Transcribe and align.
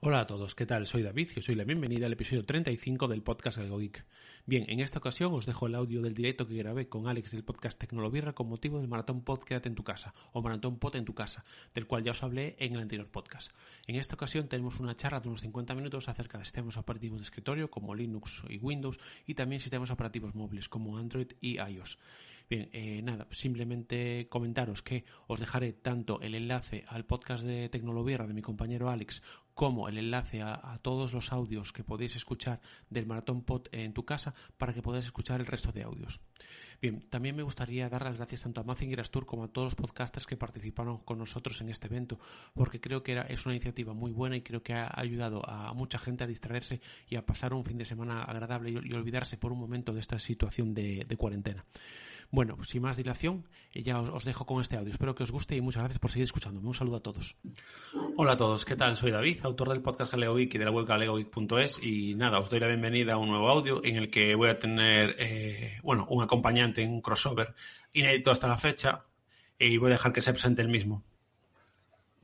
Hola 0.00 0.20
a 0.20 0.26
todos, 0.26 0.54
¿qué 0.54 0.66
tal? 0.66 0.86
Soy 0.86 1.02
David 1.02 1.30
y 1.34 1.38
os 1.38 1.46
doy 1.46 1.56
la 1.56 1.64
bienvenida 1.64 2.04
al 2.04 2.12
episodio 2.12 2.44
35 2.44 3.08
del 3.08 3.22
podcast 3.22 3.56
Algo 3.56 3.78
Geek. 3.78 4.04
Bien, 4.44 4.66
en 4.68 4.80
esta 4.80 4.98
ocasión 4.98 5.32
os 5.32 5.46
dejo 5.46 5.66
el 5.66 5.74
audio 5.74 6.02
del 6.02 6.14
directo 6.14 6.46
que 6.46 6.54
grabé 6.54 6.86
con 6.86 7.08
Alex 7.08 7.32
del 7.32 7.44
podcast 7.44 7.80
Tecnolobirra 7.80 8.34
con 8.34 8.46
motivo 8.46 8.78
del 8.78 8.88
Maratón 8.88 9.22
Pod 9.22 9.42
Quédate 9.42 9.70
en 9.70 9.74
tu 9.74 9.84
casa 9.84 10.12
o 10.34 10.42
Maratón 10.42 10.78
Pod 10.78 10.96
en 10.96 11.06
tu 11.06 11.14
casa, 11.14 11.46
del 11.74 11.86
cual 11.86 12.04
ya 12.04 12.10
os 12.10 12.22
hablé 12.22 12.56
en 12.58 12.74
el 12.74 12.80
anterior 12.82 13.08
podcast. 13.08 13.52
En 13.86 13.96
esta 13.96 14.16
ocasión 14.16 14.48
tenemos 14.48 14.80
una 14.80 14.96
charla 14.96 15.20
de 15.20 15.28
unos 15.28 15.40
50 15.40 15.74
minutos 15.74 16.10
acerca 16.10 16.36
de 16.36 16.44
sistemas 16.44 16.76
operativos 16.76 17.18
de 17.18 17.24
escritorio 17.24 17.70
como 17.70 17.94
Linux 17.94 18.42
y 18.50 18.58
Windows 18.58 19.00
y 19.26 19.34
también 19.34 19.60
sistemas 19.60 19.90
operativos 19.90 20.34
móviles 20.34 20.68
como 20.68 20.98
Android 20.98 21.32
y 21.40 21.58
iOS. 21.58 21.98
Bien, 22.48 22.70
eh, 22.72 23.02
nada, 23.02 23.26
simplemente 23.32 24.28
comentaros 24.28 24.80
que 24.80 25.04
os 25.26 25.40
dejaré 25.40 25.72
tanto 25.72 26.20
el 26.20 26.36
enlace 26.36 26.84
al 26.86 27.04
podcast 27.04 27.42
de 27.42 27.68
Tecnolobierra 27.68 28.28
de 28.28 28.34
mi 28.34 28.42
compañero 28.42 28.88
Alex 28.88 29.20
como 29.52 29.88
el 29.88 29.98
enlace 29.98 30.42
a, 30.42 30.78
todos 30.82 31.12
los 31.12 31.32
audios 31.32 31.72
que 31.72 31.82
podéis 31.82 32.14
escuchar 32.14 32.60
del 32.88 33.06
Maratón 33.06 33.42
Pod 33.42 33.66
en 33.72 33.94
tu 33.94 34.04
casa 34.04 34.34
para 34.58 34.72
que 34.74 34.82
podáis 34.82 35.06
escuchar 35.06 35.40
el 35.40 35.46
resto 35.46 35.72
de 35.72 35.82
audios. 35.82 36.20
Bien, 36.80 37.00
también 37.08 37.34
me 37.34 37.42
gustaría 37.42 37.88
dar 37.88 38.04
las 38.04 38.18
gracias 38.18 38.42
tanto 38.42 38.60
a 38.60 38.64
Mazinger 38.64 39.00
Astur 39.00 39.24
como 39.24 39.44
a 39.44 39.48
todos 39.48 39.68
los 39.68 39.74
podcasters 39.74 40.26
que 40.26 40.36
participaron 40.36 40.98
con 40.98 41.18
nosotros 41.18 41.60
en 41.62 41.70
este 41.70 41.86
evento, 41.86 42.20
porque 42.54 42.80
creo 42.80 43.02
que 43.02 43.12
era, 43.12 43.22
es 43.22 43.44
una 43.46 43.54
iniciativa 43.54 43.94
muy 43.94 44.12
buena 44.12 44.36
y 44.36 44.42
creo 44.42 44.62
que 44.62 44.74
ha 44.74 44.92
ayudado 44.94 45.42
a 45.48 45.72
mucha 45.72 45.98
gente 45.98 46.22
a 46.22 46.26
distraerse 46.26 46.80
y 47.08 47.16
a 47.16 47.24
pasar 47.24 47.54
un 47.54 47.64
fin 47.64 47.78
de 47.78 47.86
semana 47.86 48.22
agradable 48.22 48.70
y, 48.70 48.76
olvidarse 48.76 49.38
por 49.38 49.52
un 49.52 49.58
momento 49.58 49.94
de 49.94 50.00
esta 50.00 50.18
situación 50.18 50.74
de 50.74 51.16
cuarentena. 51.18 51.64
Bueno, 52.30 52.56
sin 52.64 52.82
más 52.82 52.96
dilación, 52.96 53.44
eh, 53.72 53.82
ya 53.82 54.00
os, 54.00 54.24
dejo 54.24 54.46
con 54.46 54.60
este 54.60 54.76
audio. 54.76 54.90
Espero 54.90 55.14
que 55.14 55.22
os 55.22 55.30
guste 55.30 55.56
y 55.56 55.60
muchas 55.60 55.82
gracias 55.82 55.98
por 55.98 56.10
seguir 56.10 56.24
escuchándome. 56.24 56.66
Un 56.66 56.74
saludo 56.74 56.96
a 56.96 57.00
todos. 57.00 57.36
Hola 58.16 58.32
a 58.32 58.36
todos, 58.36 58.64
¿qué 58.64 58.76
tal? 58.76 58.96
Soy 58.96 59.12
David, 59.12 59.40
autor 59.44 59.68
del 59.68 59.80
podcast 59.80 60.12
Galego 60.12 60.38
y 60.38 60.46
de 60.46 60.64
la 60.64 60.70
web 60.70 60.86
galegogeek.es 60.86 61.80
y 61.82 62.14
nada, 62.14 62.40
os 62.40 62.50
doy 62.50 62.60
la 62.60 62.66
bienvenida 62.66 63.14
a 63.14 63.18
un 63.18 63.28
nuevo 63.28 63.48
audio 63.48 63.84
en 63.84 63.96
el 63.96 64.10
que 64.10 64.34
voy 64.34 64.50
a 64.50 64.58
tener, 64.58 65.14
eh, 65.18 65.78
bueno, 65.82 66.06
un 66.10 66.22
acompañante, 66.22 66.84
un 66.84 67.00
crossover 67.00 67.54
inédito 67.92 68.30
hasta 68.30 68.48
la 68.48 68.58
fecha 68.58 69.04
y 69.58 69.76
voy 69.78 69.90
a 69.90 69.92
dejar 69.92 70.12
que 70.12 70.20
se 70.20 70.32
presente 70.32 70.62
el 70.62 70.68
mismo. 70.68 71.04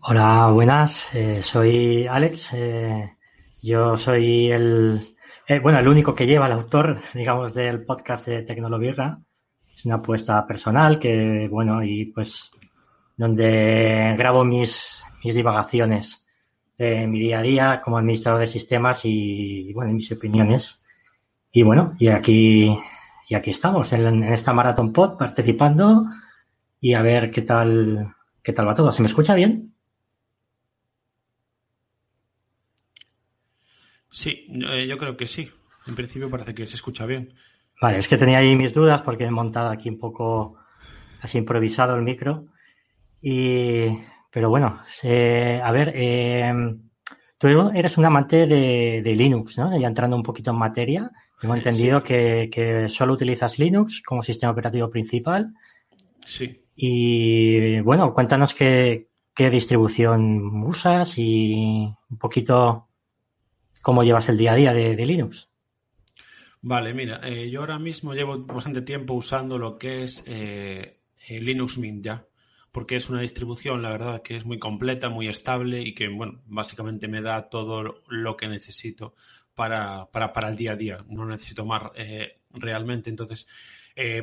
Hola, 0.01 0.49
buenas, 0.49 1.15
eh, 1.15 1.43
soy 1.43 2.07
Alex. 2.09 2.57
yo 3.61 3.97
soy 3.97 4.51
el, 4.51 5.15
bueno, 5.63 5.79
el 5.79 5.87
único 5.87 6.15
que 6.15 6.27
lleva 6.27 6.47
el 6.47 6.53
autor, 6.53 7.01
digamos, 7.15 7.55
del 7.55 7.85
podcast 7.85 8.27
de 8.27 8.43
Tecnolobirra 8.43 9.21
una 9.85 9.97
apuesta 9.97 10.47
personal 10.47 10.99
que, 10.99 11.49
bueno, 11.51 11.83
y 11.83 12.07
pues 12.07 12.51
donde 13.17 14.15
grabo 14.17 14.45
mis, 14.45 15.05
mis 15.23 15.35
divagaciones 15.35 16.27
de 16.79 17.07
mi 17.07 17.21
día 17.21 17.39
a 17.39 17.43
día 17.43 17.81
como 17.83 17.99
administrador 17.99 18.41
de 18.41 18.49
sistemas 18.49 19.03
y, 19.05 19.73
bueno, 19.73 19.93
mis 19.93 20.11
opiniones. 20.11 20.85
Y 21.53 21.63
bueno, 21.63 21.95
y 21.99 22.09
aquí, 22.09 22.77
y 23.29 23.35
aquí 23.35 23.51
estamos 23.51 23.93
en, 23.93 24.25
esta 24.25 24.53
Marathon 24.53 24.93
Pod 24.93 25.19
participando 25.19 26.07
y 26.81 26.95
a 26.95 27.03
ver 27.03 27.31
qué 27.31 27.43
tal, 27.43 28.15
qué 28.43 28.53
tal 28.53 28.69
va 28.69 28.75
todo. 28.75 28.91
¿Se 28.91 29.03
me 29.03 29.09
escucha 29.09 29.35
bien? 29.35 29.75
Sí, 34.11 34.47
eh, 34.71 34.87
yo 34.87 34.99
creo 34.99 35.17
que 35.17 35.27
sí. 35.27 35.51
En 35.87 35.95
principio 35.95 36.31
parece 36.31 36.55
que 36.55 36.67
se 36.67 36.77
escucha 36.77 37.07
bien. 37.07 37.35
Vale, 37.83 37.99
es 37.99 38.07
que 38.07 38.17
tenía 38.17 38.39
ahí 38.39 38.55
mis 38.55 38.73
dudas 38.73 39.03
porque 39.03 39.25
he 39.25 39.31
montado 39.33 39.69
aquí 39.69 39.89
un 39.89 39.99
poco 39.99 40.57
así 41.21 41.39
improvisado 41.39 41.97
el 41.97 42.03
micro. 42.03 42.47
Y, 43.21 43.99
pero 44.31 44.51
bueno, 44.51 44.79
a 44.79 45.73
ver, 45.73 45.93
eh, 45.93 46.53
tú 47.39 47.49
eres 47.75 47.99
un 47.99 48.05
amante 48.05 48.47
de, 48.47 49.15
Linux, 49.17 49.59
¿no? 49.59 49.77
Ya 49.77 49.89
entrando 49.89 50.15
un 50.15 50.23
poquito 50.23 50.53
en 50.53 50.59
materia, 50.59 51.11
tengo 51.41 51.57
entendido 51.57 52.05
que, 52.05 52.87
solo 52.89 53.15
utilizas 53.15 53.59
Linux 53.59 54.01
como 54.07 54.23
sistema 54.23 54.53
operativo 54.53 54.89
principal. 54.89 55.53
Sí. 56.25 56.63
Y 56.77 57.81
bueno, 57.81 58.15
cuéntanos 58.15 58.55
qué, 58.55 59.09
qué 59.35 59.51
distribución 59.51 60.63
usas 60.65 61.15
y 61.19 61.93
un 62.09 62.19
poquito 62.19 62.87
cómo 63.81 64.05
llevas 64.05 64.29
el 64.29 64.39
día 64.39 64.53
a 64.53 64.55
día 64.55 64.73
de 64.73 65.05
Linux. 65.05 65.52
Vale, 66.65 66.95
mira, 66.95 67.21
eh, 67.25 67.51
yo 67.51 67.61
ahora 67.61 67.81
mismo 67.81 68.15
llevo 68.15 68.39
bastante 68.39 68.83
tiempo 68.83 69.15
usando 69.15 69.59
lo 69.59 69.77
que 69.79 70.05
es 70.05 70.23
eh, 70.29 71.01
Linux 71.29 71.77
Mint 71.77 72.05
ya, 72.05 72.25
porque 72.71 72.95
es 72.95 73.11
una 73.11 73.21
distribución, 73.21 73.83
la 73.83 73.91
verdad, 73.91 74.23
que 74.23 74.37
es 74.37 74.47
muy 74.47 74.61
completa, 74.61 75.09
muy 75.09 75.27
estable 75.27 75.83
y 75.83 75.93
que, 75.93 76.07
bueno, 76.07 76.41
básicamente 76.47 77.09
me 77.09 77.21
da 77.21 77.49
todo 77.49 78.03
lo 78.07 78.37
que 78.37 78.47
necesito 78.47 79.17
para, 79.57 80.07
para, 80.13 80.33
para 80.33 80.51
el 80.51 80.57
día 80.57 80.73
a 80.73 80.77
día. 80.77 80.99
No 81.09 81.27
necesito 81.27 81.67
más 81.67 81.91
eh, 81.97 82.39
realmente. 82.51 83.11
Entonces, 83.11 83.49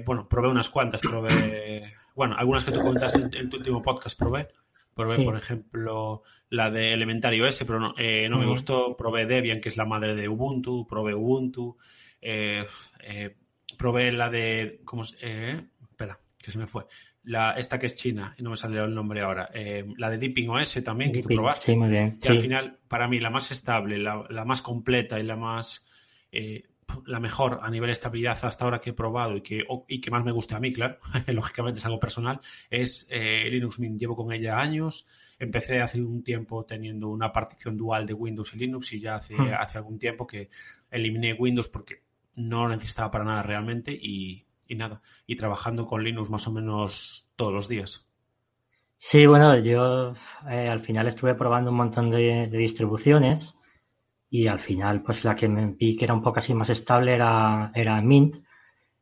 bueno, 0.05 0.27
probé 0.29 0.47
unas 0.47 0.69
cuantas, 0.69 1.01
probé, 1.01 1.93
bueno, 2.15 2.35
algunas 2.37 2.63
que 2.63 2.71
tú 2.71 2.79
comentaste 2.79 3.19
en, 3.37 3.49
tu 3.49 3.57
último 3.57 3.81
podcast 3.81 4.17
probé. 4.17 4.47
Probé, 4.95 5.23
por 5.23 5.35
ejemplo, 5.35 6.23
la 6.49 6.71
de 6.71 6.93
Elementario 6.93 7.45
S, 7.45 7.65
pero 7.65 7.79
no, 7.79 7.93
no 7.97 8.37
me 8.37 8.47
gustó. 8.47 8.95
Probé 8.97 9.25
Debian, 9.25 9.59
que 9.59 9.69
es 9.69 9.77
la 9.77 9.85
madre 9.85 10.15
de 10.15 10.27
Ubuntu. 10.29 10.87
Probé 10.87 11.13
Ubuntu. 11.13 11.77
Eh, 12.21 12.65
eh, 13.03 13.35
probé 13.77 14.11
la 14.11 14.29
de. 14.29 14.81
¿Cómo 14.85 15.03
eh, 15.21 15.61
espera, 15.89 16.19
que 16.37 16.51
se 16.51 16.57
me 16.57 16.67
fue. 16.67 16.85
La, 17.23 17.51
esta 17.53 17.77
que 17.77 17.85
es 17.87 17.95
China, 17.95 18.33
y 18.37 18.43
no 18.43 18.51
me 18.51 18.57
salió 18.57 18.85
el 18.85 18.95
nombre 18.95 19.21
ahora. 19.21 19.49
La 19.97 20.09
de 20.09 20.17
Deepin 20.17 20.49
OS 20.49 20.81
también, 20.83 21.11
que 21.11 21.21
tú 21.21 21.29
probaste. 21.29 21.73
Sí, 21.73 21.77
muy 21.77 21.89
bien. 21.89 22.17
Y 22.23 22.27
al 22.27 22.39
final, 22.39 22.77
para 22.87 23.07
mí, 23.07 23.19
la 23.19 23.29
más 23.29 23.51
estable, 23.51 23.97
la, 23.97 24.45
más 24.45 24.61
completa 24.61 25.19
y 25.19 25.23
la 25.23 25.35
más. 25.35 25.85
la 27.05 27.19
mejor 27.19 27.59
a 27.61 27.69
nivel 27.69 27.89
de 27.89 27.93
estabilidad 27.93 28.39
hasta 28.41 28.65
ahora 28.65 28.79
que 28.79 28.91
he 28.91 28.93
probado 28.93 29.37
y 29.37 29.41
que, 29.41 29.63
y 29.87 30.01
que 30.01 30.09
más 30.09 30.23
me 30.23 30.31
gusta 30.31 30.57
a 30.57 30.59
mí, 30.59 30.73
claro, 30.73 30.97
lógicamente 31.27 31.79
es 31.79 31.85
algo 31.85 31.99
personal, 31.99 32.39
es 32.69 33.07
Linux 33.11 33.79
Mint. 33.79 33.99
Llevo 33.99 34.15
con 34.15 34.31
ella 34.31 34.57
años. 34.57 35.05
Empecé 35.37 35.79
hace 35.81 36.01
un 36.01 36.21
tiempo 36.21 36.65
teniendo 36.65 37.09
una 37.09 37.31
partición 37.31 37.77
dual 37.77 38.05
de 38.05 38.13
Windows 38.13 38.53
y 38.53 38.57
Linux 38.57 38.91
y 38.93 38.99
ya 38.99 39.15
hace, 39.15 39.35
hmm. 39.35 39.53
hace 39.57 39.77
algún 39.77 39.97
tiempo 39.97 40.27
que 40.27 40.49
eliminé 40.91 41.33
Windows 41.33 41.69
porque 41.69 42.08
no 42.39 42.69
necesitaba 42.69 43.11
para 43.11 43.25
nada 43.25 43.43
realmente 43.43 43.91
y, 43.91 44.45
nada, 44.69 45.01
y 45.27 45.35
trabajando 45.35 45.85
con 45.85 46.03
Linux 46.03 46.29
más 46.29 46.47
o 46.47 46.51
menos 46.51 47.27
todos 47.35 47.53
los 47.53 47.67
días. 47.67 48.05
Sí, 48.97 49.25
bueno, 49.25 49.57
yo 49.57 50.13
eh, 50.49 50.67
al 50.67 50.81
final 50.81 51.07
estuve 51.07 51.35
probando 51.35 51.71
un 51.71 51.77
montón 51.77 52.09
de, 52.09 52.47
distribuciones 52.47 53.55
y 54.29 54.47
al 54.47 54.59
final 54.59 55.01
pues 55.01 55.23
la 55.23 55.35
que 55.35 55.47
me 55.47 55.67
vi 55.67 55.95
que 55.95 56.05
era 56.05 56.13
un 56.13 56.21
poco 56.21 56.39
así 56.39 56.53
más 56.53 56.69
estable 56.69 57.13
era, 57.13 57.71
era 57.75 58.01
Mint. 58.01 58.35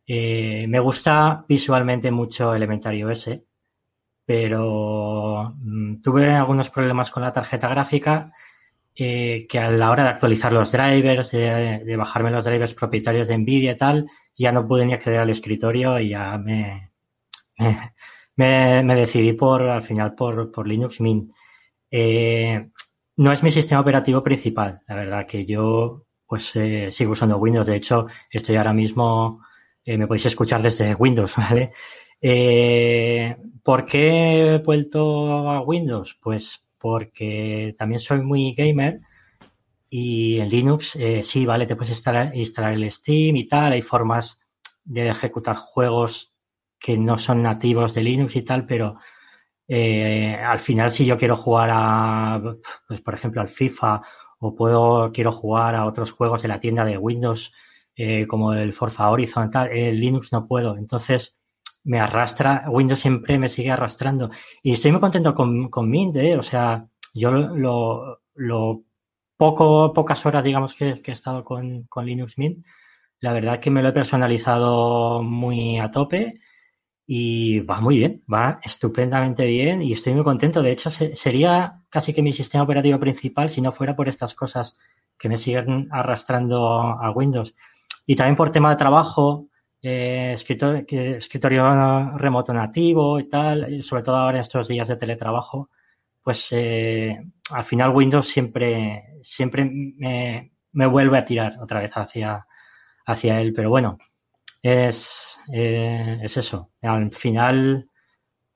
Eh, 0.06 0.66
me 0.68 0.80
gusta 0.80 1.46
visualmente 1.48 2.12
mucho 2.12 2.54
Elementario 2.54 3.10
S, 3.10 3.44
pero 4.26 5.56
mm, 5.58 6.02
tuve 6.02 6.30
algunos 6.32 6.70
problemas 6.70 7.12
con 7.12 7.24
la 7.24 7.34
tarjeta 7.34 7.68
gráfica 7.70 8.34
eh, 9.00 9.46
que 9.48 9.60
a 9.60 9.70
la 9.70 9.92
hora 9.92 10.06
de 10.06 10.10
actualizar 10.10 10.52
los 10.52 10.72
drivers, 10.72 11.30
de, 11.30 11.96
bajarme 11.96 12.32
los 12.32 12.46
drivers 12.46 12.74
propietarios 12.74 13.28
de 13.28 13.38
NVIDIA 13.38 13.74
y 13.74 13.78
tal, 13.78 14.10
ya 14.36 14.52
no 14.52 14.68
pude 14.68 14.88
ni 14.88 14.94
acceder 14.94 15.20
al 15.20 15.30
escritorio 15.30 16.00
y 16.00 16.10
ya 16.10 16.36
me, 16.40 16.94
me, 18.36 18.96
decidí 18.96 19.34
por, 19.34 19.62
al 19.62 19.84
final, 19.84 20.16
por, 20.16 20.52
por 20.52 20.68
Linux 20.68 21.00
Mint. 21.00 21.32
Eh, 21.92 22.70
no 23.18 23.32
es 23.32 23.44
mi 23.44 23.52
sistema 23.52 23.82
operativo 23.82 24.24
principal, 24.24 24.82
la 24.88 24.96
verdad 24.96 25.28
que 25.28 25.46
yo 25.46 26.06
pues 26.26 26.56
eh, 26.56 26.92
sigo 26.92 27.12
usando 27.12 27.38
Windows. 27.38 27.68
De 27.68 27.76
hecho, 27.76 28.08
estoy 28.32 28.56
ahora 28.56 28.74
mismo, 28.74 29.44
me 29.86 30.08
podéis 30.08 30.26
escuchar 30.26 30.64
desde 30.64 30.96
Windows, 30.96 31.36
¿vale? 31.38 31.72
¿Por 33.64 33.86
qué 33.86 34.56
he 34.56 34.58
vuelto 34.58 35.50
a 35.50 35.62
Windows? 35.62 36.18
Pues 36.20 36.67
porque 36.80 37.76
también 37.78 38.00
soy 38.00 38.22
muy 38.22 38.54
gamer 38.54 39.00
y 39.90 40.40
en 40.40 40.50
Linux 40.50 40.96
eh, 40.96 41.24
sí, 41.24 41.46
vale, 41.46 41.66
te 41.66 41.76
puedes 41.76 41.92
instalar, 41.92 42.36
instalar 42.36 42.74
el 42.74 42.92
Steam 42.92 43.36
y 43.38 43.48
tal, 43.48 43.74
hay 43.74 43.82
formas 43.82 44.40
de 44.84 45.10
ejecutar 45.10 45.56
juegos 45.56 46.34
que 46.80 46.98
no 46.98 47.18
son 47.18 47.42
nativos 47.42 47.94
de 47.94 48.04
Linux 48.04 48.36
y 48.36 48.42
tal, 48.44 48.66
pero 48.66 48.98
eh, 49.68 50.36
al 50.36 50.60
final 50.60 50.92
si 50.92 51.06
yo 51.06 51.18
quiero 51.18 51.38
jugar 51.38 51.70
a, 51.72 52.42
pues 52.88 53.02
por 53.02 53.14
ejemplo 53.14 53.42
al 53.42 53.50
FIFA 53.50 54.02
o 54.40 54.56
puedo, 54.56 55.12
quiero 55.12 55.32
jugar 55.32 55.76
a 55.76 55.86
otros 55.86 56.12
juegos 56.12 56.42
de 56.42 56.48
la 56.48 56.60
tienda 56.60 56.86
de 56.86 56.98
Windows 56.98 57.52
eh, 57.96 58.28
como 58.28 58.54
el 58.54 58.74
Forza 58.74 59.10
Horizon 59.10 59.50
tal, 59.50 59.72
en 59.72 60.00
Linux 60.00 60.32
no 60.32 60.48
puedo. 60.48 60.78
Entonces, 60.78 61.37
me 61.88 62.00
arrastra, 62.02 62.66
Windows 62.70 63.00
siempre 63.00 63.40
me 63.40 63.50
sigue 63.50 63.72
arrastrando. 63.72 64.30
Y 64.62 64.74
estoy 64.74 64.92
muy 64.92 65.00
contento 65.00 65.34
con, 65.34 65.70
con 65.70 65.90
Mint, 65.90 66.18
¿eh? 66.18 66.38
o 66.38 66.44
sea, 66.44 66.86
yo 67.14 67.32
lo, 67.32 68.20
lo 68.36 68.84
poco, 69.38 69.94
pocas 69.94 70.26
horas, 70.26 70.44
digamos, 70.44 70.74
que, 70.74 71.02
he 71.04 71.12
estado 71.12 71.46
con, 71.46 71.88
Linux 72.04 72.38
Mint, 72.38 72.66
la 73.22 73.34
verdad 73.34 73.60
que 73.62 73.72
me 73.72 73.82
lo 73.82 73.90
he 73.90 73.94
personalizado 73.94 75.24
muy 75.24 75.80
a 75.80 75.90
tope 75.90 76.42
y 77.06 77.62
va 77.62 77.80
muy 77.80 78.00
bien, 78.00 78.24
va 78.32 78.60
estupendamente 78.64 79.46
bien 79.46 79.82
y 79.82 79.94
estoy 79.94 80.14
muy 80.14 80.26
contento. 80.26 80.62
De 80.62 80.72
hecho, 80.72 80.90
sería 80.90 81.82
casi 81.90 82.14
que 82.14 82.22
mi 82.22 82.34
sistema 82.34 82.66
operativo 82.66 83.00
principal 83.00 83.50
si 83.50 83.62
no 83.62 83.72
fuera 83.72 83.96
por 83.96 84.10
estas 84.10 84.34
cosas 84.36 84.76
que 85.18 85.30
me 85.30 85.38
siguen 85.38 85.88
arrastrando 85.92 86.68
a 86.82 87.12
Windows. 87.12 87.56
Y 88.06 88.16
también 88.18 88.36
por 88.36 88.52
tema 88.52 88.72
de 88.72 88.76
trabajo, 88.76 89.48
eh, 89.90 90.34
escritorio, 91.18 92.18
remoto 92.18 92.54
nativo 92.54 93.20
y 93.20 93.30
tal, 93.30 93.82
sobre 93.84 94.04
todo 94.04 94.18
ahora 94.18 94.38
en 94.38 94.42
estos 94.42 94.68
días 94.68 94.88
de 94.88 94.98
teletrabajo, 94.98 95.70
pues 96.22 96.48
eh, 96.52 97.18
al 97.52 97.64
final 97.64 97.96
Windows 97.96 98.28
siempre, 98.28 99.20
siempre 99.22 99.66
me, 99.66 100.52
me, 100.74 100.88
vuelve 100.88 101.18
a 101.18 101.26
tirar 101.26 101.58
otra 101.62 101.80
vez 101.82 101.92
hacia, 101.94 102.46
hacia 103.06 103.40
él. 103.40 103.54
Pero 103.54 103.70
bueno, 103.70 103.98
es, 104.62 105.40
eh, 105.54 106.20
es 106.22 106.36
eso. 106.38 106.72
Al 106.82 107.12
final, 107.14 107.90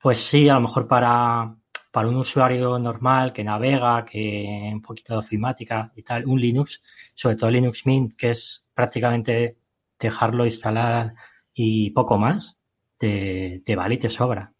pues 0.00 0.18
sí, 0.18 0.48
a 0.48 0.54
lo 0.54 0.60
mejor 0.60 0.86
para, 0.86 1.56
para 1.90 2.08
un 2.08 2.16
usuario 2.16 2.78
normal 2.78 3.32
que 3.32 3.44
navega, 3.44 4.04
que 4.04 4.70
un 4.72 4.82
poquito 4.82 5.14
de 5.14 5.20
ofimática 5.20 5.92
y 5.96 6.02
tal, 6.02 6.26
un 6.26 6.40
Linux, 6.40 6.82
sobre 7.14 7.36
todo 7.36 7.50
Linux 7.50 7.86
Mint, 7.86 8.14
que 8.16 8.30
es 8.30 8.66
prácticamente 8.74 9.61
dejarlo 10.08 10.44
instalar 10.44 11.14
y 11.54 11.90
poco 11.90 12.18
más, 12.18 12.58
te, 12.98 13.62
vale 13.76 13.94
y 13.94 13.98
te 13.98 14.10
sobra. 14.10 14.52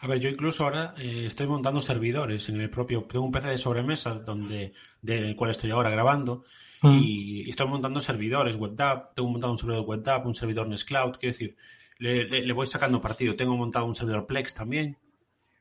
A 0.00 0.06
ver, 0.06 0.20
yo 0.20 0.28
incluso 0.28 0.64
ahora 0.64 0.94
eh, 0.98 1.24
estoy 1.26 1.48
montando 1.48 1.80
servidores 1.80 2.48
en 2.48 2.60
el 2.60 2.70
propio, 2.70 3.04
tengo 3.10 3.24
un 3.24 3.32
PC 3.32 3.48
de 3.48 3.58
sobremesa 3.58 4.14
donde, 4.14 4.72
del 5.02 5.34
cual 5.34 5.50
estoy 5.50 5.72
ahora 5.72 5.90
grabando 5.90 6.44
mm. 6.82 6.98
y, 7.02 7.50
estoy 7.50 7.66
montando 7.66 8.00
servidores 8.00 8.54
WebDAV, 8.54 9.14
tengo 9.14 9.28
montado 9.30 9.52
un 9.52 9.58
servidor 9.58 9.84
WebDAV, 9.86 10.26
un 10.26 10.34
servidor 10.34 10.68
Nextcloud, 10.68 11.16
quiero 11.18 11.32
decir, 11.32 11.56
le, 11.98 12.52
voy 12.52 12.66
sacando 12.66 13.00
partido. 13.00 13.34
Tengo 13.34 13.56
montado 13.56 13.86
un 13.86 13.94
servidor 13.94 14.26
Plex 14.26 14.54
también, 14.54 14.96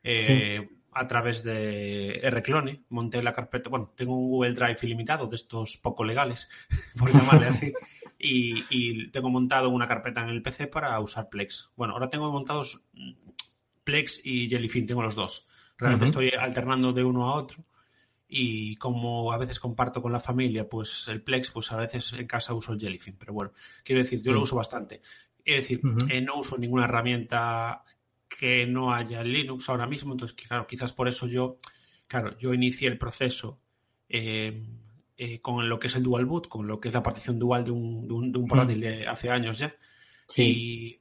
eh, 0.04 0.70
a 0.94 1.08
través 1.08 1.44
de 1.44 2.22
Rclone, 2.30 2.84
monté 2.90 3.22
la 3.22 3.34
carpeta, 3.34 3.70
bueno, 3.70 3.94
tengo 3.96 4.16
un 4.16 4.30
Google 4.30 4.54
Drive 4.54 4.78
ilimitado 4.82 5.28
de 5.28 5.36
estos 5.36 5.78
poco 5.78 6.04
legales, 6.04 6.50
por 6.98 7.12
llamarle 7.12 7.48
así, 7.48 7.74
y, 8.20 9.08
tengo 9.10 9.30
montado 9.30 9.70
una 9.70 9.88
carpeta 9.88 10.22
en 10.24 10.30
el 10.30 10.42
PC 10.42 10.68
para 10.68 11.00
usar 11.00 11.30
Plex. 11.30 11.70
Bueno, 11.76 11.94
ahora 11.94 12.10
tengo 12.10 12.32
montados 12.32 12.82
Plex 13.84 14.22
y 14.24 14.50
Jellyfin, 14.50 14.88
tengo 14.88 15.04
los 15.04 15.16
dos. 15.16 15.48
Realmente 15.78 16.06
estoy 16.06 16.32
alternando 16.32 16.92
de 16.92 17.04
uno 17.04 17.30
a 17.30 17.36
otro 17.36 17.64
y 18.28 18.76
como 18.78 19.32
a 19.32 19.38
veces 19.38 19.60
comparto 19.60 20.02
con 20.02 20.12
la 20.12 20.20
familia, 20.20 20.68
pues 20.68 21.08
el 21.08 21.22
Plex, 21.22 21.52
pues 21.52 21.72
a 21.72 21.78
veces 21.78 22.14
en 22.14 22.28
casa 22.28 22.54
uso 22.54 22.74
el 22.74 22.80
Jellyfin, 22.80 23.16
pero 23.18 23.34
bueno, 23.34 23.52
quiero 23.84 24.02
decir, 24.02 24.22
yo 24.22 24.34
lo 24.34 24.42
uso 24.42 24.56
bastante. 24.56 25.02
Es 25.46 25.62
decir, 25.62 25.80
eh, 26.10 26.20
no 26.20 26.40
uso 26.40 26.58
ninguna 26.58 26.86
herramienta 26.86 27.84
que 28.28 28.66
no 28.66 28.94
haya 28.94 29.24
Linux 29.24 29.70
ahora 29.70 29.88
mismo, 29.88 30.14
entonces 30.14 30.36
claro, 30.36 30.68
quizás 30.68 30.92
por 30.92 31.08
eso 31.08 31.28
yo, 31.28 31.58
claro, 32.08 32.38
yo 32.38 32.54
inicié 32.54 32.90
el 32.90 32.98
proceso 32.98 33.60
eh, 34.10 34.62
eh, 35.18 35.42
con 35.42 35.68
lo 35.68 35.80
que 35.80 35.88
es 35.88 35.96
el 35.96 36.04
dual 36.04 36.26
boot, 36.26 36.48
con 36.48 36.68
lo 36.68 36.80
que 36.80 36.90
es 36.90 36.94
la 36.94 37.02
partición 37.02 37.40
dual 37.40 37.64
de 37.64 37.72
un, 37.72 38.08
de 38.08 38.38
un, 38.38 38.48
portátil 38.48 38.82
de 38.82 39.08
hace 39.08 39.32
años 39.32 39.58
ya. 39.58 39.76
Y, 40.36 41.00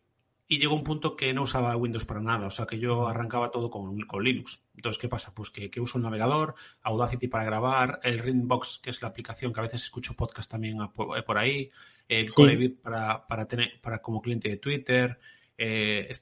llegó 0.48 0.74
un 0.74 0.84
punto 0.84 1.16
que 1.16 1.34
no 1.34 1.42
usaba 1.42 1.76
Windows 1.76 2.04
para 2.04 2.20
nada, 2.20 2.46
o 2.46 2.50
sea 2.50 2.66
que 2.66 2.78
yo 2.78 3.08
arrancaba 3.08 3.50
todo 3.50 3.68
con, 3.68 4.00
con 4.02 4.24
Linux. 4.24 4.62
Entonces, 4.74 4.98
¿qué 4.98 5.08
pasa? 5.08 5.34
Pues 5.34 5.50
que, 5.50 5.80
uso 5.80 5.98
el 5.98 6.04
navegador, 6.04 6.54
Audacity 6.82 7.28
para 7.28 7.44
grabar, 7.44 8.00
el 8.04 8.20
Ringbox, 8.20 8.78
que 8.82 8.90
es 8.90 9.02
la 9.02 9.08
aplicación 9.08 9.52
que 9.52 9.60
a 9.60 9.64
veces 9.64 9.82
escucho 9.82 10.14
podcast 10.14 10.50
también 10.50 10.78
por, 10.94 11.36
ahí, 11.36 11.70
el 12.08 12.30
sí. 12.30 12.68
para, 12.68 13.26
para, 13.26 13.46
tener, 13.46 13.80
para 13.82 14.00
como 14.00 14.22
cliente 14.22 14.48
de 14.48 14.56
Twitter, 14.56 15.18
eh, 15.58 16.14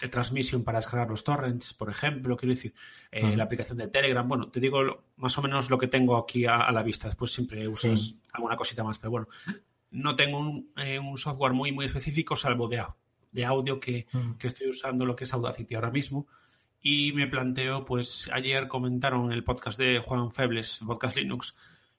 el 0.00 0.10
transmission 0.10 0.64
para 0.64 0.78
descargar 0.78 1.10
los 1.10 1.24
torrents, 1.24 1.74
por 1.74 1.90
ejemplo, 1.90 2.36
quiero 2.36 2.54
decir, 2.54 2.74
eh, 3.10 3.36
la 3.36 3.44
aplicación 3.44 3.76
de 3.78 3.88
Telegram. 3.88 4.26
Bueno, 4.26 4.48
te 4.48 4.60
digo 4.60 5.04
más 5.16 5.36
o 5.36 5.42
menos 5.42 5.68
lo 5.68 5.78
que 5.78 5.88
tengo 5.88 6.16
aquí 6.16 6.46
a, 6.46 6.70
la 6.72 6.82
vista. 6.82 7.08
Después 7.08 7.32
siempre 7.32 7.68
usas 7.68 8.14
alguna 8.32 8.56
cosita 8.56 8.82
más, 8.82 8.98
pero 8.98 9.10
bueno, 9.10 9.28
no 9.90 10.16
tengo 10.16 10.38
un, 10.38 10.70
eh, 10.76 11.00
software 11.16 11.52
muy, 11.52 11.72
muy 11.72 11.86
específico, 11.86 12.34
salvo 12.34 12.68
de, 12.68 12.82
de 13.32 13.44
audio 13.44 13.78
que, 13.78 14.06
que, 14.38 14.46
estoy 14.46 14.70
usando 14.70 15.04
lo 15.04 15.14
que 15.14 15.24
es 15.24 15.32
Audacity 15.34 15.74
ahora 15.74 15.90
mismo. 15.90 16.26
Y 16.80 17.12
me 17.12 17.26
planteo, 17.26 17.84
pues 17.84 18.30
ayer 18.32 18.68
comentaron 18.68 19.26
en 19.26 19.32
el 19.32 19.44
podcast 19.44 19.78
de 19.78 19.98
Juan 19.98 20.30
Febles, 20.30 20.80
el 20.80 20.86
podcast 20.86 21.16
Linux, 21.16 21.54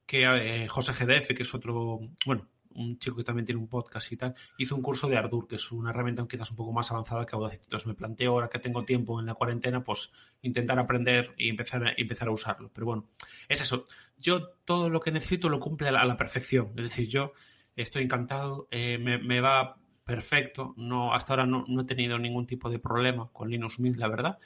que 0.05 0.67
José 0.69 0.93
GDF, 0.93 1.35
que 1.35 1.43
es 1.43 1.53
otro, 1.53 1.99
bueno, 2.25 2.47
un 2.77 2.99
chico 2.99 3.17
que 3.17 3.23
también 3.23 3.45
tiene 3.45 3.59
un 3.59 3.67
podcast 3.67 4.11
y 4.11 4.17
tal, 4.17 4.35
hizo 4.57 4.75
un 4.75 4.81
curso 4.81 5.07
de 5.07 5.17
Ardour, 5.17 5.47
que 5.47 5.55
es 5.55 5.71
una 5.71 5.89
herramienta 5.89 6.25
quizás 6.27 6.51
un 6.51 6.57
poco 6.57 6.71
más 6.71 6.91
avanzada 6.91 7.25
que 7.25 7.35
Audacity. 7.35 7.63
Entonces 7.65 7.87
me 7.87 7.93
planteo 7.93 8.31
ahora 8.31 8.49
que 8.49 8.59
tengo 8.59 8.85
tiempo 8.85 9.19
en 9.19 9.25
la 9.25 9.33
cuarentena, 9.33 9.83
pues 9.83 10.11
intentar 10.41 10.79
aprender 10.79 11.33
y 11.37 11.49
empezar 11.49 11.85
a, 11.85 11.93
empezar 11.97 12.27
a 12.27 12.31
usarlo. 12.31 12.71
Pero 12.73 12.85
bueno, 12.85 13.05
es 13.49 13.61
eso. 13.61 13.87
Yo 14.19 14.49
todo 14.65 14.89
lo 14.89 14.99
que 14.99 15.11
necesito 15.11 15.49
lo 15.49 15.59
cumple 15.59 15.89
a 15.89 15.91
la, 15.91 16.17
perfección. 16.17 16.69
Es 16.75 16.83
decir, 16.83 17.07
yo 17.07 17.33
estoy 17.75 18.03
encantado, 18.03 18.67
eh, 18.71 18.97
me, 18.97 19.41
va 19.41 19.77
perfecto. 20.03 20.73
No, 20.77 21.13
hasta 21.13 21.33
ahora 21.33 21.45
no, 21.45 21.65
he 21.81 21.85
tenido 21.85 22.17
ningún 22.17 22.47
tipo 22.47 22.69
de 22.69 22.79
problema 22.79 23.29
con 23.31 23.49
Linux 23.49 23.79
Mint, 23.79 23.97
la 23.97 24.07
verdad. 24.07 24.39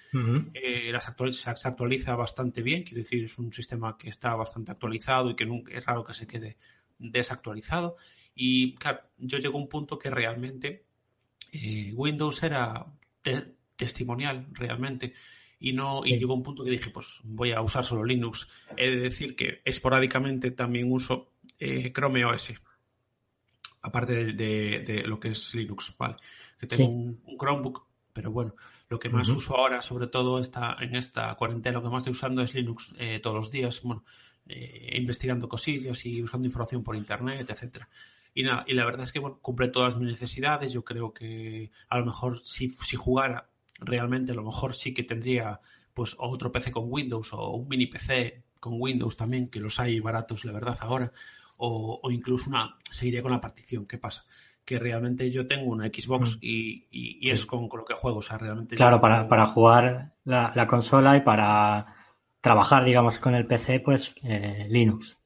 Eh, 0.54 0.92
se 1.32 1.68
actualiza 1.68 2.16
bastante 2.16 2.62
bien, 2.62 2.84
quiero 2.84 3.04
decir, 3.04 3.24
es 3.24 3.38
un 3.38 3.54
sistema 3.54 3.98
que 3.98 4.10
está 4.10 4.36
bastante 4.36 4.72
actualizado 4.72 5.30
y 5.30 5.36
que 5.36 5.46
nunca, 5.46 5.74
es 5.74 5.86
raro 5.86 6.04
que 6.04 6.14
se 6.14 6.28
quede 6.28 6.58
desactualizado. 7.02 7.98
Y 8.36 8.76
claro, 8.76 9.02
yo 9.18 9.38
llego 9.38 9.58
a 9.58 9.62
un 9.62 9.70
punto 9.70 10.00
que 10.00 10.10
realmente 10.10 10.86
eh, 11.52 11.92
Windows 11.96 12.42
era 12.44 12.86
testimonial 13.76 14.48
realmente. 14.52 15.14
Y 15.60 15.74
no 15.74 16.02
y 16.04 16.18
llegó 16.18 16.34
un 16.34 16.42
punto 16.42 16.64
que 16.64 16.72
dije 16.72 16.90
pues 16.90 17.20
voy 17.24 17.52
a 17.52 17.62
usar 17.62 17.86
solo 17.86 18.04
Linux. 18.04 18.48
He 18.78 18.90
de 18.90 19.00
decir 19.00 19.36
que 19.36 19.62
esporádicamente 19.64 20.52
también 20.52 20.92
uso 20.92 21.34
eh, 21.60 21.92
Chrome 21.94 22.26
OS 22.26 22.54
aparte 23.82 24.34
de, 24.34 25.04
lo 25.06 25.20
que 25.20 25.30
es 25.30 25.54
Linux 25.54 25.96
vale 25.98 26.16
que 26.60 26.68
tengo 26.68 26.90
un, 26.90 27.22
Chromebook 27.40 27.86
pero 28.14 28.32
bueno 28.32 28.56
lo 28.90 29.00
que 29.00 29.10
más 29.10 29.28
uso 29.30 29.58
ahora 29.58 29.82
sobre 29.82 30.08
todo 30.08 30.40
está 30.40 30.78
en 30.80 30.96
esta 30.96 31.34
cuarentena 31.36 31.78
lo 31.78 31.84
que 31.84 31.90
más 31.90 32.02
estoy 32.02 32.12
usando 32.12 32.42
es 32.42 32.54
Linux 32.54 32.94
eh, 32.98 33.20
todos 33.22 33.36
los 33.36 33.52
días 33.52 33.82
bueno 33.82 34.04
investigando 34.46 35.48
cosillas 35.48 36.06
y 36.06 36.22
buscando 36.22 36.46
información 36.46 36.84
por 36.84 36.96
internet 36.96 37.50
etcétera 37.50 37.88
y 38.34 38.44
nada, 38.44 38.64
y 38.68 38.74
la 38.74 38.86
verdad 38.86 39.04
es 39.04 39.12
que 39.12 39.20
bueno, 39.20 39.40
cumple 39.42 39.68
todas 39.68 39.98
mis 39.98 40.10
necesidades. 40.10 40.72
Yo 40.72 40.84
creo 40.84 41.14
que 41.14 41.72
a 41.90 41.98
lo 41.98 42.06
mejor 42.06 42.40
si, 42.40 42.70
si 42.70 42.96
jugara 42.96 43.50
realmente, 43.80 44.32
a 44.32 44.36
lo 44.36 44.44
mejor 44.44 44.76
sí 44.76 44.94
que 44.94 45.04
tendría 45.04 45.60
pues 45.94 46.16
otro 46.18 46.52
PC 46.52 46.72
con 46.72 46.86
Windows 46.88 47.34
o 47.34 47.52
un 47.52 47.68
mini 47.68 47.88
PC 47.88 48.44
con 48.60 48.76
Windows 48.80 49.18
también, 49.18 49.50
que 49.50 49.60
los 49.60 49.80
hay 49.80 50.00
baratos, 50.00 50.46
la 50.46 50.54
verdad, 50.54 50.78
ahora. 50.80 51.12
O, 51.58 52.00
incluso 52.10 52.50
una, 52.50 52.76
seguiría 52.90 53.22
con 53.22 53.32
la 53.32 53.42
partición. 53.42 53.86
¿Qué 53.86 53.98
pasa? 53.98 54.26
Que 54.66 54.80
realmente 54.80 55.30
yo 55.30 55.46
tengo 55.46 55.70
una 55.72 55.88
Xbox 55.88 56.38
mm. 56.38 56.40
y, 56.42 56.88
y, 56.90 57.30
es 57.30 57.46
con, 57.46 57.70
lo 57.72 57.86
que 57.86 57.94
juego. 57.94 58.20
O 58.20 58.22
sea, 58.22 58.38
realmente. 58.38 58.76
Claro, 58.76 59.02
para, 59.02 59.28
para 59.28 59.48
jugar 59.48 60.14
la, 60.24 60.54
la, 60.56 60.68
consola 60.68 61.18
y 61.18 61.22
para 61.22 61.96
trabajar, 62.40 62.84
digamos, 62.84 63.20
con 63.20 63.36
el 63.36 63.46
PC, 63.46 63.80
pues 63.82 64.16
eh, 64.24 64.68
Linux 64.70 65.21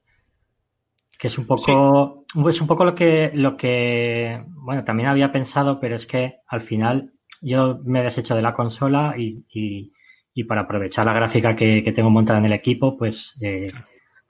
que 1.18 1.28
es 1.28 1.38
un 1.38 1.46
poco, 1.46 2.24
es 2.48 2.60
un 2.60 2.66
poco 2.66 2.84
lo 2.84 2.94
que, 2.94 3.30
lo 3.34 3.56
que, 3.56 4.42
bueno, 4.48 4.84
también 4.84 5.08
había 5.08 5.32
pensado, 5.32 5.80
pero 5.80 5.96
es 5.96 6.06
que 6.06 6.36
al 6.46 6.60
final 6.60 7.12
yo 7.40 7.78
me 7.84 8.00
he 8.00 8.02
deshecho 8.02 8.34
de 8.34 8.42
la 8.42 8.54
consola 8.54 9.14
y, 9.16 9.44
y, 9.48 10.44
para 10.44 10.62
aprovechar 10.62 11.06
la 11.06 11.14
gráfica 11.14 11.56
que, 11.56 11.92
tengo 11.94 12.10
montada 12.10 12.38
en 12.38 12.44
el 12.44 12.52
equipo, 12.52 12.96
pues, 12.98 13.34
eh, 13.40 13.72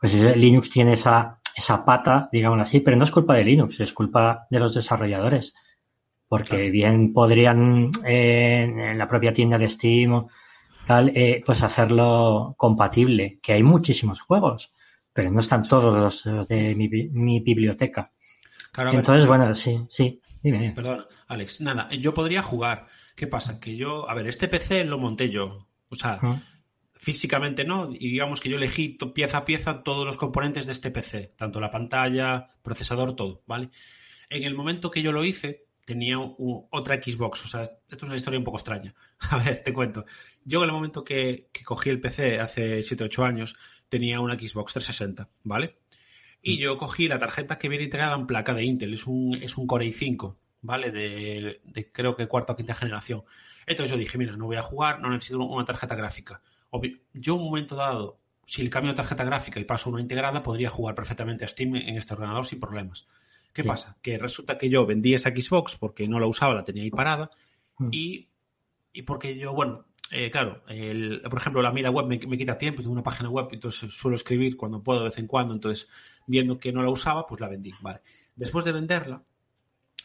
pues 0.00 0.14
Linux 0.14 0.70
tiene 0.70 0.92
esa, 0.92 1.40
esa 1.56 1.84
pata, 1.84 2.28
digamos 2.30 2.60
así, 2.60 2.80
pero 2.80 2.96
no 2.96 3.04
es 3.04 3.10
culpa 3.10 3.34
de 3.34 3.44
Linux, 3.44 3.80
es 3.80 3.92
culpa 3.92 4.46
de 4.50 4.60
los 4.60 4.74
desarrolladores. 4.74 5.54
Porque 6.28 6.70
bien 6.70 7.12
podrían 7.12 7.90
eh, 8.04 8.62
en 8.62 8.98
la 8.98 9.08
propia 9.08 9.32
tienda 9.32 9.58
de 9.58 9.68
Steam 9.68 10.26
tal, 10.86 11.12
eh, 11.14 11.42
pues 11.44 11.62
hacerlo 11.62 12.54
compatible, 12.56 13.38
que 13.42 13.52
hay 13.52 13.62
muchísimos 13.62 14.20
juegos 14.20 14.72
pero 15.16 15.30
no 15.30 15.40
están 15.40 15.66
todos 15.66 16.22
los, 16.24 16.46
de 16.46 16.74
mi, 16.74 17.40
biblioteca. 17.40 18.12
Entonces, 18.76 19.26
bueno, 19.26 19.54
sí, 19.54 19.80
sí. 19.88 20.20
Dime. 20.42 20.72
Perdón, 20.76 21.06
Alex. 21.26 21.62
Nada, 21.62 21.88
yo 21.98 22.12
podría 22.12 22.42
jugar. 22.42 22.86
¿Qué 23.16 23.26
pasa? 23.26 23.58
Que 23.58 23.76
yo, 23.76 24.08
a 24.10 24.14
ver, 24.14 24.28
este 24.28 24.46
PC 24.46 24.84
lo 24.84 24.98
monté 24.98 25.30
yo. 25.30 25.66
O 25.88 25.96
sea, 25.96 26.20
físicamente 26.92 27.64
no. 27.64 27.90
Y 27.90 28.10
digamos 28.10 28.42
que 28.42 28.50
yo 28.50 28.58
elegí 28.58 28.98
pieza 29.14 29.38
a 29.38 29.44
pieza 29.46 29.82
todos 29.82 30.04
los 30.04 30.18
componentes 30.18 30.66
de 30.66 30.72
este 30.72 30.90
PC. 30.90 31.30
Tanto 31.34 31.60
la 31.60 31.70
pantalla, 31.70 32.50
procesador, 32.62 33.16
todo, 33.16 33.42
¿vale? 33.46 33.70
En 34.28 34.42
el 34.42 34.54
momento 34.54 34.90
que 34.90 35.00
yo 35.00 35.12
lo 35.12 35.24
hice, 35.24 35.64
tenía 35.86 36.18
otra 36.18 37.00
Xbox. 37.02 37.44
O 37.44 37.48
sea, 37.48 37.62
esto 37.62 37.96
es 37.96 38.02
una 38.02 38.16
historia 38.16 38.38
un 38.38 38.44
poco 38.44 38.58
extraña. 38.58 38.94
A 39.30 39.38
ver, 39.38 39.62
te 39.62 39.72
cuento. 39.72 40.04
Yo 40.44 40.58
en 40.58 40.66
el 40.66 40.72
momento 40.72 41.02
que, 41.02 41.48
que 41.52 41.64
cogí 41.64 41.88
el 41.88 42.00
PC 42.00 42.40
hace 42.40 42.82
7 42.82 43.04
8 43.04 43.24
años, 43.24 43.56
tenía 43.88 44.20
una 44.20 44.34
Xbox 44.34 44.74
360, 44.74 45.28
¿vale? 45.44 45.78
Y 46.42 46.56
mm. 46.56 46.60
yo 46.60 46.78
cogí 46.78 47.08
la 47.08 47.18
tarjeta 47.18 47.56
que 47.56 47.68
viene 47.68 47.84
integrada 47.84 48.16
en 48.16 48.26
placa 48.26 48.52
de 48.52 48.64
Intel, 48.64 48.92
es 48.94 49.06
un, 49.06 49.38
es 49.40 49.56
un 49.56 49.66
Core 49.66 49.86
i5, 49.86 50.36
¿vale? 50.60 50.90
De, 50.90 51.60
de, 51.64 51.92
creo 51.92 52.16
que 52.16 52.26
cuarta 52.26 52.52
o 52.52 52.56
quinta 52.56 52.74
generación. 52.74 53.22
Entonces 53.64 53.92
yo 53.92 53.96
dije, 53.96 54.18
mira, 54.18 54.36
no 54.36 54.46
voy 54.46 54.56
a 54.56 54.62
jugar, 54.62 55.00
no 55.00 55.10
necesito 55.10 55.38
una 55.38 55.64
tarjeta 55.64 55.94
gráfica. 55.94 56.42
yo 57.14 57.36
un 57.36 57.44
momento 57.44 57.76
dado, 57.76 58.18
si 58.44 58.62
le 58.62 58.70
cambio 58.70 58.92
de 58.92 58.96
tarjeta 58.96 59.24
gráfica 59.24 59.60
y 59.60 59.64
paso 59.64 59.88
una 59.90 60.00
integrada, 60.00 60.42
podría 60.42 60.68
jugar 60.68 60.96
perfectamente 60.96 61.44
a 61.44 61.48
Steam 61.48 61.76
en 61.76 61.96
este 61.96 62.14
ordenador 62.14 62.44
sin 62.44 62.60
problemas. 62.60 63.06
¿Qué 63.56 63.64
pasa? 63.64 63.96
Que 64.02 64.18
resulta 64.18 64.58
que 64.58 64.68
yo 64.68 64.84
vendí 64.84 65.14
esa 65.14 65.30
Xbox 65.30 65.76
porque 65.76 66.06
no 66.06 66.20
la 66.20 66.26
usaba, 66.26 66.54
la 66.54 66.62
tenía 66.62 66.82
ahí 66.82 66.90
parada 66.90 67.30
mm. 67.78 67.88
y, 67.90 68.28
y, 68.92 69.00
porque 69.00 69.34
yo, 69.38 69.54
bueno, 69.54 69.86
eh, 70.10 70.30
claro, 70.30 70.62
el, 70.68 71.22
por 71.22 71.38
ejemplo, 71.38 71.62
la 71.62 71.72
mira 71.72 71.90
web 71.90 72.06
me, 72.06 72.18
me, 72.18 72.36
quita 72.36 72.58
tiempo, 72.58 72.82
tengo 72.82 72.92
una 72.92 73.02
página 73.02 73.30
web, 73.30 73.48
entonces 73.50 73.90
suelo 73.94 74.14
escribir 74.14 74.58
cuando 74.58 74.82
puedo 74.82 75.00
de 75.00 75.06
vez 75.06 75.16
en 75.16 75.26
cuando, 75.26 75.54
entonces 75.54 75.88
viendo 76.26 76.58
que 76.58 76.70
no 76.70 76.82
la 76.82 76.90
usaba, 76.90 77.26
pues 77.26 77.40
la 77.40 77.48
vendí, 77.48 77.72
¿vale? 77.80 78.00
Después 78.34 78.66
de 78.66 78.72
venderla, 78.72 79.22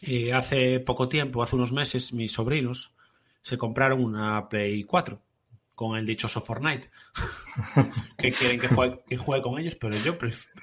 eh, 0.00 0.32
hace 0.32 0.80
poco 0.80 1.10
tiempo, 1.10 1.42
hace 1.42 1.56
unos 1.56 1.72
meses, 1.72 2.14
mis 2.14 2.32
sobrinos 2.32 2.94
se 3.42 3.58
compraron 3.58 4.02
una 4.02 4.48
Play 4.48 4.84
4 4.84 5.20
con 5.82 5.98
el 5.98 6.06
dichoso 6.06 6.40
Fortnite. 6.40 6.88
que 8.16 8.30
quieren 8.30 8.60
que 8.60 8.68
juegue, 8.68 9.42
con 9.42 9.58
ellos, 9.58 9.74
pero 9.74 9.96
yo, 9.96 10.16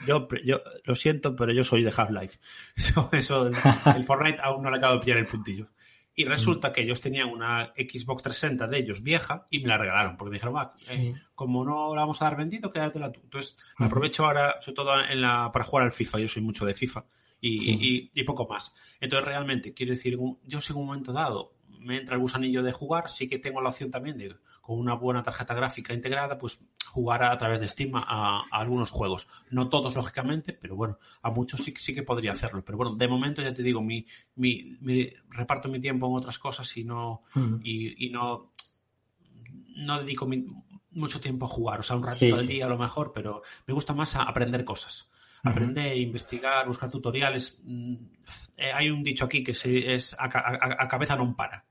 yo, 0.07 0.27
yo 0.45 0.61
lo 0.85 0.95
siento, 0.95 1.35
pero 1.35 1.51
yo 1.51 1.65
soy 1.65 1.83
de 1.83 1.93
Half-Life. 1.95 2.39
Eso, 2.75 3.09
eso 3.11 3.47
el, 3.47 4.03
Fortnite 4.05 4.39
aún 4.41 4.63
no 4.63 4.71
le 4.71 4.77
acabo 4.77 4.95
de 4.95 5.01
pillar 5.01 5.17
el 5.17 5.25
puntillo. 5.25 5.67
Y 6.15 6.25
resulta 6.25 6.71
que 6.71 6.81
ellos 6.81 7.01
tenían 7.01 7.29
una 7.29 7.73
Xbox 7.75 8.23
360 8.23 8.67
de 8.67 8.77
ellos 8.77 9.03
vieja 9.03 9.47
y 9.49 9.59
me 9.59 9.67
la 9.67 9.77
regalaron, 9.77 10.17
porque 10.17 10.31
me 10.31 10.35
dijeron, 10.35 10.55
va, 10.55 10.73
eh, 10.89 11.13
como 11.35 11.63
no 11.63 11.95
la 11.95 12.01
vamos 12.01 12.21
a 12.21 12.25
dar 12.25 12.37
vendido, 12.37 12.71
quédatela 12.71 13.11
tú. 13.11 13.21
Entonces, 13.23 13.57
aprovecho 13.77 14.25
ahora, 14.25 14.55
sobre 14.61 14.75
todo 14.75 15.01
en 15.01 15.21
la, 15.21 15.49
para 15.51 15.65
jugar 15.65 15.85
al 15.85 15.91
FIFA, 15.93 16.19
yo 16.19 16.27
soy 16.27 16.41
mucho 16.41 16.65
de 16.65 16.73
FIFA 16.73 17.05
y, 17.39 18.09
y, 18.13 18.23
poco 18.23 18.47
más. 18.47 18.73
Entonces, 18.99 19.27
realmente, 19.27 19.73
quiero 19.73 19.91
decir, 19.91 20.17
yo 20.43 20.61
sé 20.61 20.73
en 20.73 20.79
un 20.79 20.87
momento 20.87 21.13
dado 21.13 21.53
me 21.79 21.97
entra 21.97 22.15
el 22.15 22.21
gusanillo 22.21 22.61
de 22.61 22.71
jugar, 22.71 23.09
sí 23.09 23.27
que 23.27 23.39
tengo 23.39 23.61
la 23.61 23.69
opción 23.69 23.89
también 23.89 24.17
de, 24.17 24.35
con 24.61 24.77
una 24.77 24.93
buena 24.93 25.23
tarjeta 25.23 25.53
gráfica 25.53 25.93
integrada, 25.93 26.37
pues 26.37 26.59
jugar 26.85 27.23
a, 27.23 27.37
través 27.37 27.59
de 27.59 27.67
Steam 27.67 27.91
a, 27.95 28.43
algunos 28.51 28.91
juegos. 28.91 29.27
No 29.49 29.69
todos, 29.69 29.95
lógicamente, 29.95 30.53
pero 30.53 30.75
bueno, 30.75 30.97
a 31.21 31.31
muchos 31.31 31.63
sí, 31.63 31.73
sí 31.77 31.93
que 31.93 32.03
podría 32.03 32.33
hacerlo. 32.33 32.63
Pero 32.63 32.77
bueno, 32.77 32.95
de 32.95 33.07
momento 33.07 33.41
ya 33.41 33.53
te 33.53 33.63
digo, 33.63 33.81
mi, 33.81 34.05
mi, 34.35 34.77
reparto 35.29 35.69
mi 35.69 35.79
tiempo 35.79 36.07
en 36.07 36.15
otras 36.15 36.37
cosas 36.37 36.75
y 36.77 36.83
no, 36.83 37.23
y, 37.63 38.09
no, 38.11 38.51
no 39.75 39.99
dedico 39.99 40.27
mucho 40.91 41.19
tiempo 41.19 41.45
a 41.45 41.49
jugar. 41.49 41.79
O 41.79 41.83
sea, 41.83 41.95
un 41.95 42.03
ratito 42.03 42.35
al 42.35 42.47
día 42.47 42.65
a 42.65 42.69
lo 42.69 42.77
mejor, 42.77 43.11
pero 43.13 43.41
me 43.65 43.73
gusta 43.73 43.93
más 43.93 44.15
aprender 44.15 44.65
cosas 44.65 45.08
aprender, 45.43 45.97
investigar, 45.97 46.67
buscar 46.67 46.91
tutoriales. 46.91 47.59
Mm, 47.63 47.95
eh, 48.57 48.71
hay 48.73 48.89
un 48.89 49.03
dicho 49.03 49.25
aquí 49.25 49.43
que 49.43 49.51
es 49.51 50.15
a, 50.17 50.25
a, 50.25 50.87
cabeza 50.87 51.15
no 51.15 51.35
para. 51.35 51.65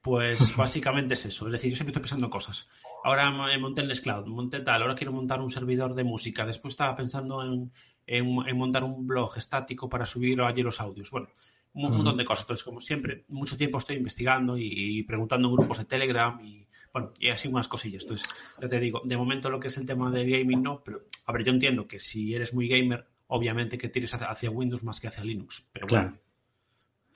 Pues 0.00 0.38
básicamente 0.56 1.14
es 1.14 1.26
eso. 1.26 1.46
Es 1.46 1.52
decir, 1.52 1.70
yo 1.70 1.76
siempre 1.76 1.90
estoy 1.92 2.02
pensando 2.02 2.30
cosas. 2.30 2.68
Ahora 3.04 3.30
monté 3.58 3.82
el 3.82 4.00
Cloud, 4.00 4.26
monté 4.26 4.60
tal, 4.60 4.82
ahora 4.82 4.94
quiero 4.94 5.12
montar 5.12 5.40
un 5.40 5.50
servidor 5.50 5.94
de 5.94 6.04
música. 6.04 6.44
Después 6.44 6.72
estaba 6.72 6.96
pensando 6.96 7.42
en, 7.42 7.70
en, 8.06 8.56
montar 8.56 8.84
un 8.84 9.06
blog 9.06 9.36
estático 9.38 9.88
para 9.88 10.06
subir 10.06 10.40
allí 10.40 10.62
los 10.62 10.80
audios. 10.80 11.10
Bueno, 11.10 11.28
un, 11.74 11.96
montón 11.96 12.16
de 12.16 12.24
cosas. 12.24 12.44
Entonces, 12.44 12.64
como 12.64 12.80
siempre, 12.80 13.24
mucho 13.28 13.56
tiempo 13.56 13.78
estoy 13.78 13.96
investigando 13.96 14.56
y, 14.58 15.02
preguntando 15.04 15.48
en 15.48 15.54
grupos 15.54 15.78
de 15.78 15.84
Telegram 15.84 16.40
y, 16.44 16.65
bueno, 16.96 17.12
y 17.20 17.28
así 17.28 17.46
unas 17.46 17.68
cosillas. 17.68 18.04
Entonces, 18.04 18.26
ya 18.58 18.68
te 18.70 18.80
digo, 18.80 19.02
de 19.04 19.18
momento 19.18 19.50
lo 19.50 19.60
que 19.60 19.68
es 19.68 19.76
el 19.76 19.84
tema 19.84 20.10
de 20.10 20.24
gaming 20.24 20.62
no, 20.62 20.80
pero 20.82 21.02
a 21.26 21.32
ver, 21.32 21.44
yo 21.44 21.52
entiendo 21.52 21.86
que 21.86 22.00
si 22.00 22.34
eres 22.34 22.54
muy 22.54 22.68
gamer, 22.68 23.06
obviamente 23.26 23.76
que 23.76 23.90
tires 23.90 24.14
hacia 24.14 24.50
Windows 24.50 24.82
más 24.82 24.98
que 24.98 25.08
hacia 25.08 25.22
Linux. 25.22 25.62
Pero 25.74 25.86
claro. 25.86 26.14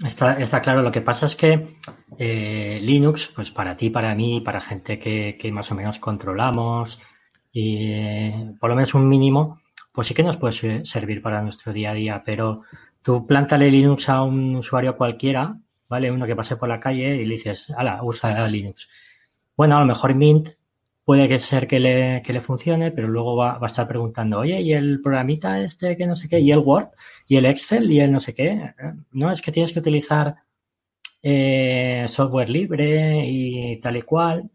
Está, 0.04 0.38
está 0.38 0.60
claro, 0.60 0.82
lo 0.82 0.92
que 0.92 1.00
pasa 1.00 1.24
es 1.24 1.34
que 1.34 1.66
eh, 2.18 2.78
Linux, 2.82 3.32
pues 3.34 3.50
para 3.50 3.74
ti, 3.74 3.88
para 3.88 4.14
mí, 4.14 4.42
para 4.42 4.60
gente 4.60 4.98
que, 4.98 5.38
que 5.40 5.50
más 5.50 5.70
o 5.72 5.74
menos 5.74 5.98
controlamos, 5.98 7.00
y 7.50 7.92
eh, 7.92 8.54
por 8.60 8.68
lo 8.68 8.76
menos 8.76 8.92
un 8.92 9.08
mínimo, 9.08 9.62
pues 9.92 10.08
sí 10.08 10.12
que 10.12 10.22
nos 10.22 10.36
puede 10.36 10.84
servir 10.84 11.22
para 11.22 11.40
nuestro 11.40 11.72
día 11.72 11.92
a 11.92 11.94
día, 11.94 12.22
pero 12.22 12.64
tú 13.02 13.26
plántale 13.26 13.70
Linux 13.70 14.10
a 14.10 14.24
un 14.24 14.56
usuario 14.56 14.98
cualquiera, 14.98 15.56
¿vale? 15.88 16.10
Uno 16.10 16.26
que 16.26 16.36
pase 16.36 16.56
por 16.56 16.68
la 16.68 16.80
calle 16.80 17.16
y 17.16 17.24
le 17.24 17.36
dices, 17.36 17.70
ala, 17.74 18.00
usa 18.02 18.46
Linux. 18.46 18.86
Bueno, 19.56 19.76
a 19.76 19.80
lo 19.80 19.86
mejor 19.86 20.14
Mint 20.14 20.50
puede 21.04 21.28
que 21.28 21.38
ser 21.38 21.66
que 21.66 21.80
le, 21.80 22.22
que 22.22 22.32
le 22.32 22.40
funcione, 22.40 22.92
pero 22.92 23.08
luego 23.08 23.36
va, 23.36 23.58
va, 23.58 23.66
a 23.66 23.70
estar 23.70 23.88
preguntando, 23.88 24.38
oye, 24.38 24.60
¿y 24.60 24.72
el 24.72 25.00
programita 25.02 25.60
este 25.60 25.96
que 25.96 26.06
no 26.06 26.16
sé 26.16 26.28
qué? 26.28 26.40
¿Y 26.40 26.52
el 26.52 26.60
Word? 26.60 26.90
¿Y 27.26 27.36
el 27.36 27.46
Excel? 27.46 27.90
¿Y 27.90 28.00
el 28.00 28.12
no 28.12 28.20
sé 28.20 28.34
qué? 28.34 28.74
No, 29.10 29.30
es 29.32 29.42
que 29.42 29.52
tienes 29.52 29.72
que 29.72 29.80
utilizar 29.80 30.36
eh, 31.22 32.06
software 32.08 32.48
libre 32.48 33.24
y 33.26 33.80
tal 33.80 33.96
y 33.96 34.02
cual. 34.02 34.50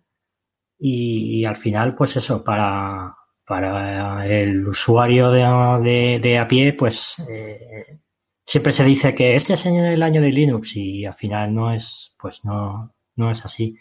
Y, 0.80 1.46
al 1.46 1.58
final, 1.58 1.96
pues 1.96 2.16
eso, 2.18 2.44
para, 2.44 3.16
para 3.46 4.28
el 4.28 4.68
usuario 4.68 5.32
de, 5.32 6.20
de, 6.22 6.38
a 6.38 6.48
pie, 6.48 6.74
pues 6.74 7.16
eh, 7.30 8.00
siempre 8.46 8.74
se 8.74 8.84
dice 8.84 9.16
que 9.16 9.36
este 9.36 9.54
es 9.54 9.66
el 9.66 10.04
año 10.04 10.22
de 10.22 10.32
Linux 10.32 10.76
y 10.76 11.06
al 11.06 11.16
final 11.16 11.54
no 11.54 11.74
es, 11.74 12.16
pues 12.20 12.44
no, 12.46 12.94
no 13.16 13.32
es 13.32 13.46
así. 13.46 13.78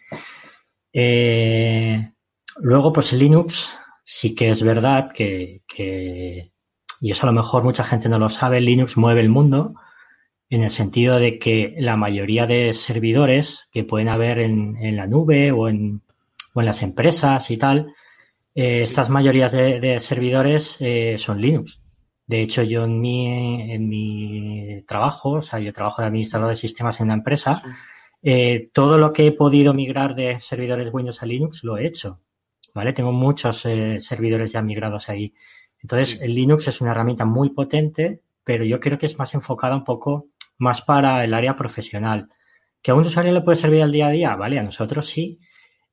Eh, 0.95 2.15
Luego, 2.61 2.93
pues 2.93 3.13
Linux 3.13 3.73
sí 4.05 4.35
que 4.35 4.51
es 4.51 4.63
verdad 4.63 5.11
que, 5.13 5.63
y 7.01 7.11
eso 7.11 7.27
a 7.27 7.33
lo 7.33 7.43
mejor 7.43 7.65
mucha 7.65 7.85
gente 7.85 8.09
no 8.09 8.19
lo 8.19 8.29
sabe, 8.29 8.61
Linux 8.61 8.97
mueve 8.97 9.21
el 9.21 9.29
mundo 9.29 9.75
en 10.51 10.63
el 10.63 10.71
sentido 10.71 11.19
de 11.19 11.39
que 11.39 11.75
la 11.79 11.97
mayoría 11.97 12.47
de 12.47 12.73
servidores 12.75 13.69
que 13.73 13.83
pueden 13.83 14.09
haber 14.09 14.39
en, 14.39 14.97
la 14.97 15.07
nube 15.07 15.51
o 15.51 15.69
en, 15.69 16.03
o 16.55 16.61
en 16.61 16.67
las 16.67 16.83
empresas 16.83 17.51
y 17.51 17.57
tal, 17.57 17.93
eh, 18.55 18.83
estas 18.83 19.11
mayorías 19.11 19.51
de, 19.51 19.99
servidores 20.01 20.77
eh, 20.81 21.17
son 21.19 21.41
Linux. 21.41 21.81
De 22.27 22.41
hecho, 22.41 22.63
yo 22.63 22.85
en 22.85 23.01
mi, 23.01 23.73
en 23.73 23.89
mi 23.89 24.83
trabajo, 24.87 25.33
o 25.33 25.43
sea, 25.43 25.59
yo 25.59 25.73
trabajo 25.73 26.03
de 26.03 26.09
administrador 26.09 26.49
de 26.51 26.57
sistemas 26.57 27.01
en 27.01 27.07
una 27.07 27.15
empresa, 27.15 27.63
eh, 28.25 28.71
todo 28.73 28.99
lo 28.99 29.13
que 29.13 29.27
he 29.27 29.33
podido 29.33 29.75
migrar 29.75 30.15
de 30.15 30.41
servidores 30.41 30.93
Windows 30.93 31.23
a 31.23 31.27
Linux 31.27 31.63
lo 31.63 31.77
he 31.77 31.87
hecho. 31.87 32.21
¿vale? 32.75 32.93
Tengo 32.93 33.13
muchos 33.13 33.65
eh, 33.67 34.01
servidores 34.01 34.53
ya 34.53 34.63
migrados 34.63 35.09
ahí. 35.09 35.35
Entonces, 35.81 36.19
el 36.21 36.35
Linux 36.35 36.67
es 36.69 36.81
una 36.81 36.91
herramienta 36.91 37.25
muy 37.25 37.51
potente, 37.51 38.23
pero 38.43 38.65
yo 38.65 38.81
creo 38.81 38.99
que 38.99 39.07
es 39.07 39.19
más 39.19 39.35
enfocada 39.35 39.77
un 39.77 39.85
poco 39.85 40.29
más 40.59 40.83
para 40.83 41.25
el 41.25 41.35
área 41.35 41.57
profesional. 41.57 42.29
¿Que 42.83 42.91
a 42.91 42.95
un 42.95 43.05
usuario 43.05 43.33
le 43.33 43.43
puede 43.43 43.57
servir 43.59 43.83
al 43.83 43.93
día 43.93 44.09
a 44.09 44.11
día? 44.11 44.37
Vale, 44.37 44.59
a 44.59 44.63
nosotros 44.63 45.07
sí, 45.07 45.39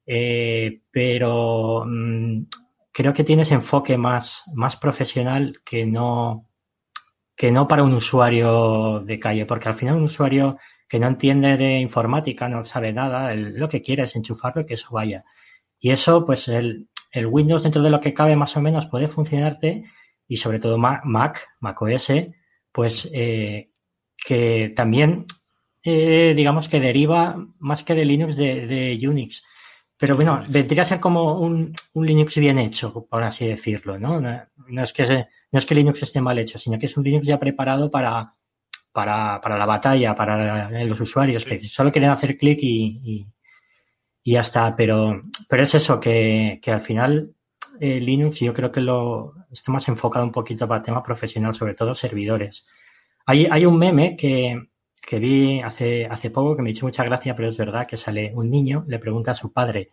eh, 0.06 0.82
pero 0.92 1.84
mm, 1.86 2.44
creo 2.92 3.14
que 3.14 3.24
tienes 3.24 3.52
enfoque 3.52 3.98
más, 3.98 4.44
más 4.54 4.76
profesional 4.76 5.62
que 5.64 5.86
no, 5.86 6.48
que 7.36 7.52
no 7.52 7.68
para 7.68 7.84
un 7.84 7.94
usuario 7.94 9.02
de 9.02 9.20
calle, 9.20 9.46
porque 9.46 9.70
al 9.70 9.76
final 9.76 9.98
un 9.98 10.04
usuario 10.04 10.58
que 10.92 11.00
no 11.00 11.08
entiende 11.08 11.56
de 11.56 11.80
informática, 11.80 12.50
no 12.50 12.66
sabe 12.66 12.92
nada, 12.92 13.34
lo 13.34 13.70
que 13.70 13.82
quiere 13.82 14.04
es 14.04 14.18
enchufarlo 14.18 14.64
y 14.64 14.66
que 14.66 14.74
eso 14.74 14.90
vaya. 14.92 15.24
Y 15.80 15.92
eso, 15.92 16.26
pues 16.26 16.50
el, 16.50 16.90
el 17.14 17.28
Windows 17.28 17.64
dentro 17.64 17.82
de 17.82 17.90
lo 17.90 18.02
que 18.02 18.14
cabe 18.14 18.36
más 18.36 18.58
o 18.58 18.62
menos 18.62 18.88
puede 18.88 19.08
funcionarte 19.08 19.86
y 20.28 20.36
sobre 20.36 20.60
todo 20.60 20.78
Mac, 20.78 21.48
Mac 21.62 21.82
OS, 21.82 22.12
pues 22.74 23.10
eh, 23.14 23.72
que 24.18 24.74
también 24.76 25.28
eh, 25.82 26.34
digamos 26.36 26.68
que 26.68 26.82
deriva 26.82 27.38
más 27.60 27.86
que 27.86 27.96
de 27.96 28.04
Linux 28.04 28.36
de, 28.36 28.68
de 28.68 29.08
Unix. 29.08 29.46
Pero 29.98 30.18
bueno, 30.18 30.44
vendría 30.50 30.82
a 30.82 30.86
ser 30.86 31.00
como 31.00 31.40
un, 31.40 31.74
un, 31.94 32.06
Linux 32.06 32.36
bien 32.36 32.60
hecho, 32.60 33.08
por 33.10 33.24
así 33.24 33.48
decirlo, 33.48 33.98
¿no? 33.98 34.20
No, 34.20 34.84
es 34.84 34.92
que 34.92 35.06
no 35.54 35.58
es 35.58 35.66
que 35.66 35.76
Linux 35.76 36.04
esté 36.04 36.20
mal 36.20 36.38
hecho, 36.38 36.58
sino 36.58 36.78
que 36.78 36.88
es 36.88 36.98
un 36.98 37.06
Linux 37.06 37.26
ya 37.26 37.40
preparado 37.40 37.90
para, 37.90 38.36
para, 38.92 39.40
para 39.42 39.58
la 39.58 39.66
batalla, 39.66 40.16
para 40.16 40.84
los 40.84 41.00
usuarios, 41.00 41.46
que 41.46 41.64
solo 41.64 41.92
quieren 41.92 42.10
hacer 42.10 42.38
clic 42.38 42.60
y, 42.62 43.28
y 44.24 44.32
ya 44.34 44.42
está. 44.42 44.76
Pero, 44.76 45.22
pero 45.50 45.64
es 45.64 45.76
eso, 45.76 46.00
que, 46.00 46.60
que 46.62 46.72
al 46.72 46.82
final 46.82 47.34
eh, 47.80 48.00
Linux 48.00 48.40
yo 48.40 48.54
creo 48.54 48.72
que 48.72 48.82
lo 48.82 49.34
está 49.52 49.72
más 49.72 49.88
enfocado 49.88 50.26
un 50.26 50.32
poquito 50.32 50.68
para 50.68 50.80
el 50.80 50.86
tema 50.86 51.04
profesional, 51.04 51.54
sobre 51.54 51.74
todo 51.74 51.96
servidores. 51.96 52.66
Hay, 53.26 53.48
hay 53.50 53.66
un 53.66 53.78
meme 53.78 54.16
que, 54.16 54.70
que 55.02 55.20
vi 55.20 55.62
hace, 55.62 56.06
hace 56.06 56.30
poco 56.30 56.56
que 56.56 56.62
me 56.62 56.72
hizo 56.72 56.86
mucha 56.86 57.04
gracia, 57.04 57.36
pero 57.36 57.50
es 57.50 57.58
verdad 57.58 57.88
que 57.88 57.98
sale 57.98 58.32
un 58.36 58.50
niño, 58.50 58.84
le 58.88 59.00
pregunta 59.00 59.32
a 59.32 59.36
su 59.36 59.52
padre, 59.52 59.92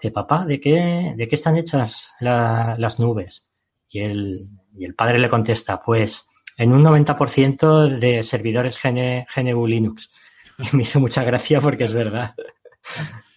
de 0.00 0.10
papá, 0.10 0.44
¿de 0.44 0.60
qué, 0.60 1.14
de 1.16 1.26
qué 1.28 1.34
están 1.34 1.56
hechas 1.56 2.14
las 2.20 2.98
nubes? 2.98 3.46
Y 3.88 4.00
el, 4.00 4.48
y 4.76 4.84
el 4.84 4.94
padre 4.94 5.18
le 5.18 5.30
contesta, 5.30 5.82
pues 5.82 6.26
en 6.56 6.72
un 6.72 6.82
90% 6.84 7.98
de 7.98 8.24
servidores 8.24 8.78
GNU 8.82 9.66
Linux. 9.66 10.10
Y 10.58 10.74
me 10.76 10.84
hizo 10.84 11.00
mucha 11.00 11.22
gracia 11.22 11.60
porque 11.60 11.84
es 11.84 11.92
verdad. 11.92 12.34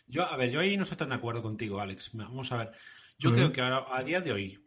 Yo, 0.07 0.23
a 0.23 0.37
ver, 0.37 0.49
yo 0.51 0.59
ahí 0.59 0.77
no 0.77 0.83
estoy 0.83 0.97
tan 0.97 1.09
de 1.09 1.15
acuerdo 1.15 1.41
contigo, 1.41 1.79
Alex. 1.79 2.11
Vamos 2.13 2.51
a 2.51 2.57
ver. 2.57 2.71
Yo 3.17 3.31
creo 3.31 3.51
que 3.51 3.61
ahora, 3.61 3.85
a 3.91 4.01
día 4.03 4.21
de 4.21 4.31
hoy, 4.31 4.59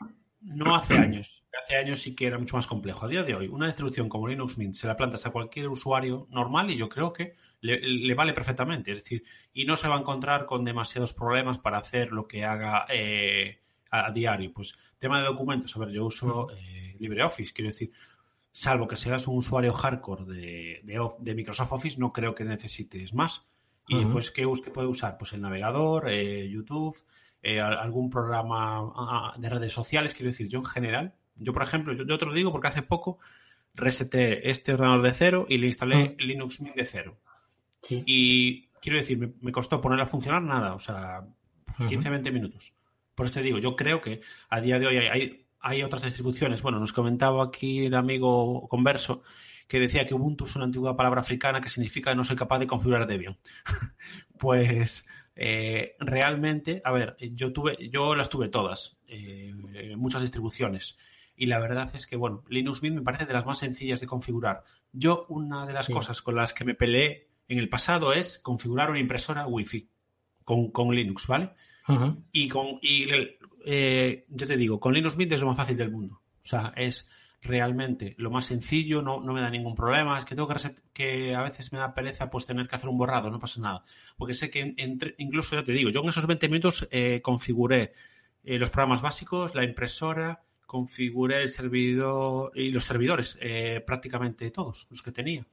no 0.42 0.76
hace 0.76 0.94
años. 0.94 1.42
Hace 1.64 1.76
años 1.76 2.00
sí 2.00 2.14
que 2.14 2.26
era 2.26 2.38
mucho 2.38 2.56
más 2.56 2.66
complejo. 2.66 3.06
A 3.06 3.09
día 3.09 3.23
de 3.23 3.35
hoy, 3.35 3.49
una 3.49 3.66
distribución 3.66 4.09
como 4.09 4.28
Linux 4.28 4.59
Mint 4.59 4.75
se 4.75 4.87
la 4.87 4.97
plantas 4.97 5.25
a 5.26 5.30
cualquier 5.30 5.68
usuario 5.68 6.26
normal 6.30 6.71
y 6.71 6.76
yo 6.76 6.88
creo 6.88 7.12
que 7.12 7.35
le, 7.61 8.14
vale 8.14 8.32
perfectamente. 8.32 8.92
Es 8.92 9.02
decir, 9.02 9.25
y 9.52 9.64
no 9.64 9.76
se 9.76 9.88
va 9.88 9.97
a 9.97 10.00
encontrar 10.00 10.47
con 10.47 10.64
demasiados 10.64 11.12
problemas 11.12 11.59
para 11.59 11.78
hacer 11.78 12.12
lo 12.12 12.26
que 12.26 12.44
haga 12.44 12.87
eh, 12.88 13.61
a, 13.90 14.11
diario. 14.11 14.52
Pues 14.52 14.75
tema 14.99 15.18
de 15.18 15.26
documentos. 15.26 15.76
A 15.76 15.80
ver, 15.80 15.90
yo 15.90 16.04
uso 16.04 16.49
eh, 16.50 16.97
LibreOffice, 16.99 17.52
quiero 17.52 17.71
decir, 17.71 17.92
salvo 18.52 18.87
que 18.87 18.97
seas 18.97 19.26
un 19.26 19.38
usuario 19.38 19.73
hardcore 19.73 20.25
de, 20.25 21.35
Microsoft 21.35 21.73
Office, 21.73 21.99
no 21.99 22.12
creo 22.12 22.35
que 22.35 22.44
necesites 22.44 23.14
más. 23.14 23.44
Y 23.88 24.04
pues, 24.06 24.30
¿qué, 24.30 24.47
¿qué 24.64 24.71
puede 24.71 24.87
usar? 24.87 25.18
Pues 25.18 25.32
el 25.32 25.40
navegador, 25.40 26.09
eh, 26.09 26.49
YouTube, 26.49 26.97
eh, 27.42 27.61
algún 27.61 28.09
programa 28.09 28.92
ah, 28.94 29.35
de 29.37 29.49
redes 29.49 29.73
sociales. 29.73 30.14
Quiero 30.14 30.30
decir, 30.30 30.49
yo 30.49 30.61
en 30.61 30.64
general, 30.64 31.14
yo 31.35 31.52
por 31.52 31.62
ejemplo, 31.62 31.92
yo, 31.92 32.18
te 32.18 32.25
lo 32.25 32.32
digo 32.32 32.52
porque 32.52 32.68
hace 32.68 32.82
poco 32.82 33.18
reseté 33.75 34.49
este 34.49 34.75
ordenador 34.75 35.02
de 35.02 35.12
cero 35.12 35.47
y 35.49 35.59
le 35.59 35.66
instalé 35.66 36.14
Linux 36.18 36.61
Mint 36.61 36.76
de 36.76 36.87
cero. 36.87 37.18
Y 37.90 38.68
quiero 38.80 38.99
decir, 38.99 39.35
me, 39.40 39.52
costó 39.52 39.80
ponerla 39.80 40.04
a 40.04 40.09
funcionar 40.09 40.42
nada, 40.42 40.75
o 40.75 40.78
sea, 40.78 41.23
15-20 41.78 42.32
minutos. 42.32 42.73
Por 43.14 43.26
eso 43.26 43.35
te 43.35 43.42
digo, 43.42 43.59
yo 43.59 43.75
creo 43.75 44.00
que 44.00 44.21
a 44.49 44.61
día 44.61 44.78
de 44.78 44.87
hoy 44.87 44.97
hay, 44.99 45.06
hay 45.09 45.42
otras 45.85 46.02
distribuciones. 46.02 46.62
Bueno, 46.62 46.78
nos 46.78 46.92
comentaba 46.92 47.45
aquí 47.45 47.87
el 47.87 47.95
amigo 47.95 48.69
converso 48.69 49.23
que 49.69 49.81
decía 49.81 50.07
que 50.07 50.14
Ubuntu 50.14 50.45
es 50.45 50.57
una 50.57 50.66
antigua 50.66 50.97
palabra 50.97 51.21
africana 51.21 51.61
que 51.61 51.69
significa 51.69 52.14
no 52.14 52.25
soy 52.25 52.37
capaz 52.37 52.59
de 52.59 52.66
configurar 52.66 53.07
Debian. 53.07 53.38
pues 54.38 55.07
eh, 55.35 55.97
realmente, 55.99 56.83
a 56.85 56.92
ver, 56.92 57.16
yo 57.19 57.52
tuve, 57.52 57.76
yo 57.90 58.14
las 58.14 58.28
tuve 58.28 58.49
todas, 58.49 58.99
eh, 59.07 59.54
muchas 59.97 60.23
distribuciones. 60.23 60.97
Y 61.35 61.47
la 61.47 61.59
verdad 61.59 61.90
es 61.95 62.07
que, 62.07 62.16
bueno, 62.16 62.45
Linux 62.49 62.83
Mint 62.83 62.97
me 62.97 63.02
parece 63.02 63.25
de 63.25 63.33
las 63.33 63.47
más 63.47 63.59
sencillas 63.59 64.00
de 64.00 64.07
configurar. 64.07 64.62
Yo, 64.92 65.25
una 65.28 65.66
de 65.66 65.73
las 65.73 65.88
cosas 65.88 66.21
con 66.21 66.37
las 66.37 66.52
que 66.52 66.64
me 66.64 66.75
peleé 66.75 67.28
en 67.49 67.59
el 67.59 67.69
pasado 67.69 68.12
es 68.12 68.38
configurar 68.38 68.90
una 68.90 69.00
impresora 69.00 69.47
Wi-Fi 69.47 69.88
con, 70.45 70.71
con 70.71 70.95
Linux, 70.95 71.26
¿vale? 71.26 71.50
Y 72.31 72.49
con, 72.49 72.78
y 72.81 73.07
eh, 73.64 74.26
yo 74.28 74.47
te 74.47 74.57
digo, 74.57 74.81
con 74.81 74.95
Linux 74.95 75.16
Mint 75.16 75.33
es 75.33 75.40
lo 75.40 75.47
más 75.49 75.57
fácil 75.57 75.76
del 75.76 75.90
mundo. 75.90 76.21
O 76.42 76.47
sea, 76.47 76.73
es 76.76 77.09
realmente 77.42 78.14
lo 78.19 78.31
más 78.31 78.47
sencillo, 78.47 79.02
no, 79.02 79.21
no 79.21 79.33
me 79.33 79.40
da 79.40 79.50
ningún 79.50 79.75
problema. 79.75 80.19
Es 80.19 80.25
que 80.25 80.35
tengo 80.35 80.49
que, 80.49 80.75
que 80.92 81.35
a 81.35 81.42
veces 81.42 81.73
me 81.73 81.78
da 81.78 81.95
pereza 81.95 82.31
pues 82.31 82.47
tener 82.47 82.69
que 82.69 82.76
hacer 82.76 82.88
un 82.88 82.99
borrado, 82.99 83.31
no 83.31 83.40
pasa 83.40 83.61
nada. 83.61 83.85
Porque 84.16 84.35
sé 84.35 84.50
que 84.50 84.75
entre, 84.76 85.14
incluso 85.19 85.57
ya 85.57 85.64
te 85.64 85.73
digo, 85.73 85.90
yo 85.90 86.02
en 86.02 86.09
esos 86.09 86.26
20 86.26 86.49
minutos 86.49 86.88
eh, 86.90 87.21
configuré 87.23 87.92
eh, 88.45 88.59
los 88.59 88.71
programas 88.71 89.02
básicos, 89.02 89.54
la 89.54 89.64
impresora, 89.64 90.42
configuré 90.66 91.42
el 91.42 91.49
servidor 91.49 92.52
y 92.54 92.71
los 92.71 92.85
servidores, 92.85 93.37
eh, 93.40 93.83
prácticamente 93.87 94.50
todos 94.50 94.87
los 94.90 95.02
que 95.02 95.12
tenía. 95.12 95.47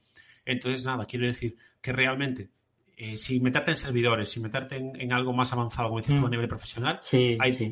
Entonces, 0.44 0.84
nada, 0.84 1.04
quiero 1.06 1.26
decir 1.26 1.56
que 1.80 1.92
realmente 1.92 2.48
eh, 3.02 3.16
si 3.16 3.40
meterte 3.40 3.70
en 3.70 3.78
servidores, 3.78 4.28
si 4.28 4.40
meterte 4.40 4.76
en, 4.76 5.10
algo 5.14 5.32
más 5.32 5.50
avanzado, 5.54 5.88
como 5.88 6.00
dices 6.00 6.16
a 6.16 6.20
mm. 6.20 6.30
nivel 6.30 6.48
profesional, 6.48 7.00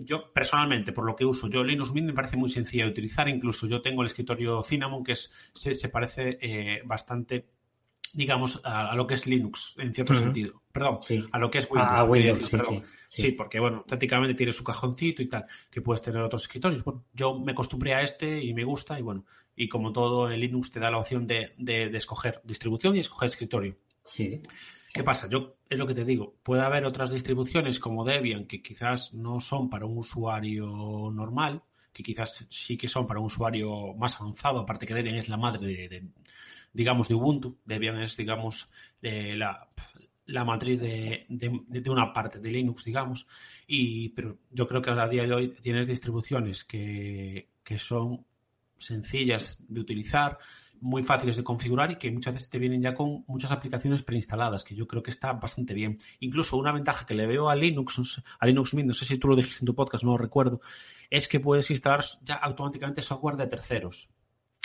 yo 0.07 0.33
personalmente, 0.33 0.93
por 0.93 1.05
lo 1.05 1.15
que 1.15 1.27
uso, 1.27 1.51
yo 1.51 1.63
Linux 1.63 1.93
Mint 1.93 2.07
me 2.07 2.15
parece 2.15 2.39
muy 2.39 2.49
sencilla 2.49 2.85
de 2.85 2.93
utilizar, 2.93 3.29
incluso 3.29 3.67
yo 3.67 3.83
tengo 3.83 4.01
el 4.01 4.07
escritorio 4.07 4.63
Cinnamon, 4.63 5.05
que 5.05 5.13
es, 5.13 5.31
se, 5.53 5.89
parece 5.91 6.39
eh, 6.41 6.81
bastante 6.83 7.45
digamos, 8.15 8.59
a, 8.65 8.97
lo 8.97 9.07
que 9.07 9.15
es 9.15 9.27
Linux, 9.27 9.75
en 9.77 9.93
cierto 9.93 10.15
sentido. 10.15 10.63
Perdón, 10.73 11.01
a 11.31 11.39
lo 11.39 11.51
que 11.51 11.59
es 11.59 11.69
Windows. 11.71 12.51
sí, 13.11 13.33
porque, 13.33 13.61
bueno, 13.61 13.85
prácticamente 13.87 14.35
tiene 14.35 14.53
su 14.53 14.65
cajoncito 14.65 15.21
y 15.21 15.29
tal, 15.29 15.45
que 15.71 15.83
puedes 15.83 16.01
tener 16.01 16.23
otros 16.23 16.45
escritorios. 16.45 16.83
Bueno, 16.83 17.05
yo 17.13 17.39
me 17.39 17.53
acostumbré 17.53 17.93
a 17.93 18.01
este 18.01 18.43
y 18.43 18.55
me 18.55 18.65
gusta, 18.65 18.99
y 18.99 19.03
bueno, 19.03 19.27
y 19.55 19.69
como 19.69 19.93
todo, 19.93 20.31
el 20.31 20.41
Linux 20.41 20.71
te 20.71 20.81
da 20.81 20.91
la 20.91 20.97
opción 20.97 21.27
de, 21.27 21.53
de, 21.59 21.91
de 21.91 21.99
escoger 21.99 22.41
distribución 22.45 22.97
y 22.97 23.01
escoger 23.01 23.27
escritorio. 23.27 23.77
Sí. 24.05 24.41
¿Qué 24.93 25.05
pasa? 25.05 25.29
Yo 25.29 25.57
es 25.69 25.79
lo 25.79 25.87
que 25.87 25.95
te 25.95 26.05
digo. 26.05 26.37
Puede 26.43 26.63
haber 26.63 26.85
otras 26.85 27.11
distribuciones 27.13 27.79
como 27.79 28.05
Debian 28.05 28.47
que 28.47 28.63
quizás 28.63 29.13
no 29.13 29.41
son 29.41 29.69
para 29.69 29.87
un 29.87 29.99
usuario 29.99 31.11
normal, 31.13 31.63
que 31.93 32.03
quizás 32.03 32.47
sí 32.49 32.77
que 32.77 32.89
son 32.89 33.07
para 33.07 33.21
un 33.21 33.27
usuario 33.27 33.95
más 33.95 34.19
avanzado, 34.21 34.61
aparte 34.61 34.87
que 34.87 34.95
Debian 34.95 35.17
es 35.17 35.29
la 35.29 35.37
madre 35.37 35.67
de, 35.89 36.09
digamos, 36.73 37.09
de 37.09 37.15
Ubuntu. 37.15 37.59
Debian 37.65 38.01
es, 38.01 38.17
digamos, 38.17 38.71
la, 39.03 39.69
la, 40.25 40.45
matriz 40.45 40.81
de, 40.81 41.27
de, 41.29 41.91
una 41.91 42.13
parte 42.13 42.39
de 42.41 42.51
Linux, 42.51 42.85
digamos. 42.85 43.27
Y, 43.67 44.11
pero 44.11 44.39
yo 44.51 44.67
creo 44.67 44.81
que 44.81 44.91
a 44.91 45.09
día 45.09 45.25
de 45.25 45.35
hoy 45.35 45.49
tienes 45.61 45.87
distribuciones 45.87 46.65
que, 46.65 47.49
que 47.63 47.79
son 47.79 48.25
sencillas 48.79 49.59
de 49.69 49.81
utilizar, 49.81 50.39
muy 50.81 51.03
fáciles 51.03 51.37
de 51.37 51.45
configurar 51.45 51.91
y 51.91 51.97
que 51.97 52.11
muchas 52.11 52.35
veces 52.35 52.51
te 52.51 52.59
vienen 52.59 52.83
ya 52.83 52.95
con 52.95 53.25
muchas 53.27 53.51
aplicaciones 53.51 54.03
preinstaladas, 54.03 54.65
que 54.65 54.75
yo 54.75 54.87
creo 54.87 55.03
que 55.03 55.11
está 55.11 55.33
bastante 55.33 55.75
bien. 55.75 55.99
Incluso 56.21 56.57
una 56.57 56.73
ventaja 56.73 57.07
que 57.07 57.15
le 57.15 57.27
veo 57.27 57.49
a 57.49 57.57
Linux, 57.57 58.23
a 58.39 58.47
Linux 58.47 58.75
Mint, 58.75 58.89
no 58.89 58.95
sé 58.95 59.05
si 59.05 59.19
tú 59.19 59.29
lo 59.29 59.37
dijiste 59.37 59.63
en 59.63 59.67
tu 59.67 59.75
podcast, 59.75 60.05
no 60.05 60.13
lo 60.13 60.19
recuerdo, 60.19 60.61
es 61.11 61.29
que 61.29 61.41
puedes 61.41 61.71
instalar 61.71 62.05
ya 62.23 62.35
automáticamente 62.35 63.03
software 63.03 63.37
de 63.37 63.47
terceros. 63.47 64.09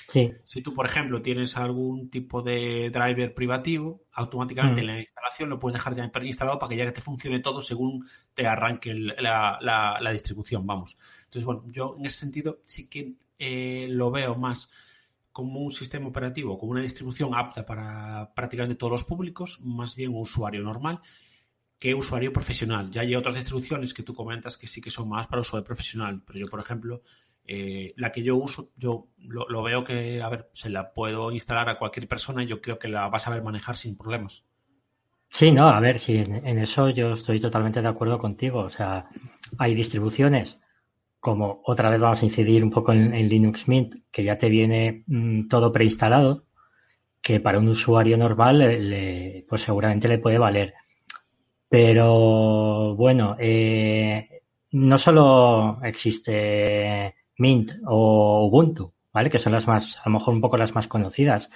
Sí. 0.07 0.31
Si 0.43 0.61
tú, 0.61 0.73
por 0.73 0.85
ejemplo, 0.85 1.21
tienes 1.21 1.55
algún 1.55 2.09
tipo 2.09 2.41
de 2.41 2.89
driver 2.89 3.33
privativo, 3.33 4.03
automáticamente 4.11 4.81
en 4.81 4.87
mm. 4.87 4.89
la 4.89 4.99
instalación 4.99 5.49
lo 5.49 5.59
puedes 5.59 5.75
dejar 5.75 5.95
ya 5.95 6.11
preinstalado 6.11 6.59
para 6.59 6.69
que 6.69 6.77
ya 6.77 6.91
te 6.91 7.01
funcione 7.01 7.39
todo 7.39 7.61
según 7.61 8.05
te 8.33 8.45
arranque 8.45 8.93
la, 8.93 9.57
la, 9.61 10.11
distribución, 10.11 10.67
vamos. 10.67 10.97
Entonces, 11.25 11.45
bueno, 11.45 11.63
yo 11.67 11.95
en 11.97 12.05
ese 12.05 12.19
sentido 12.19 12.59
sí 12.65 12.89
que 12.89 13.13
eh, 13.39 13.87
lo 13.89 14.11
veo 14.11 14.35
más 14.35 14.69
como 15.33 15.59
un 15.59 15.71
sistema 15.71 16.07
operativo, 16.07 16.57
como 16.57 16.71
una 16.71 16.81
distribución 16.81 17.35
apta 17.35 17.65
para 17.65 18.31
prácticamente 18.35 18.75
todos 18.75 18.91
los 18.91 19.03
públicos, 19.03 19.59
más 19.61 19.95
bien 19.95 20.11
un 20.11 20.21
usuario 20.21 20.61
normal 20.61 21.01
que 21.79 21.93
usuario 21.93 22.31
profesional. 22.31 22.91
Ya 22.91 23.01
hay 23.01 23.13
otras 23.13 23.35
distribuciones 23.35 23.93
que 23.93 24.03
tú 24.03 24.13
comentas 24.13 24.57
que 24.57 24.67
sí 24.67 24.79
que 24.79 24.91
son 24.91 25.09
más 25.09 25.27
para 25.27 25.41
usuario 25.41 25.65
profesional, 25.65 26.21
pero 26.25 26.39
yo, 26.39 26.47
por 26.47 26.61
ejemplo, 26.61 27.01
eh, 27.45 27.93
la 27.97 28.11
que 28.11 28.23
yo 28.23 28.37
uso, 28.37 28.69
yo 28.77 29.07
lo, 29.17 29.63
veo 29.63 29.83
que, 29.83 30.21
a 30.21 30.29
ver, 30.29 30.49
se 30.53 30.69
la 30.69 30.93
puedo 30.93 31.31
instalar 31.31 31.67
a 31.67 31.77
cualquier 31.77 32.07
persona 32.07 32.43
y 32.43 32.47
yo 32.47 32.61
creo 32.61 32.79
que 32.79 32.87
la 32.87 33.09
vas 33.09 33.27
a 33.27 33.31
ver 33.31 33.43
manejar 33.43 33.75
sin 33.75 33.97
problemas. 33.97 34.45
Sí, 35.29 35.51
no, 35.51 35.67
a 35.67 35.79
ver, 35.79 35.99
sí, 35.99 36.15
en 36.15 36.59
eso 36.59 36.89
yo 36.91 37.15
estoy 37.15 37.41
totalmente 37.41 37.81
de 37.81 37.87
acuerdo 37.87 38.19
contigo. 38.19 38.59
O 38.59 38.69
sea, 38.69 39.09
hay 39.57 39.73
distribuciones 39.73 40.59
como 41.23 41.61
otra 41.63 41.89
vez 41.89 42.01
vamos 42.01 42.21
a 42.21 42.25
incidir 42.25 42.65
un 42.65 42.69
poco 42.69 42.91
en, 42.91 43.29
Linux 43.29 43.69
Mint, 43.69 43.95
que 44.11 44.25
ya 44.25 44.37
te 44.37 44.49
viene 44.49 45.03
mm, 45.07 45.47
todo 45.47 45.71
preinstalado, 45.71 46.43
que 47.21 47.39
para 47.39 47.59
un 47.59 47.69
usuario 47.69 48.17
normal 48.17 48.59
le, 48.59 49.45
pues 49.47 49.61
seguramente 49.61 50.09
le 50.09 50.17
puede 50.17 50.37
valer. 50.37 50.73
Pero 51.69 52.95
bueno, 52.97 53.37
eh, 53.39 54.41
no 54.71 54.97
solo 54.97 55.79
existe 55.83 57.15
Mint 57.37 57.71
o 57.87 58.45
Ubuntu, 58.47 58.93
¿vale? 59.13 59.29
Que 59.29 59.39
son 59.39 59.53
las 59.53 59.65
más, 59.65 59.97
a 59.99 60.09
lo 60.09 60.19
mejor 60.19 60.33
un 60.33 60.41
poco 60.41 60.57
las 60.57 60.75
más 60.75 60.89
conocidas. 60.89 61.49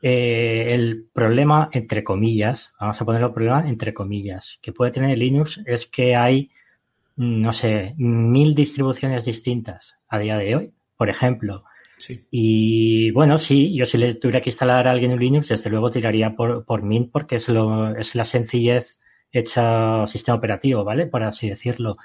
Eh, 0.00 0.74
el 0.74 1.08
problema, 1.12 1.70
entre 1.72 2.04
comillas, 2.04 2.72
vamos 2.78 3.00
a 3.00 3.04
ponerlo 3.04 3.34
problema 3.34 3.68
entre 3.68 3.92
comillas, 3.92 4.60
que 4.62 4.72
puede 4.72 4.92
tener 4.92 5.18
Linux 5.18 5.60
es 5.66 5.88
que 5.88 6.14
hay 6.14 6.52
no 7.16 7.52
sé, 7.52 7.94
mil 7.98 8.54
distribuciones 8.54 9.24
distintas 9.24 9.96
a 10.08 10.18
día 10.18 10.36
de 10.36 10.56
hoy, 10.56 10.74
por 10.96 11.10
ejemplo. 11.10 11.64
Y 12.30 13.10
bueno, 13.12 13.38
sí, 13.38 13.76
yo 13.76 13.86
si 13.86 13.96
le 13.96 14.14
tuviera 14.14 14.40
que 14.40 14.50
instalar 14.50 14.88
a 14.88 14.90
alguien 14.90 15.12
un 15.12 15.20
Linux, 15.20 15.48
desde 15.48 15.70
luego 15.70 15.90
tiraría 15.90 16.34
por, 16.34 16.64
por 16.64 16.82
Mint 16.82 17.12
porque 17.12 17.36
es, 17.36 17.48
lo, 17.48 17.96
es 17.96 18.14
la 18.14 18.24
sencillez 18.24 18.98
hecha 19.30 20.06
sistema 20.08 20.36
operativo, 20.36 20.84
¿vale? 20.84 21.06
Por 21.06 21.22
así 21.22 21.48
decirlo. 21.48 21.96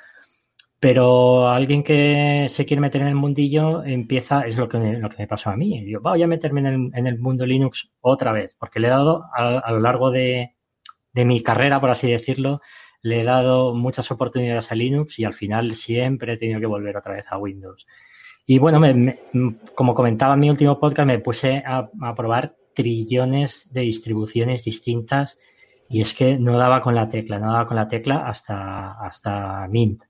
Pero 0.80 1.50
alguien 1.50 1.84
que 1.84 2.48
se 2.50 2.66
quiere 2.66 2.82
meter 2.82 3.02
en 3.02 3.08
el 3.08 3.16
mundillo 3.16 3.84
empieza, 3.84 4.42
es 4.42 4.58
lo 4.58 4.70
que 4.70 4.78
me, 4.78 5.00
lo 5.00 5.10
que 5.10 5.18
me 5.18 5.28
pasó 5.28 5.50
a 5.50 5.58
mí. 5.58 5.90
Yo 5.90 6.02
voy 6.02 6.22
a 6.22 6.28
meterme 6.28 6.60
en 6.62 6.68
el, 6.68 6.92
en 6.94 7.08
el 7.08 7.20
mundo 7.20 7.46
Linux 7.46 7.92
otra 8.00 8.32
vez, 8.32 8.56
porque 8.60 8.80
le 8.80 8.88
he 8.88 8.92
dado 8.92 9.24
a, 9.36 9.58
a 9.58 9.72
lo 9.72 9.80
largo 9.80 10.12
de, 10.12 10.56
de 11.14 11.26
mi 11.26 11.42
carrera, 11.42 11.82
por 11.82 11.90
así 11.90 12.12
decirlo, 12.12 12.62
le 13.08 13.22
he 13.22 13.24
dado 13.24 13.74
muchas 13.74 14.12
oportunidades 14.12 14.72
a 14.72 14.76
Linux 14.76 15.18
y 15.20 15.24
al 15.24 15.34
final 15.34 15.76
siempre 15.76 16.34
he 16.34 16.38
tenido 16.38 16.60
que 16.60 16.66
volver 16.66 16.98
otra 16.98 17.14
vez 17.14 17.26
a 17.30 17.38
Windows. 17.38 17.88
Y 18.46 18.60
bueno, 18.60 18.82
como 19.76 19.94
comentaba 19.94 20.34
en 20.36 20.40
mi 20.40 20.50
último 20.50 20.80
podcast, 20.80 21.08
me 21.08 21.20
puse 21.20 21.64
a, 21.66 21.90
probar 22.16 22.56
trillones 22.74 23.68
de 23.72 23.82
distribuciones 23.82 24.64
distintas 24.64 25.38
y 25.90 26.02
es 26.02 26.14
que 26.14 26.38
no 26.38 26.58
daba 26.58 26.82
con 26.82 26.96
la 26.96 27.10
tecla, 27.10 27.40
no 27.40 27.52
daba 27.52 27.66
con 27.66 27.76
la 27.76 27.88
tecla 27.88 28.28
hasta, 28.28 28.92
hasta 28.94 29.68
Mint. 29.70 30.04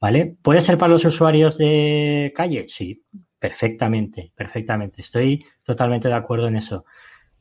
¿Vale? 0.00 0.36
¿Puede 0.42 0.62
ser 0.62 0.78
para 0.78 0.90
los 0.90 1.04
usuarios 1.04 1.56
de 1.58 2.32
calle? 2.34 2.64
Sí, 2.66 3.04
perfectamente, 3.38 4.32
perfectamente. 4.34 5.00
Estoy 5.00 5.44
totalmente 5.62 6.08
de 6.08 6.14
acuerdo 6.14 6.48
en 6.48 6.56
eso. 6.56 6.84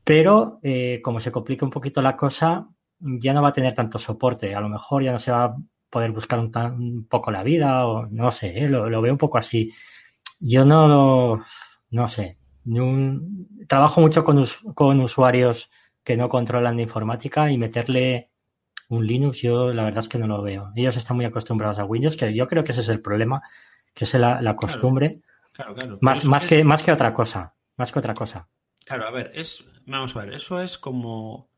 Pero 0.03 0.59
eh, 0.61 0.99
como 1.03 1.19
se 1.21 1.31
complica 1.31 1.65
un 1.65 1.71
poquito 1.71 2.01
la 2.01 2.15
cosa, 2.15 2.67
ya 3.01 3.33
no 3.33 3.41
va 3.41 3.49
a 3.49 3.53
tener 3.53 3.73
tanto 3.73 3.99
soporte. 3.99 4.55
A 4.55 4.61
lo 4.61 4.69
mejor 4.69 5.03
ya 5.03 5.11
no 5.11 5.19
se 5.19 5.31
va 5.31 5.45
a 5.45 5.55
poder 5.89 6.11
buscar 6.11 6.39
un, 6.39 7.07
poco 7.09 7.31
la 7.31 7.43
vida 7.43 7.85
o 7.85 8.07
no 8.07 8.31
sé, 8.31 8.57
¿eh? 8.57 8.69
lo, 8.69 9.01
veo 9.01 9.11
un 9.11 9.17
poco 9.17 9.37
así. 9.37 9.71
yo 10.39 10.65
no, 10.65 11.43
no 11.89 12.07
sé, 12.07 12.37
trabajo 13.67 14.01
mucho 14.01 14.23
con, 14.23 14.43
con 14.73 15.01
usuarios 15.01 15.69
que 16.03 16.17
no 16.17 16.29
controlan 16.29 16.77
de 16.77 16.83
informática 16.83 17.51
y 17.51 17.57
meterle 17.57 18.29
un 18.89 19.05
Linux, 19.05 19.41
yo 19.41 19.73
la 19.73 19.83
verdad 19.85 20.01
es 20.01 20.09
que 20.09 20.17
no 20.17 20.27
lo 20.27 20.41
veo. 20.41 20.71
Ellos 20.75 20.97
están 20.97 21.17
muy 21.17 21.25
acostumbrados 21.25 21.79
a 21.79 21.85
Windows, 21.85 22.17
que 22.17 22.33
yo 22.33 22.47
creo 22.47 22.63
que 22.63 22.71
ese 22.71 22.81
es 22.81 22.89
el 22.89 23.01
problema, 23.01 23.41
que 23.93 24.05
es 24.05 24.13
la, 24.13 24.55
costumbre. 24.55 25.21
Claro, 25.53 25.75
claro, 25.75 25.97
Más, 26.01 26.25
más, 26.25 26.45
que, 26.45 26.63
más 26.63 26.81
que 26.83 26.91
otra 26.91 27.13
cosa. 27.13 27.53
Más 27.77 27.91
que 27.91 27.99
otra 27.99 28.13
cosa. 28.13 28.47
Claro, 28.85 29.07
a 29.07 29.11
ver, 29.11 29.31
es, 29.33 29.63
vamos 29.85 30.15
a 30.15 30.25
ver, 30.25 30.33
eso 30.33 30.61
es 30.61 30.77
como 30.77 31.50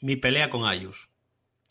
mi 0.00 0.16
pelea 0.16 0.50
con 0.50 0.62
iOS. 0.72 1.08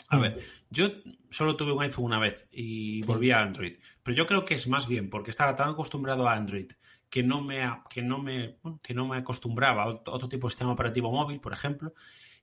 A 0.10 0.18
mm. 0.18 0.22
ver, 0.22 0.40
yo 0.70 0.88
solo 1.30 1.56
tuve 1.56 1.72
un 1.72 1.84
iPhone 1.84 2.06
una 2.06 2.20
vez 2.20 2.48
y 2.52 3.02
volví 3.04 3.32
a 3.32 3.42
Android. 3.42 3.78
Pero 4.04 4.18
yo 4.18 4.26
creo 4.26 4.46
que 4.46 4.56
es 4.56 4.68
más 4.68 4.88
bien 4.88 5.10
porque 5.10 5.32
estaba 5.32 5.56
tan 5.56 5.70
acostumbrado 5.70 6.28
a 6.28 6.34
Android 6.34 6.72
que 7.10 7.24
no 7.24 7.42
me, 7.42 7.62
que 7.90 8.02
no 8.02 8.20
me, 8.20 8.58
que 8.82 8.94
no 8.94 9.08
me 9.08 9.18
acostumbraba 9.18 9.84
a 9.84 9.88
otro 9.88 10.30
tipo 10.30 10.48
de 10.48 10.52
sistema 10.52 10.74
operativo 10.74 11.12
móvil, 11.12 11.40
por 11.40 11.54
ejemplo. 11.54 11.94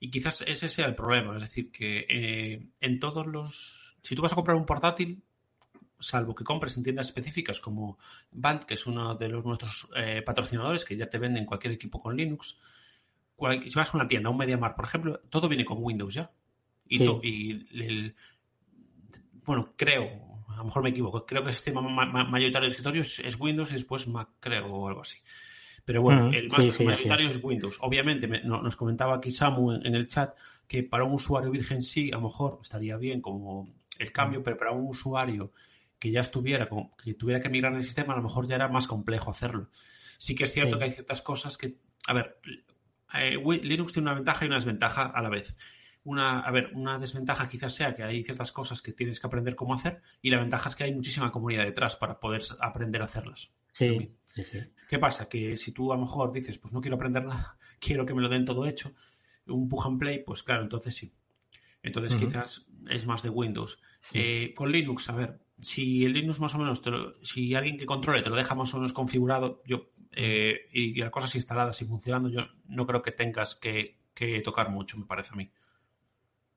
Y 0.01 0.11
quizás 0.11 0.43
ese 0.43 0.69
sea 0.69 0.87
el 0.87 0.95
problema. 0.95 1.37
Es 1.37 1.43
decir, 1.43 1.71
que 1.71 2.07
eh, 2.09 2.67
en 2.81 3.01
todos 3.01 3.27
los. 3.27 3.97
Si 4.03 4.15
tú 4.15 4.23
vas 4.23 4.33
a 4.33 4.37
comprar 4.37 4.57
un 4.57 4.67
portátil, 4.67 5.23
salvo 5.99 6.35
que 6.35 6.45
compres 6.45 6.77
en 6.77 6.83
tiendas 6.83 7.09
específicas 7.09 7.61
como 7.61 7.99
Band, 8.31 8.65
que 8.65 8.75
es 8.75 8.87
uno 8.87 9.15
de 9.15 9.29
los 9.29 9.45
nuestros 9.45 9.89
eh, 9.97 10.23
patrocinadores, 10.23 10.85
que 10.85 10.97
ya 10.97 11.09
te 11.09 11.19
venden 11.19 11.47
cualquier 11.47 11.73
equipo 11.75 12.01
con 12.01 12.17
Linux. 12.17 12.57
Si 13.39 13.75
vas 13.75 13.95
a 13.95 13.97
una 13.97 14.09
tienda, 14.09 14.31
un 14.31 14.39
MediaMar, 14.39 14.75
por 14.75 14.85
ejemplo, 14.85 15.21
todo 15.31 15.49
viene 15.49 15.65
con 15.65 15.79
Windows 15.81 16.15
ya. 16.15 16.31
Y, 16.89 17.03
el, 17.03 18.15
bueno, 19.45 19.73
creo, 19.77 20.09
a 20.49 20.57
lo 20.57 20.65
mejor 20.65 20.83
me 20.83 20.91
equivoco, 20.91 21.27
creo 21.27 21.43
que 21.43 21.49
el 21.49 21.55
sistema 21.55 21.81
mayoritario 21.81 22.69
de 22.69 22.71
escritorios 22.71 23.19
es 23.19 23.39
Windows 23.39 23.71
y 23.71 23.75
después 23.75 24.07
Mac, 24.07 24.29
creo, 24.41 24.67
o 24.67 24.89
algo 24.89 25.03
así. 25.03 25.19
Pero 25.85 26.03
bueno, 26.03 26.33
el 26.33 26.49
más 26.49 26.81
mayoritario 26.81 27.31
es 27.31 27.43
Windows. 27.43 27.79
Obviamente, 27.81 28.27
nos 28.27 28.75
comentaba 28.75 29.17
aquí 29.17 29.31
Samu 29.31 29.73
en, 29.73 29.95
el 29.95 30.09
chat 30.09 30.35
que 30.67 30.83
para 30.83 31.05
un 31.05 31.13
usuario 31.13 31.51
virgen 31.51 31.83
sí, 31.83 32.11
a 32.11 32.17
lo 32.17 32.23
mejor 32.23 32.59
estaría 32.63 32.97
bien 32.97 33.21
como 33.21 33.73
el 33.99 34.11
cambio, 34.11 34.43
pero 34.43 34.59
para 34.59 34.73
un 34.73 34.89
usuario 34.89 35.53
que 35.99 36.11
ya 36.11 36.21
estuviera, 36.21 36.69
que 37.03 37.15
tuviera 37.15 37.41
que 37.41 37.49
migrar 37.49 37.75
el 37.75 37.85
sistema, 37.85 38.15
a 38.15 38.17
lo 38.17 38.23
mejor 38.25 38.47
ya 38.49 38.57
era 38.57 38.69
más 38.69 38.87
complejo 38.87 39.31
hacerlo. 39.31 39.69
Sí 40.19 40.35
que 40.35 40.45
es 40.45 40.53
cierto 40.53 40.77
que 40.79 40.85
hay 40.85 40.91
ciertas 40.91 41.23
cosas 41.23 41.57
que, 41.57 41.77
a 42.09 42.13
ver, 42.13 42.39
eh, 43.25 43.39
Linux 43.63 43.93
tiene 43.93 44.09
una 44.09 44.15
ventaja 44.15 44.45
y 44.45 44.49
una 44.49 44.57
desventaja 44.57 45.07
a 45.07 45.23
la 45.23 45.29
vez. 45.29 45.57
Una, 46.05 46.41
a 46.41 46.51
ver, 46.53 46.71
una 46.75 46.99
desventaja 46.99 47.49
quizás 47.49 47.75
sea 47.75 47.95
que 47.95 48.05
hay 48.05 48.23
ciertas 48.23 48.53
cosas 48.53 48.81
que 48.81 48.93
tienes 48.93 49.19
que 49.19 49.27
aprender 49.27 49.57
cómo 49.57 49.75
hacer 49.75 50.03
y 50.23 50.31
la 50.31 50.39
ventaja 50.39 50.69
es 50.69 50.77
que 50.77 50.85
hay 50.85 50.95
muchísima 50.95 51.33
comunidad 51.33 51.65
detrás 51.65 51.97
para 51.97 52.21
poder 52.21 52.43
aprender 52.61 53.03
a 53.03 53.07
hacerlas. 53.07 53.51
Sí. 53.73 54.13
¿Qué 54.89 54.99
pasa? 54.99 55.29
Que 55.29 55.57
si 55.57 55.73
tú 55.73 55.93
a 55.93 55.97
lo 55.97 56.03
mejor 56.03 56.33
dices, 56.33 56.59
pues 56.59 56.73
no 56.73 56.81
quiero 56.81 56.97
aprender 56.97 57.25
nada, 57.25 57.59
quiero 57.81 58.07
que 58.07 58.15
me 58.15 58.23
lo 58.23 58.29
den 58.29 58.45
todo 58.45 58.67
hecho, 58.67 58.93
un 59.47 59.69
push 59.69 59.87
and 59.87 59.99
play, 59.99 60.23
pues 60.25 60.43
claro, 60.43 60.63
entonces 60.63 60.95
sí. 60.95 61.13
Entonces 61.83 62.17
quizás 62.17 62.67
es 62.89 63.07
más 63.07 63.23
de 63.23 63.31
Windows. 63.31 63.79
Eh, 64.13 64.53
con 64.57 64.73
Linux, 64.73 65.09
a 65.09 65.15
ver, 65.15 65.39
si 65.61 66.05
el 66.05 66.13
Linux 66.13 66.41
más 66.41 66.55
o 66.55 66.59
menos, 66.59 66.83
si 67.23 67.55
alguien 67.55 67.79
que 67.79 67.87
controle 67.87 68.23
te 68.23 68.29
lo 68.29 68.37
deja 68.37 68.55
más 68.55 68.73
o 68.75 68.79
menos 68.79 68.93
configurado, 68.93 69.63
yo 69.65 69.91
eh, 70.13 70.69
y, 70.73 70.95
las 71.01 71.11
cosas 71.11 71.35
instaladas 71.35 71.81
y 71.83 71.85
funcionando, 71.85 72.29
yo 72.29 72.41
no 72.69 72.87
creo 72.87 73.03
que 73.03 73.13
tengas 73.13 73.55
que, 73.55 73.97
tocar 74.45 74.71
mucho, 74.71 74.97
me 74.97 75.07
parece 75.07 75.31
a 75.33 75.37
mí. 75.37 75.51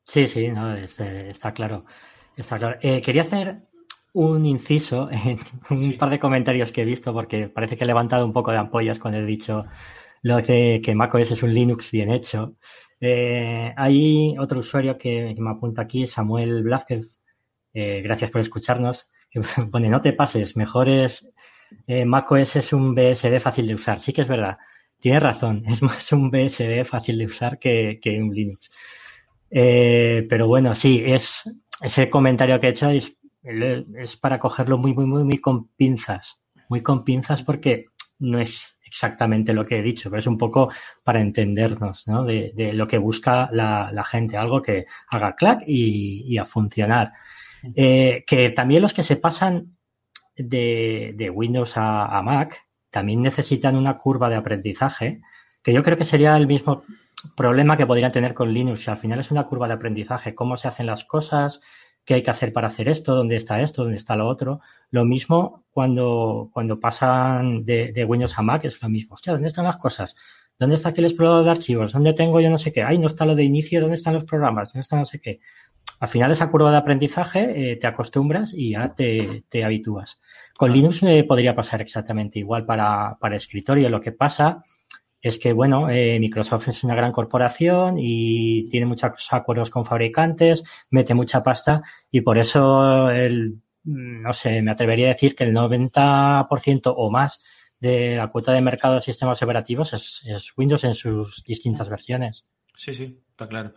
Sí, 0.04 0.28
sí, 0.28 0.50
no, 0.50 0.76
está 0.76 1.54
claro. 1.54 1.86
Está 2.36 2.58
claro. 2.58 2.80
Eh, 2.82 3.02
quería 3.02 3.24
hacer 3.24 3.62
un 4.14 4.46
inciso 4.46 5.10
en 5.12 5.40
un 5.70 5.98
par 5.98 6.10
de 6.10 6.20
comentarios 6.20 6.72
que 6.72 6.82
he 6.82 6.86
visto 6.86 7.14
porque 7.14 7.48
parece 7.48 7.78
que 7.78 7.84
he 7.84 7.88
levantado 7.88 8.26
un 8.26 8.34
poco 8.34 8.52
de 8.52 8.58
ampollas 8.58 9.00
cuando 9.00 9.20
he 9.20 9.26
dicho 9.26 9.66
lo 10.22 10.38
de 10.38 10.82
que 10.84 10.96
macOS 10.96 11.32
es 11.32 11.44
un 11.44 11.54
Linux 11.54 11.92
bien 11.92 12.12
hecho. 12.12 12.56
Eh, 13.02 13.74
hay 13.78 14.36
otro 14.38 14.60
usuario 14.60 14.98
que, 14.98 15.36
me 15.38 15.50
apunta 15.52 15.84
aquí, 15.84 16.08
Samuel 16.08 16.64
Blázquez. 16.64 17.20
Gracias 17.74 18.32
por 18.32 18.42
escucharnos. 18.42 19.10
Que 19.30 19.42
pone, 19.72 19.90
no 19.90 20.02
te 20.02 20.14
pases, 20.14 20.58
mejor 20.58 20.90
es 20.90 21.30
eh, 21.88 22.06
macOS 22.06 22.58
es 22.58 22.74
un 22.74 22.96
BSD 22.96 23.40
fácil 23.40 23.68
de 23.68 23.76
usar. 23.76 24.02
Sí 24.02 24.14
que 24.14 24.22
es 24.22 24.28
verdad. 24.28 24.58
Tienes 25.00 25.24
razón, 25.24 25.64
es 25.68 25.82
más 25.82 26.12
un 26.12 26.30
BSD 26.32 26.86
fácil 26.86 27.18
de 27.18 27.26
usar 27.26 27.60
que, 27.60 28.00
que 28.02 28.22
un 28.22 28.34
Linux. 28.34 28.70
Eh, 29.52 30.26
pero 30.30 30.48
bueno, 30.48 30.76
sí, 30.76 31.04
es 31.06 31.44
ese 31.82 32.10
comentario 32.10 32.60
que 32.60 32.68
he 32.68 32.72
hecho 32.72 32.90
es 32.90 33.16
es 33.44 34.18
para 34.18 34.40
cogerlo 34.40 34.78
muy, 34.78 34.94
muy, 34.94 35.06
muy, 35.06 35.24
muy 35.24 35.38
con 35.38 35.70
pinzas. 35.70 36.42
Muy 36.68 36.82
con 36.82 37.04
pinzas 37.04 37.44
porque 37.44 37.86
no 38.20 38.40
es 38.40 38.78
exactamente 38.86 39.54
lo 39.54 39.66
que 39.66 39.80
he 39.80 39.82
dicho, 39.82 40.10
pero 40.10 40.20
es 40.20 40.28
un 40.28 40.38
poco 40.38 40.72
para 41.04 41.22
entendernos 41.22 42.08
¿no? 42.08 42.26
de, 42.26 42.54
lo 42.74 42.88
que 42.88 42.98
busca 42.98 43.50
la, 43.52 44.04
gente, 44.04 44.36
algo 44.36 44.62
que 44.62 44.86
haga 45.10 45.36
clac 45.36 45.62
y, 45.66 46.38
a 46.38 46.46
funcionar. 46.46 47.14
Eh, 47.76 48.24
que 48.26 48.52
también 48.52 48.82
los 48.82 48.94
que 48.94 49.04
se 49.04 49.18
pasan 49.18 49.78
de, 50.40 51.32
Windows 51.34 51.74
a, 51.76 52.22
Mac 52.24 52.66
también 52.90 53.22
necesitan 53.22 53.76
una 53.76 53.98
curva 53.98 54.30
de 54.30 54.36
aprendizaje, 54.36 55.22
que 55.62 55.74
yo 55.74 55.84
creo 55.84 55.98
que 55.98 56.06
sería 56.06 56.36
el 56.38 56.48
mismo 56.48 56.84
problema 57.36 57.78
que 57.78 57.86
podrían 57.86 58.12
tener 58.12 58.34
con 58.34 58.54
Linux. 58.54 58.88
Al 58.88 58.98
final 58.98 59.20
es 59.20 59.32
una 59.32 59.46
curva 59.46 59.68
de 59.68 59.74
aprendizaje, 59.74 60.34
cómo 60.34 60.58
se 60.58 60.68
hacen 60.68 60.88
las 60.88 61.04
cosas, 61.04 61.62
qué 62.06 62.16
hay 62.16 62.24
que 62.24 62.32
hacer 62.32 62.54
para 62.54 62.68
hacer 62.68 62.90
esto, 62.90 63.14
dónde 63.14 63.36
está 63.36 63.62
esto, 63.62 63.84
dónde 63.84 63.98
está 63.98 64.16
lo 64.16 64.28
otro. 64.28 64.62
Lo 64.90 65.06
mismo 65.06 65.66
cuando, 65.70 66.50
cuando 66.54 66.80
pasan 66.80 67.66
de, 67.66 68.06
Windows 68.08 68.38
a 68.38 68.42
Mac, 68.42 68.66
es 68.66 68.82
lo 68.82 68.90
mismo. 68.90 69.14
Hostia, 69.14 69.34
¿dónde 69.34 69.50
están 69.50 69.66
las 69.66 69.78
cosas? 69.78 70.16
¿Dónde 70.58 70.76
está 70.76 70.90
aquí 70.90 71.02
el 71.02 71.06
explorador 71.06 71.46
de 71.46 71.52
archivos? 71.52 71.94
¿Dónde 71.94 72.14
tengo 72.14 72.42
yo 72.42 72.50
no 72.50 72.58
sé 72.58 72.72
qué? 72.72 72.84
Ay, 72.84 72.98
no 72.98 73.08
está 73.08 73.26
lo 73.26 73.36
de 73.36 73.44
inicio, 73.44 73.80
¿dónde 73.82 73.98
están 73.98 74.14
los 74.14 74.24
programas? 74.24 74.70
¿Dónde 74.70 74.82
está 74.82 74.98
no 74.98 75.06
sé 75.06 75.20
qué? 75.20 75.40
Al 76.00 76.08
final 76.08 76.32
esa 76.32 76.50
curva 76.50 76.72
de 76.72 76.78
aprendizaje 76.78 77.72
eh, 77.72 77.76
te 77.76 77.88
acostumbras 77.88 78.54
y 78.54 78.72
ya 78.72 78.94
te, 78.96 79.44
te 79.50 79.64
habitúas. 79.64 80.20
Con 80.58 80.72
Linux 80.72 81.04
me 81.04 81.24
podría 81.24 81.56
pasar 81.56 81.82
exactamente 81.82 82.40
igual 82.40 82.66
para, 82.66 83.18
para 83.20 83.36
escritorio. 83.36 83.90
Lo 83.90 84.02
que 84.02 84.12
pasa 84.12 84.64
es 85.22 85.38
que, 85.38 85.52
bueno, 85.52 85.90
eh, 85.90 86.18
Microsoft 86.20 86.70
es 86.70 86.84
una 86.84 86.96
gran 86.96 87.12
corporación 87.12 87.96
y 87.98 88.70
tiene 88.70 88.86
muchos 88.86 89.12
acuerdos 89.32 89.70
con 89.70 89.86
fabricantes, 89.86 90.64
mete 90.90 91.14
mucha 91.14 91.44
pasta 91.44 91.84
y 92.10 92.22
por 92.22 92.38
eso, 92.38 93.10
el, 93.10 93.62
no 93.84 94.34
sé, 94.34 94.62
me 94.62 94.72
atrevería 94.72 95.08
a 95.08 95.14
decir 95.14 95.36
que 95.36 95.44
el 95.44 95.54
90% 95.54 96.94
o 96.96 97.12
más 97.12 97.44
de 97.80 98.16
la 98.16 98.28
cuota 98.28 98.54
de 98.54 98.62
mercado 98.62 98.96
de 98.96 99.02
sistemas 99.02 99.42
operativos 99.42 99.94
es 99.94 100.54
Windows 100.56 100.84
en 100.86 100.94
sus 100.94 101.44
distintas 101.46 101.90
versiones. 101.90 102.46
Sí, 102.76 102.94
sí, 102.94 103.22
está 103.32 103.48
claro. 103.48 103.74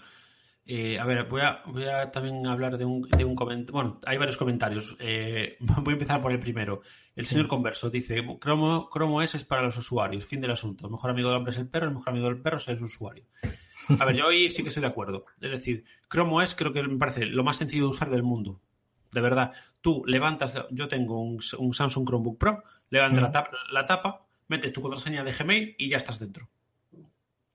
Eh, 0.64 0.96
a 0.98 1.04
ver, 1.04 1.24
voy 1.24 1.40
a, 1.40 1.60
voy 1.66 1.84
a 1.84 2.12
también 2.12 2.46
hablar 2.46 2.78
de 2.78 2.84
un, 2.84 3.02
de 3.02 3.24
un 3.24 3.34
comentario. 3.34 3.72
Bueno, 3.72 4.00
hay 4.04 4.16
varios 4.16 4.36
comentarios. 4.36 4.96
Eh, 5.00 5.56
voy 5.60 5.92
a 5.92 5.94
empezar 5.94 6.22
por 6.22 6.30
el 6.30 6.38
primero. 6.38 6.82
El 7.16 7.26
señor 7.26 7.48
Converso 7.48 7.90
dice: 7.90 8.22
Chrome, 8.40 8.86
Chrome 8.92 9.24
OS 9.24 9.34
es 9.34 9.44
para 9.44 9.62
los 9.62 9.76
usuarios. 9.76 10.24
Fin 10.24 10.40
del 10.40 10.52
asunto. 10.52 10.86
El 10.86 10.92
mejor 10.92 11.10
amigo 11.10 11.28
del 11.28 11.38
hombre 11.38 11.52
es 11.52 11.58
el 11.58 11.68
perro, 11.68 11.88
el 11.88 11.94
mejor 11.94 12.10
amigo 12.10 12.26
del 12.28 12.40
perro 12.40 12.58
es 12.58 12.68
el 12.68 12.82
usuario. 12.82 13.24
A 13.98 14.04
ver, 14.04 14.14
yo 14.14 14.28
ahí 14.28 14.48
sí 14.48 14.62
que 14.62 14.68
estoy 14.68 14.82
de 14.82 14.86
acuerdo. 14.86 15.24
Es 15.40 15.50
decir, 15.50 15.84
Chrome 16.08 16.42
OS 16.42 16.54
creo 16.54 16.72
que 16.72 16.82
me 16.82 16.98
parece 16.98 17.26
lo 17.26 17.42
más 17.42 17.56
sencillo 17.56 17.84
de 17.84 17.90
usar 17.90 18.10
del 18.10 18.22
mundo. 18.22 18.60
De 19.10 19.20
verdad. 19.20 19.52
Tú 19.80 20.04
levantas. 20.06 20.54
Yo 20.70 20.86
tengo 20.86 21.20
un, 21.20 21.42
Samsung 21.42 22.06
Chromebook 22.06 22.38
Pro, 22.38 22.62
levantas 22.88 23.22
la, 23.22 23.32
tapa, 23.32 23.50
la 23.72 23.86
tapa, 23.86 24.26
metes 24.46 24.72
tu 24.72 24.80
contraseña 24.80 25.24
de 25.24 25.32
Gmail 25.32 25.74
y 25.76 25.88
ya 25.88 25.96
estás 25.96 26.20
dentro. 26.20 26.48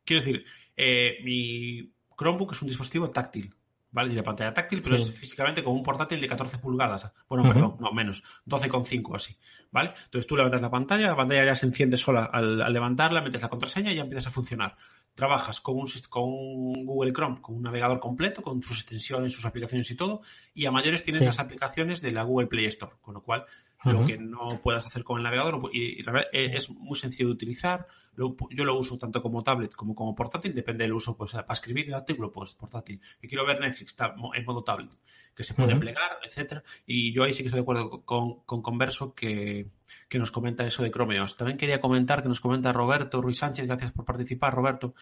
Quiero 0.03 0.23
decir, 0.23 0.45
eh, 0.75 1.17
mi 1.23 1.91
Chromebook 2.17 2.53
es 2.53 2.61
un 2.61 2.67
dispositivo 2.67 3.09
táctil, 3.11 3.53
¿vale? 3.91 4.09
Tiene 4.09 4.23
pantalla 4.23 4.53
táctil, 4.53 4.81
pero 4.81 4.95
es 4.95 5.11
físicamente 5.11 5.63
como 5.63 5.75
un 5.75 5.83
portátil 5.83 6.19
de 6.19 6.27
14 6.27 6.57
pulgadas. 6.57 7.11
Bueno, 7.29 7.43
perdón, 7.43 7.77
no, 7.79 7.91
menos, 7.91 8.23
12,5 8.45 9.15
así, 9.15 9.37
¿vale? 9.71 9.93
Entonces 10.05 10.27
tú 10.27 10.35
levantas 10.35 10.61
la 10.61 10.69
pantalla, 10.69 11.07
la 11.07 11.15
pantalla 11.15 11.45
ya 11.45 11.55
se 11.55 11.67
enciende 11.67 11.97
sola 11.97 12.25
al, 12.25 12.71
levantarla, 12.73 13.21
metes 13.21 13.41
la 13.41 13.49
contraseña 13.49 13.91
y 13.91 13.95
ya 13.95 14.01
empiezas 14.01 14.27
a 14.27 14.31
funcionar. 14.31 14.75
Trabajas 15.13 15.61
con 15.61 15.77
un, 15.77 15.87
con 16.09 16.85
Google 16.85 17.13
Chrome, 17.13 17.41
con 17.41 17.55
un 17.55 17.63
navegador 17.63 17.99
completo, 17.99 18.41
con 18.41 18.61
sus 18.61 18.77
extensiones, 18.77 19.33
sus 19.33 19.45
aplicaciones 19.45 19.89
y 19.89 19.95
todo, 19.95 20.21
y 20.53 20.65
a 20.65 20.71
mayores 20.71 21.03
tienes 21.03 21.23
las 21.23 21.39
aplicaciones 21.39 22.01
de 22.01 22.11
la 22.11 22.23
Google 22.23 22.47
Play 22.47 22.65
Store, 22.65 22.93
con 23.01 23.15
lo 23.15 23.21
cual 23.21 23.45
lo 23.83 24.05
que 24.05 24.17
no 24.17 24.59
puedas 24.61 24.85
hacer 24.85 25.03
con 25.03 25.17
el 25.17 25.23
navegador 25.23 25.69
y, 25.71 26.03
es 26.31 26.69
muy 26.69 26.97
sencillo 26.97 27.27
de 27.27 27.33
utilizar 27.33 27.87
yo 28.17 28.65
lo 28.65 28.77
uso 28.77 28.97
tanto 28.97 29.21
como 29.21 29.43
tablet 29.43 29.73
como 29.73 29.93
como 29.93 30.15
portátil, 30.15 30.53
depende 30.55 30.83
del 30.83 30.93
uso, 30.93 31.15
pues 31.15 31.33
para 31.33 31.53
escribir 31.53 31.87
el 31.87 31.93
artículo, 31.93 32.31
pues 32.31 32.55
portátil. 32.55 32.99
Y 33.21 33.27
quiero 33.27 33.45
ver 33.45 33.59
Netflix, 33.59 33.95
en 34.33 34.45
modo 34.45 34.63
tablet, 34.63 34.89
que 35.35 35.43
se 35.43 35.53
puede 35.53 35.75
plegar, 35.75 36.17
etcétera. 36.25 36.63
Y 36.85 37.13
yo 37.13 37.23
ahí 37.23 37.33
sí 37.33 37.43
que 37.43 37.47
estoy 37.47 37.59
de 37.59 37.61
acuerdo 37.61 38.01
con, 38.03 38.41
Converso 38.43 39.13
que, 39.13 39.67
nos 40.13 40.31
comenta 40.31 40.65
eso 40.65 40.81
de 40.81 40.89
Chromeos. 40.89 41.37
También 41.37 41.59
quería 41.59 41.79
comentar 41.79 42.23
que 42.23 42.29
nos 42.29 42.39
comenta 42.39 42.73
Roberto 42.73 43.21
Ruiz 43.21 43.37
Sánchez, 43.37 43.67
gracias 43.67 43.91
por 43.91 44.05
participar, 44.05 44.53
Roberto. 44.53 44.95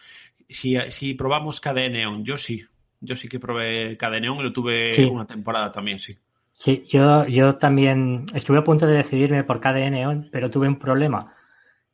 Si, 0.48 0.76
si 0.90 1.14
probamos 1.14 1.60
KDE 1.60 1.88
Neon, 1.88 2.22
yo 2.22 2.36
sí, 2.36 2.62
yo 3.00 3.14
sí 3.14 3.28
que 3.28 3.40
probé 3.40 3.96
KDE 3.96 4.20
Neon 4.20 4.40
y 4.40 4.42
lo 4.42 4.52
tuve 4.52 4.88
una 5.10 5.26
temporada 5.26 5.72
también, 5.72 5.98
sí. 6.00 6.18
Sí, 6.58 6.84
yo, 6.88 7.26
yo 7.26 7.56
también 7.58 8.26
estuve 8.34 8.58
a 8.58 8.64
punto 8.64 8.86
de 8.86 8.96
decidirme 8.96 9.44
por 9.44 9.60
Neon, 9.60 10.28
pero 10.32 10.50
tuve 10.50 10.68
un 10.68 10.78
problema. 10.78 11.34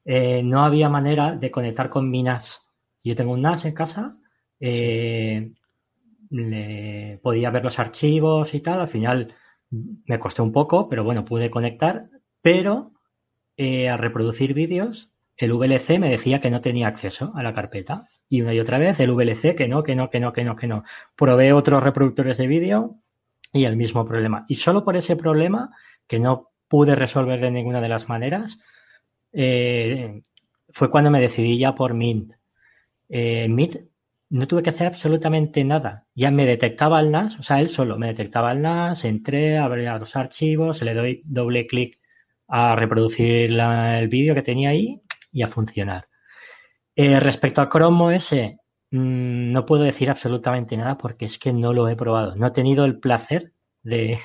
Eh, 0.04 0.42
no 0.44 0.64
había 0.64 0.88
manera 0.88 1.36
de 1.36 1.50
conectar 1.50 1.90
con 1.90 2.10
mi 2.10 2.22
NAS. 2.22 2.62
Yo 3.02 3.16
tengo 3.16 3.32
un 3.32 3.42
NAS 3.42 3.64
en 3.64 3.74
casa, 3.74 4.16
eh, 4.60 5.52
podía 7.22 7.50
ver 7.50 7.64
los 7.64 7.78
archivos 7.78 8.54
y 8.54 8.60
tal. 8.60 8.80
Al 8.80 8.88
final 8.88 9.34
me 9.70 10.18
costó 10.18 10.42
un 10.44 10.52
poco, 10.52 10.88
pero 10.88 11.04
bueno, 11.04 11.24
pude 11.24 11.50
conectar. 11.50 12.08
Pero 12.40 12.92
eh, 13.56 13.88
al 13.88 13.98
reproducir 13.98 14.54
vídeos, 14.54 15.10
el 15.36 15.52
VLC 15.52 15.98
me 15.98 16.10
decía 16.10 16.40
que 16.40 16.50
no 16.50 16.60
tenía 16.60 16.88
acceso 16.88 17.32
a 17.34 17.42
la 17.42 17.54
carpeta. 17.54 18.08
Y 18.28 18.42
una 18.42 18.54
y 18.54 18.60
otra 18.60 18.78
vez 18.78 19.00
el 19.00 19.10
VLC 19.10 19.56
que 19.56 19.68
no, 19.68 19.82
que 19.82 19.94
no, 19.96 20.08
que 20.08 20.20
no, 20.20 20.32
que 20.32 20.44
no, 20.44 20.56
que 20.56 20.66
no. 20.68 20.84
Probé 21.16 21.52
otros 21.52 21.82
reproductores 21.82 22.38
de 22.38 22.46
vídeo 22.46 23.01
y 23.52 23.64
el 23.64 23.76
mismo 23.76 24.04
problema. 24.04 24.44
Y 24.48 24.56
solo 24.56 24.84
por 24.84 24.96
ese 24.96 25.16
problema, 25.16 25.70
que 26.06 26.18
no 26.18 26.50
pude 26.68 26.94
resolver 26.94 27.40
de 27.40 27.50
ninguna 27.50 27.80
de 27.80 27.88
las 27.88 28.08
maneras, 28.08 28.58
eh, 29.32 30.22
fue 30.70 30.90
cuando 30.90 31.10
me 31.10 31.20
decidí 31.20 31.58
ya 31.58 31.74
por 31.74 31.94
Mint. 31.94 32.32
Eh, 33.08 33.48
Mint 33.48 33.76
no 34.30 34.46
tuve 34.46 34.62
que 34.62 34.70
hacer 34.70 34.86
absolutamente 34.86 35.62
nada. 35.64 36.06
Ya 36.14 36.30
me 36.30 36.46
detectaba 36.46 37.00
el 37.00 37.10
NAS, 37.10 37.38
o 37.38 37.42
sea, 37.42 37.60
él 37.60 37.68
solo 37.68 37.98
me 37.98 38.06
detectaba 38.06 38.52
el 38.52 38.62
NAS, 38.62 39.04
entré, 39.04 39.58
abría 39.58 39.98
los 39.98 40.16
archivos, 40.16 40.80
le 40.80 40.94
doy 40.94 41.22
doble 41.24 41.66
clic 41.66 41.98
a 42.48 42.74
reproducir 42.74 43.50
el 43.50 44.08
vídeo 44.08 44.34
que 44.34 44.42
tenía 44.42 44.70
ahí 44.70 45.02
y 45.30 45.42
a 45.42 45.48
funcionar. 45.48 46.08
Eh, 46.96 47.20
respecto 47.20 47.60
a 47.60 47.68
Chrome 47.68 48.16
OS, 48.16 48.34
Mm, 48.92 49.52
no 49.52 49.64
puedo 49.64 49.84
decir 49.84 50.10
absolutamente 50.10 50.76
nada 50.76 50.98
porque 50.98 51.24
es 51.24 51.38
que 51.38 51.52
no 51.52 51.72
lo 51.72 51.88
he 51.88 51.96
probado. 51.96 52.36
No 52.36 52.46
he 52.46 52.50
tenido 52.52 52.84
el 52.84 53.00
placer 53.00 53.52
de, 53.82 54.18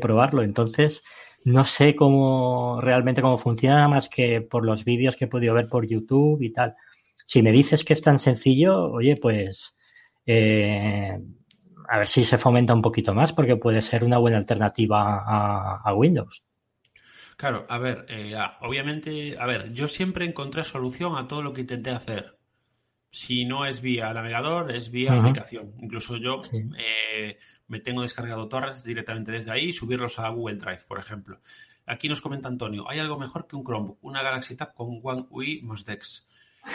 probarlo. 0.00 0.42
Entonces, 0.42 1.02
no 1.44 1.64
sé 1.64 1.96
cómo 1.96 2.80
realmente 2.80 3.22
cómo 3.22 3.38
funciona 3.38 3.88
más 3.88 4.08
que 4.08 4.42
por 4.42 4.64
los 4.66 4.84
vídeos 4.84 5.16
que 5.16 5.24
he 5.24 5.28
podido 5.28 5.54
ver 5.54 5.68
por 5.68 5.86
YouTube 5.88 6.42
y 6.42 6.52
tal. 6.52 6.74
Si 7.26 7.42
me 7.42 7.52
dices 7.52 7.84
que 7.84 7.94
es 7.94 8.02
tan 8.02 8.18
sencillo, 8.18 8.92
oye, 8.92 9.16
pues 9.16 9.76
eh, 10.26 11.18
a 11.88 11.98
ver 11.98 12.08
si 12.08 12.24
se 12.24 12.38
fomenta 12.38 12.74
un 12.74 12.82
poquito 12.82 13.14
más 13.14 13.32
porque 13.32 13.56
puede 13.56 13.80
ser 13.80 14.04
una 14.04 14.18
buena 14.18 14.38
alternativa 14.38 15.22
a, 15.84 15.94
Windows. 15.94 16.44
Claro, 17.38 17.66
a 17.68 17.78
ver, 17.78 18.04
eh, 18.08 18.36
obviamente, 18.60 19.38
a 19.38 19.46
ver, 19.46 19.72
yo 19.72 19.88
siempre 19.88 20.26
encontré 20.26 20.64
solución 20.64 21.16
a 21.16 21.26
todo 21.26 21.42
lo 21.42 21.52
que 21.54 21.62
intenté 21.62 21.90
hacer 21.90 22.41
si 23.12 23.44
no 23.44 23.66
es 23.66 23.82
vía 23.82 24.12
navegador, 24.12 24.74
es 24.74 24.90
vía 24.90 25.12
aplicación. 25.12 25.74
Incluso 25.80 26.16
yo 26.16 26.40
eh, 26.52 27.38
me 27.68 27.78
tengo 27.78 28.02
descargado 28.02 28.48
torres 28.48 28.82
directamente 28.82 29.32
desde 29.32 29.52
ahí 29.52 29.68
y 29.68 29.72
subirlos 29.72 30.18
a 30.18 30.28
Google 30.30 30.56
Drive, 30.56 30.80
por 30.88 30.98
ejemplo. 30.98 31.38
Aquí 31.86 32.08
nos 32.08 32.22
comenta 32.22 32.48
Antonio, 32.48 32.88
hay 32.88 33.00
algo 33.00 33.18
mejor 33.18 33.46
que 33.46 33.54
un 33.54 33.64
Chromebook, 33.64 33.98
una 34.02 34.22
Galaxy 34.22 34.56
Tab 34.56 34.72
con 34.74 35.00
One 35.02 35.26
UI 35.28 35.62
más 35.62 35.84
Dex. 35.84 36.26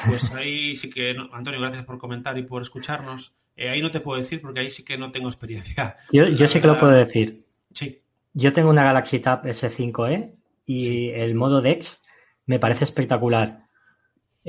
Pues 0.07 0.31
ahí 0.35 0.75
sí 0.75 0.89
que, 0.89 1.15
Antonio, 1.31 1.59
gracias 1.59 1.85
por 1.85 1.97
comentar 1.97 2.37
y 2.37 2.43
por 2.43 2.61
escucharnos. 2.61 3.33
Eh, 3.55 3.69
ahí 3.69 3.81
no 3.81 3.89
te 3.89 3.99
puedo 3.99 4.19
decir 4.21 4.39
porque 4.39 4.59
ahí 4.59 4.69
sí 4.69 4.83
que 4.83 4.97
no 4.97 5.11
tengo 5.11 5.27
experiencia. 5.29 5.97
Yo, 6.11 6.27
yo 6.27 6.47
sí 6.47 6.61
que 6.61 6.67
lo 6.67 6.77
puedo 6.77 6.93
decir. 6.93 7.45
Sí. 7.73 8.01
Yo 8.33 8.53
tengo 8.53 8.69
una 8.69 8.83
Galaxy 8.83 9.17
Tab 9.19 9.43
S5e 9.43 10.35
y 10.67 11.09
el 11.09 11.33
modo 11.33 11.61
Dex 11.61 11.99
me 12.45 12.59
parece 12.59 12.83
espectacular. 12.83 13.66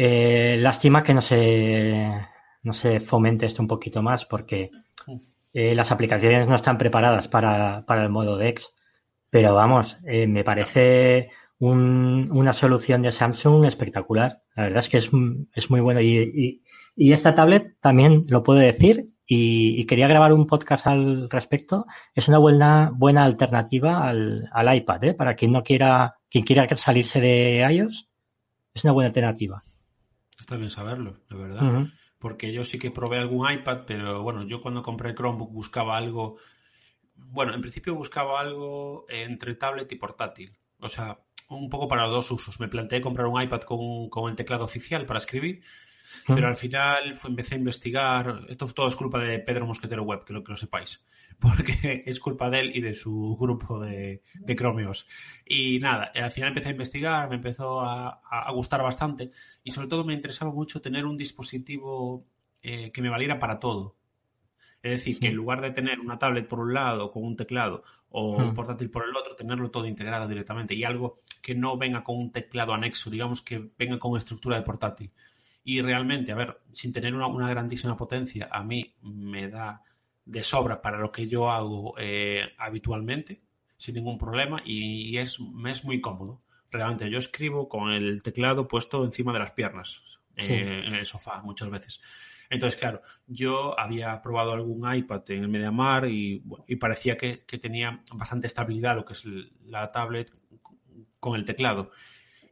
Eh, 0.00 0.56
lástima 0.60 1.02
que 1.02 1.12
no 1.12 1.20
se, 1.20 2.08
no 2.62 2.72
se 2.72 3.00
fomente 3.00 3.46
esto 3.46 3.62
un 3.62 3.66
poquito 3.66 4.00
más 4.00 4.26
porque 4.26 4.70
eh, 5.52 5.74
las 5.74 5.90
aplicaciones 5.90 6.46
no 6.46 6.54
están 6.54 6.78
preparadas 6.78 7.26
para, 7.26 7.84
el 7.88 8.08
modo 8.08 8.36
DEX. 8.36 8.72
Pero 9.28 9.54
vamos, 9.54 9.98
eh, 10.06 10.28
me 10.28 10.44
parece 10.44 11.30
una 11.58 12.52
solución 12.52 13.02
de 13.02 13.10
Samsung 13.10 13.64
espectacular. 13.64 14.40
La 14.54 14.62
verdad 14.64 14.78
es 14.78 14.88
que 14.88 14.98
es, 14.98 15.12
muy 15.68 15.80
bueno. 15.80 16.00
Y, 16.00 16.62
esta 16.96 17.34
tablet 17.34 17.74
también 17.80 18.24
lo 18.28 18.44
puedo 18.44 18.60
decir 18.60 19.06
y, 19.26 19.84
quería 19.86 20.06
grabar 20.06 20.32
un 20.32 20.46
podcast 20.46 20.86
al 20.86 21.28
respecto. 21.28 21.86
Es 22.14 22.28
una 22.28 22.38
buena, 22.38 22.92
buena 22.94 23.24
alternativa 23.24 24.06
al, 24.06 24.76
iPad, 24.76 25.16
Para 25.16 25.34
quien 25.34 25.50
no 25.50 25.64
quiera, 25.64 26.18
quien 26.30 26.44
quiera 26.44 26.68
salirse 26.76 27.20
de 27.20 27.66
iOS, 27.68 28.08
es 28.74 28.84
una 28.84 28.92
buena 28.92 29.08
alternativa. 29.08 29.64
Está 30.38 30.56
bien 30.56 30.70
saberlo, 30.70 31.16
de 31.28 31.36
verdad. 31.36 31.86
Porque 32.18 32.52
yo 32.52 32.64
sí 32.64 32.78
que 32.78 32.90
probé 32.90 33.18
algún 33.18 33.50
iPad, 33.50 33.82
pero 33.86 34.22
bueno, 34.22 34.44
yo 34.46 34.60
cuando 34.60 34.82
compré 34.82 35.10
el 35.10 35.16
Chromebook 35.16 35.52
buscaba 35.52 35.96
algo. 35.96 36.36
Bueno, 37.14 37.54
en 37.54 37.60
principio 37.60 37.94
buscaba 37.94 38.40
algo 38.40 39.06
entre 39.08 39.54
tablet 39.54 39.90
y 39.92 39.96
portátil. 39.96 40.56
O 40.80 40.88
sea, 40.88 41.18
un 41.48 41.68
poco 41.68 41.88
para 41.88 42.06
los 42.06 42.12
dos 42.12 42.30
usos. 42.30 42.60
Me 42.60 42.68
planteé 42.68 43.00
comprar 43.00 43.26
un 43.26 43.40
iPad 43.40 43.62
con, 43.62 44.08
con 44.10 44.30
el 44.30 44.36
teclado 44.36 44.64
oficial 44.64 45.06
para 45.06 45.18
escribir 45.18 45.62
pero 46.26 46.48
al 46.48 46.56
final 46.56 47.14
fue, 47.16 47.30
empecé 47.30 47.54
a 47.54 47.58
investigar. 47.58 48.44
Esto 48.48 48.66
todo 48.66 48.88
es 48.88 48.96
culpa 48.96 49.18
de 49.18 49.38
Pedro 49.38 49.66
Mosquetero 49.66 50.02
Web, 50.02 50.24
que 50.24 50.32
lo 50.32 50.42
que 50.42 50.52
lo 50.52 50.56
sepáis. 50.56 51.02
Porque 51.38 52.02
es 52.04 52.18
culpa 52.20 52.50
de 52.50 52.60
él 52.60 52.72
y 52.74 52.80
de 52.80 52.94
su 52.94 53.36
grupo 53.38 53.78
de, 53.80 54.22
de 54.34 54.56
Chromeos. 54.56 55.06
Y 55.46 55.78
nada, 55.78 56.10
al 56.14 56.32
final 56.32 56.48
empecé 56.48 56.68
a 56.68 56.72
investigar, 56.72 57.28
me 57.28 57.36
empezó 57.36 57.80
a, 57.80 58.20
gustar 58.52 58.82
bastante. 58.82 59.30
Y 59.62 59.70
sobre 59.70 59.88
todo 59.88 60.04
me 60.04 60.14
interesaba 60.14 60.50
mucho 60.50 60.80
tener 60.80 61.06
un 61.06 61.16
dispositivo 61.16 62.26
eh, 62.62 62.90
que 62.90 63.02
me 63.02 63.08
valiera 63.08 63.38
para 63.38 63.58
todo. 63.58 63.96
Es 64.82 64.92
decir, 64.92 65.18
que 65.18 65.28
en 65.28 65.34
lugar 65.34 65.60
de 65.60 65.72
tener 65.72 65.98
una 65.98 66.18
tablet 66.18 66.46
por 66.46 66.60
un 66.60 66.72
lado 66.72 67.10
con 67.10 67.24
un 67.24 67.36
teclado 67.36 67.82
o 68.10 68.36
un 68.36 68.54
portátil 68.54 68.90
por 68.90 69.04
el 69.04 69.14
otro, 69.16 69.34
tenerlo 69.34 69.70
todo 69.70 69.86
integrado 69.86 70.28
directamente 70.28 70.74
y 70.74 70.84
algo 70.84 71.18
que 71.42 71.54
no 71.54 71.76
venga 71.76 72.04
con 72.04 72.16
un 72.16 72.32
teclado 72.32 72.72
anexo, 72.72 73.10
digamos 73.10 73.42
que 73.42 73.70
venga 73.76 73.98
con 73.98 74.16
estructura 74.16 74.56
de 74.56 74.62
portátil. 74.62 75.10
Y 75.64 75.80
realmente, 75.82 76.32
a 76.32 76.34
ver, 76.34 76.60
sin 76.72 76.92
tener 76.92 77.14
una, 77.14 77.48
grandísima 77.48 77.96
potencia, 77.96 78.48
a 78.50 78.62
mí 78.62 78.94
me 79.02 79.48
da 79.48 79.82
de 80.24 80.42
sobra 80.42 80.80
para 80.80 80.98
lo 80.98 81.10
que 81.12 81.28
yo 81.28 81.50
hago 81.50 81.94
eh, 81.98 82.42
habitualmente, 82.58 83.42
sin 83.76 83.96
ningún 83.96 84.18
problema, 84.18 84.62
y, 84.64 85.16
es, 85.18 85.38
es 85.66 85.84
muy 85.84 86.00
cómodo. 86.00 86.42
Realmente, 86.70 87.10
yo 87.10 87.18
escribo 87.18 87.68
con 87.68 87.90
el 87.92 88.22
teclado 88.22 88.68
puesto 88.68 89.04
encima 89.04 89.32
de 89.32 89.38
las 89.38 89.52
piernas, 89.52 90.02
eh, 90.36 90.82
en 90.86 90.94
el 90.94 91.06
sofá, 91.06 91.42
muchas 91.42 91.70
veces. 91.70 92.00
Entonces, 92.50 92.80
claro, 92.80 93.02
yo 93.26 93.78
había 93.78 94.22
probado 94.22 94.52
algún 94.52 94.90
iPad 94.94 95.22
en 95.28 95.42
el 95.42 95.48
MediaMar 95.48 96.08
y, 96.08 96.42
y 96.66 96.76
parecía 96.76 97.16
que, 97.16 97.44
que, 97.44 97.58
tenía 97.58 98.02
bastante 98.12 98.46
estabilidad 98.46 98.96
lo 98.96 99.04
que 99.04 99.12
es 99.12 99.24
la 99.66 99.90
tablet 99.92 100.32
con 101.20 101.36
el 101.36 101.44
teclado 101.44 101.90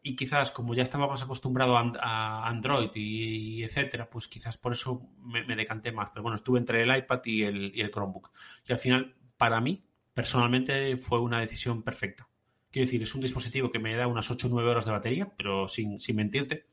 y 0.07 0.14
quizás 0.14 0.53
como 0.53 0.73
ya 0.73 0.85
estaba 0.85 1.09
más 1.09 1.21
acostumbrado 1.21 1.77
a, 1.77 2.49
Android 2.49 2.90
y, 2.95 3.64
etcétera, 3.64 4.09
pues 4.09 4.29
quizás 4.29 4.57
por 4.57 4.73
eso 4.73 5.03
me, 5.19 5.57
decanté 5.57 5.90
más. 5.90 6.11
Pero 6.11 6.23
bueno, 6.23 6.37
estuve 6.37 6.61
entre 6.61 6.81
el 6.83 6.97
iPad 6.97 7.21
y 7.25 7.42
el, 7.42 7.73
y 7.75 7.81
el 7.81 7.90
Chromebook. 7.90 8.31
Y 8.69 8.73
al 8.73 8.79
final, 8.79 9.16
para 9.37 9.61
mí, 9.61 9.85
personalmente, 10.14 10.97
fue 10.99 11.19
una 11.19 11.40
decisión 11.40 11.83
perfecta. 11.83 12.29
Quiero 12.71 12.87
decir, 12.87 13.03
es 13.03 13.16
un 13.16 13.21
dispositivo 13.21 13.73
que 13.73 13.81
me 13.81 13.97
da 13.97 14.07
unas 14.07 14.31
8 14.31 14.47
o 14.47 14.51
9 14.51 14.71
horas 14.71 14.85
de 14.85 14.92
batería, 14.92 15.33
pero 15.37 15.66
sin, 15.66 16.01
sin 16.01 16.14
mentirte, 16.14 16.66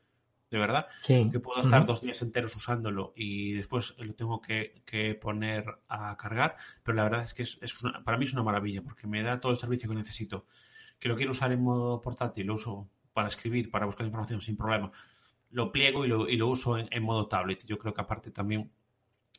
de 0.48 0.58
verdad, 0.58 0.86
que 1.04 1.40
puedo 1.40 1.60
estar 1.60 1.84
dos 1.86 2.02
días 2.02 2.22
enteros 2.22 2.54
usándolo 2.54 3.14
y 3.16 3.54
después 3.54 3.96
lo 3.98 4.14
tengo 4.14 4.40
que, 4.40 5.18
poner 5.20 5.64
a 5.88 6.16
cargar, 6.16 6.54
pero 6.84 6.94
la 6.94 7.02
verdad 7.02 7.22
es 7.22 7.34
que 7.34 7.42
es, 7.42 7.58
para 8.04 8.16
mí 8.16 8.26
es 8.26 8.32
una 8.32 8.44
maravilla 8.44 8.80
porque 8.80 9.08
me 9.08 9.24
da 9.24 9.40
todo 9.40 9.50
el 9.50 9.58
servicio 9.58 9.88
que 9.88 9.96
necesito. 9.96 10.46
Que 11.00 11.08
lo 11.08 11.16
quiero 11.16 11.32
usar 11.32 11.50
en 11.50 11.60
modo 11.60 12.00
portátil, 12.00 12.46
lo 12.46 12.54
uso 12.54 12.88
para 13.14 13.28
escribir, 13.28 13.70
para 13.70 13.86
buscar 13.86 14.04
información 14.04 14.42
sin 14.42 14.56
problema, 14.56 14.90
lo 15.54 15.70
pliego 15.70 16.04
y 16.04 16.08
lo, 16.08 16.28
y 16.28 16.36
lo 16.36 16.48
uso 16.48 16.76
en, 16.76 17.02
modo 17.02 17.28
tablet. 17.28 17.64
Yo 17.64 17.78
creo 17.78 17.94
que 17.94 18.00
aparte 18.00 18.32
también 18.32 18.72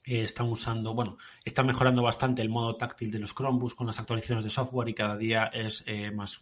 eh, 0.06 0.24
están 0.24 0.48
usando, 0.48 0.94
bueno, 0.94 1.18
están 1.44 1.68
mejorando 1.68 2.02
bastante 2.02 2.42
el 2.42 2.50
modo 2.50 2.78
táctil 2.78 3.12
de 3.12 3.20
los 3.20 3.36
Chromebooks 3.36 3.76
con 3.76 3.86
las 3.86 4.00
actualizaciones 4.00 4.46
de 4.46 4.50
software 4.50 4.88
y 4.88 4.94
cada 4.94 5.18
día 5.18 5.48
es 5.48 5.84
eh, 5.86 6.12
más, 6.12 6.40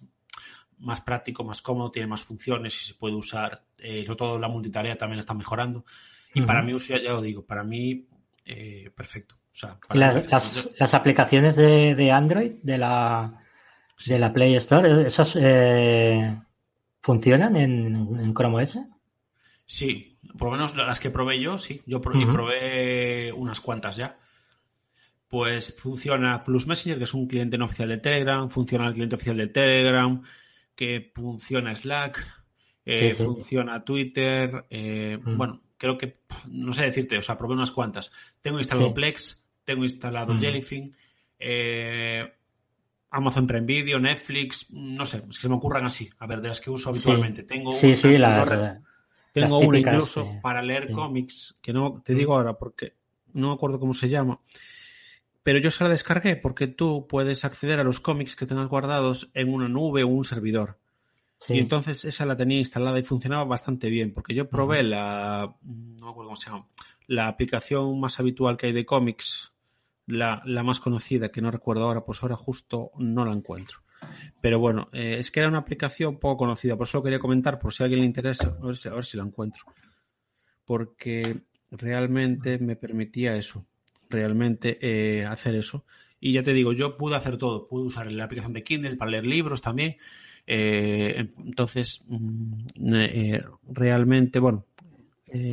más 0.78 1.02
práctico, 1.02 1.43
más 1.43 1.63
cómodo, 1.63 1.89
tiene 1.89 2.08
más 2.08 2.24
funciones 2.24 2.80
y 2.82 2.86
se 2.86 2.93
puede 2.93 3.15
usar. 3.15 3.63
Eh, 3.80 4.04
sobre 4.06 4.17
todo 4.17 4.39
la 4.39 4.48
multitarea 4.48 4.96
también 4.96 5.19
está 5.19 5.34
mejorando. 5.34 5.86
Y 6.36 6.41
para 6.41 6.62
mí, 6.63 6.76
ya, 6.80 7.02
ya, 7.02 7.12
lo 7.12 7.22
digo, 7.22 7.46
para 7.46 7.63
mí, 7.63 8.08
perfecto. 8.96 9.36
las, 9.91 10.93
aplicaciones 10.96 11.56
de, 11.56 12.12
Android, 12.12 12.54
de 12.63 12.80
la, 12.80 13.39
de 14.04 14.17
la 14.17 14.34
Play 14.34 14.56
Store, 14.56 15.06
esas 15.06 15.36
¿Funcionan 17.04 17.58
en, 17.58 18.34
Chrome 18.34 18.63
OS? 18.63 18.80
Sí, 19.66 20.18
por 20.39 20.48
lo 20.48 20.52
menos 20.54 20.74
las 20.78 21.02
que 21.02 21.10
probé 21.10 21.39
yo, 21.42 21.58
sí. 21.58 21.82
Yo 21.86 22.00
probé 22.00 23.34
unas 23.34 23.60
cuantas 23.60 23.98
ya. 23.98 24.18
Pues 25.28 25.76
funciona 25.78 26.46
Plus 26.46 26.66
Messenger, 26.66 26.98
que 26.98 27.04
es 27.04 27.13
un 27.13 27.28
cliente 27.28 27.58
no 27.58 27.66
oficial 27.66 27.89
de 27.89 27.98
Telegram, 27.98 28.50
funciona 28.50 28.88
el 28.88 28.94
cliente 28.94 29.16
oficial 29.16 29.36
de 29.36 29.48
Telegram, 29.48 30.24
que 30.76 31.12
funciona 31.13 31.76
Slack, 31.76 32.26
eh, 32.86 33.12
funciona 33.12 33.84
Twitter. 33.84 34.66
Eh, 34.70 35.20
bueno, 35.22 35.62
creo 35.76 35.98
que, 35.98 36.20
no 36.50 36.72
sé 36.72 36.86
decirte, 36.86 37.18
o 37.18 37.22
sea, 37.22 37.38
probé 37.38 37.56
unas 37.56 37.72
cuantas. 37.72 38.13
Tengo 38.42 38.60
instalado 38.60 38.94
Plex, 38.94 39.44
tengo 39.66 39.84
instalado 39.84 40.38
Jellyfin. 40.38 40.96
Eh, 41.38 42.32
Amazon 43.13 43.45
Prime 43.45 43.65
Video, 43.65 43.99
Netflix, 43.99 44.65
no 44.71 45.06
sé, 45.06 45.23
si 45.30 45.41
se 45.41 45.47
me 45.47 45.56
ocurran 45.56 45.86
así, 45.86 46.10
a 46.17 46.26
ver, 46.26 46.41
de 46.41 46.47
las 46.47 46.60
que 46.60 46.71
uso 46.71 46.89
habitualmente. 46.89 47.43
Tengo 47.43 47.71
sí, 47.71 47.88
una, 47.88 47.95
sí, 47.95 48.17
la, 48.17 48.82
tengo 49.32 49.60
una 49.60 49.67
típicas, 49.67 49.93
incluso 49.93 50.39
para 50.41 50.63
leer 50.63 50.91
cómics, 50.91 51.56
que 51.62 51.73
no 51.73 52.02
te 52.04 52.15
digo 52.15 52.34
ahora 52.34 52.58
porque 52.58 52.93
no 53.34 53.49
me 53.49 53.54
acuerdo 53.54 53.80
cómo 53.80 53.93
se 53.93 54.10
llama. 54.10 54.39
Pero 55.43 55.60
yo 55.60 55.69
se 55.69 55.84
la 55.84 55.91
descargué 55.91 56.36
porque 56.36 56.65
tú 56.65 57.06
puedes 57.08 57.45
acceder 57.45 57.80
a 57.80 57.84
los 57.84 57.99
cómics 57.99 58.36
que 58.36 58.47
tengas 58.47 58.67
guardados 58.67 59.30
en 59.36 59.54
una 59.54 59.67
nube 59.67 60.04
o 60.04 60.08
un 60.08 60.26
servidor. 60.26 60.80
Y 61.49 61.60
entonces 61.60 62.06
esa 62.06 62.26
la 62.26 62.36
tenía 62.36 62.58
instalada 62.58 62.97
y 62.97 63.04
funcionaba 63.04 63.43
bastante 63.43 63.89
bien, 63.89 64.12
porque 64.12 64.34
yo 64.34 64.49
probé 64.49 64.82
la, 64.82 65.56
no 65.62 66.06
me 66.06 66.12
acuerdo 66.12 66.30
cómo 66.30 66.36
se 66.36 66.49
llama, 66.49 66.65
la 67.06 67.28
aplicación 67.28 67.99
más 67.99 68.19
habitual 68.19 68.58
que 68.58 68.67
hay 68.67 68.73
de 68.73 68.86
cómics, 68.86 69.53
la, 70.06 70.42
la 70.46 70.63
más 70.63 70.80
conocida, 70.80 71.30
que 71.30 71.42
no 71.42 71.52
recuerdo 71.52 71.84
ahora, 71.84 72.06
pues 72.06 72.22
ahora 72.24 72.36
justo 72.36 72.92
no 72.98 73.26
la 73.26 73.34
encuentro. 73.34 73.84
Pero 74.42 74.60
bueno, 74.60 74.89
eh, 74.92 75.16
es 75.20 75.32
que 75.32 75.39
era 75.39 75.50
una 75.50 75.60
aplicación 75.60 76.20
poco 76.20 76.38
conocida, 76.38 76.76
por 76.76 76.88
eso 76.88 77.02
quería 77.02 77.20
comentar, 77.20 77.60
por 77.60 77.74
si 77.74 77.84
a 77.84 77.86
alguien 77.86 78.02
le 78.02 78.08
interesa, 78.08 78.58
a 78.62 78.66
ver 78.66 79.06
si, 79.06 79.18
la 79.18 79.24
encuentro. 79.24 79.63
Porque 80.66 81.42
realmente 81.72 82.60
me 82.60 82.76
permitía 82.76 83.36
eso, 83.36 83.66
realmente 84.10 84.78
eh, 84.82 85.26
hacer 85.26 85.56
eso. 85.56 85.86
Y 86.20 86.34
ya 86.34 86.44
te 86.44 86.54
digo, 86.54 86.74
yo 86.74 86.98
pude 86.98 87.16
hacer 87.16 87.38
todo, 87.38 87.68
pude 87.68 87.86
usar 87.86 88.12
la 88.12 88.26
aplicación 88.26 88.54
de 88.54 88.63
Kindle 88.63 88.96
para 88.96 89.12
leer 89.12 89.26
libros 89.26 89.62
también. 89.62 89.98
Eh, 90.46 91.32
entonces, 91.38 92.04
mm, 92.08 92.66
realmente, 93.70 94.39
bueno, 94.39 94.66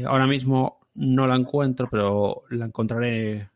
ahora 0.06 0.26
mismo 0.26 0.80
no 0.94 1.26
la 1.26 1.36
encuentro, 1.36 1.88
pero 1.90 2.42
la 2.50 2.66
encontraré. 2.66 3.50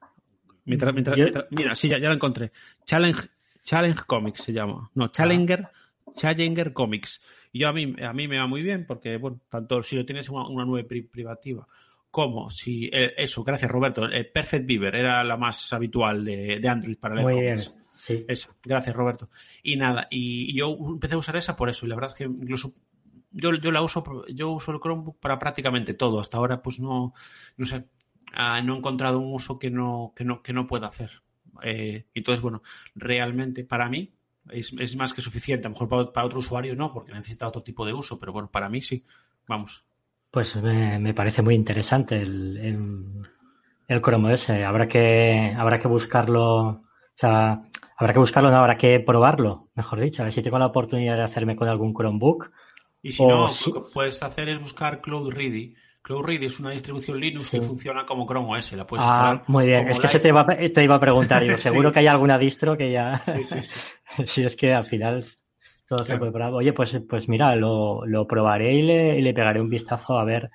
Mientras, 0.64 0.92
mientras- 0.94 1.16
Yo- 1.16 1.24
mientras- 1.24 1.46
mira, 1.50 1.74
sí, 1.74 1.88
ya, 1.88 1.98
ya 1.98 2.08
la 2.08 2.14
encontré. 2.14 2.52
Challenge, 2.84 3.20
Challenge 3.62 4.00
Comics 4.06 4.42
se 4.42 4.52
llama. 4.52 4.90
No, 4.94 5.08
Challenger, 5.08 5.68
Challenger 6.14 6.72
Comics. 6.72 7.20
Y 7.52 7.60
yo 7.60 7.68
a 7.68 7.72
mí, 7.72 7.94
a 8.02 8.12
mí 8.12 8.28
me 8.28 8.38
va 8.38 8.46
muy 8.46 8.62
bien 8.62 8.86
porque, 8.86 9.16
bueno, 9.16 9.40
tanto 9.48 9.82
si 9.82 9.96
lo 9.96 10.04
tienes 10.04 10.28
en 10.28 10.34
una, 10.34 10.48
una 10.48 10.64
nube 10.64 10.84
pri- 10.84 11.02
privativa 11.02 11.66
como 12.10 12.48
si, 12.48 12.86
eh, 12.92 13.12
eso, 13.16 13.42
gracias 13.42 13.68
Roberto, 13.70 14.08
eh, 14.08 14.24
Perfect 14.24 14.66
Beaver 14.66 14.94
era 14.94 15.24
la 15.24 15.36
más 15.36 15.72
habitual 15.72 16.24
de, 16.24 16.60
de 16.60 16.68
Android 16.68 16.96
para 16.96 17.16
leer 17.16 17.26
Muy 17.26 17.40
bien, 17.40 17.56
cómics. 17.58 17.74
sí. 17.96 18.24
Esa, 18.28 18.50
gracias 18.62 18.94
Roberto. 18.94 19.28
Y 19.64 19.74
nada, 19.76 20.06
y 20.10 20.56
yo 20.56 20.76
empecé 20.80 21.14
a 21.14 21.18
usar 21.18 21.34
esa 21.36 21.56
por 21.56 21.68
eso, 21.68 21.84
y 21.86 21.88
la 21.88 21.96
verdad 21.96 22.10
es 22.12 22.14
que 22.16 22.24
incluso 22.24 22.72
yo, 23.32 23.52
yo 23.54 23.72
la 23.72 23.82
uso, 23.82 24.04
yo 24.28 24.50
uso 24.52 24.70
el 24.70 24.78
Chromebook 24.78 25.18
para 25.18 25.40
prácticamente 25.40 25.94
todo. 25.94 26.20
Hasta 26.20 26.36
ahora, 26.38 26.62
pues 26.62 26.78
no, 26.78 27.14
no 27.56 27.66
sé, 27.66 27.84
ah, 28.34 28.60
no 28.62 28.74
he 28.74 28.78
encontrado 28.78 29.18
un 29.18 29.32
uso 29.32 29.58
que 29.58 29.70
no, 29.70 30.12
que 30.14 30.24
no, 30.24 30.42
que 30.42 30.52
no 30.52 30.66
pueda 30.66 30.88
hacer. 30.88 31.10
Eh, 31.62 32.04
entonces, 32.14 32.42
bueno, 32.42 32.62
realmente 32.94 33.64
para 33.64 33.88
mí 33.88 34.12
es, 34.50 34.74
es 34.78 34.96
más 34.96 35.12
que 35.12 35.22
suficiente. 35.22 35.66
A 35.66 35.70
lo 35.70 35.74
mejor 35.74 35.88
para, 35.88 36.12
para 36.12 36.26
otro 36.26 36.40
usuario 36.40 36.74
no, 36.74 36.92
porque 36.92 37.12
necesita 37.12 37.48
otro 37.48 37.62
tipo 37.62 37.86
de 37.86 37.92
uso, 37.92 38.18
pero 38.18 38.32
bueno, 38.32 38.50
para 38.50 38.68
mí 38.68 38.80
sí. 38.80 39.04
Vamos. 39.46 39.84
Pues 40.30 40.56
me, 40.56 40.98
me 40.98 41.14
parece 41.14 41.42
muy 41.42 41.54
interesante 41.54 42.20
el, 42.20 42.56
el, 42.56 43.28
el 43.86 44.02
Chrome 44.02 44.32
OS. 44.32 44.50
Habrá 44.50 44.88
que, 44.88 45.54
habrá 45.56 45.78
que 45.78 45.88
buscarlo, 45.88 46.66
o 46.66 46.82
sea, 47.14 47.62
habrá 47.96 48.12
que 48.12 48.18
buscarlo, 48.18 48.50
no, 48.50 48.56
habrá 48.56 48.76
que 48.76 48.98
probarlo, 49.00 49.68
mejor 49.74 50.00
dicho, 50.00 50.22
a 50.22 50.24
ver 50.24 50.32
si 50.32 50.42
tengo 50.42 50.58
la 50.58 50.66
oportunidad 50.66 51.16
de 51.16 51.22
hacerme 51.22 51.56
con 51.56 51.68
algún 51.68 51.94
Chromebook. 51.94 52.50
Y 53.02 53.12
si 53.12 53.22
O 53.22 53.28
no, 53.28 53.46
lo 53.46 53.72
que 53.72 53.92
puedes 53.92 54.22
hacer 54.22 54.48
es 54.48 54.60
buscar 54.60 55.00
Cloud 55.00 55.30
Ready. 55.30 55.76
Cloud 56.04 56.22
Ready 56.26 56.46
es 56.46 56.60
una 56.60 56.70
distribución 56.70 57.18
Linux 57.18 57.46
Sí. 57.46 57.58
que 57.58 57.66
funciona 57.66 58.04
como 58.04 58.26
Chrome 58.26 58.58
OS. 58.58 58.72
La 58.74 58.86
puedes 58.86 59.04
Ah, 59.08 59.42
muy 59.46 59.64
bien, 59.66 59.88
es 59.88 59.98
que 59.98 60.06
eso 60.06 60.20
te 60.20 60.28
iba, 60.28 60.42
a- 60.42 60.46
te 60.56 60.84
iba 60.84 60.94
a 60.96 61.00
preguntar, 61.00 61.42
yo, 61.42 61.56
Sí. 61.56 61.62
seguro 61.62 61.90
que 61.92 62.00
hay 62.00 62.06
alguna 62.06 62.38
distro 62.38 62.76
que 62.76 62.92
ya, 62.92 63.18
Sí, 63.24 63.44
sí, 63.44 63.62
sí. 63.62 63.82
si 64.26 64.44
es 64.44 64.54
que 64.54 64.74
al 64.74 64.84
final 64.84 65.24
todo 65.88 66.04
se 66.04 66.16
puede 66.18 66.30
probar. 66.30 66.52
Oye, 66.52 66.72
pues, 66.74 67.00
pues 67.08 67.28
mira, 67.28 67.56
lo, 67.56 68.04
lo 68.06 68.26
probaré 68.26 68.74
y 68.74 68.82
le, 68.82 69.18
y 69.18 69.22
le 69.22 69.32
pegaré 69.34 69.60
un 69.62 69.70
vistazo 69.70 70.18
a 70.18 70.24
ver, 70.24 70.50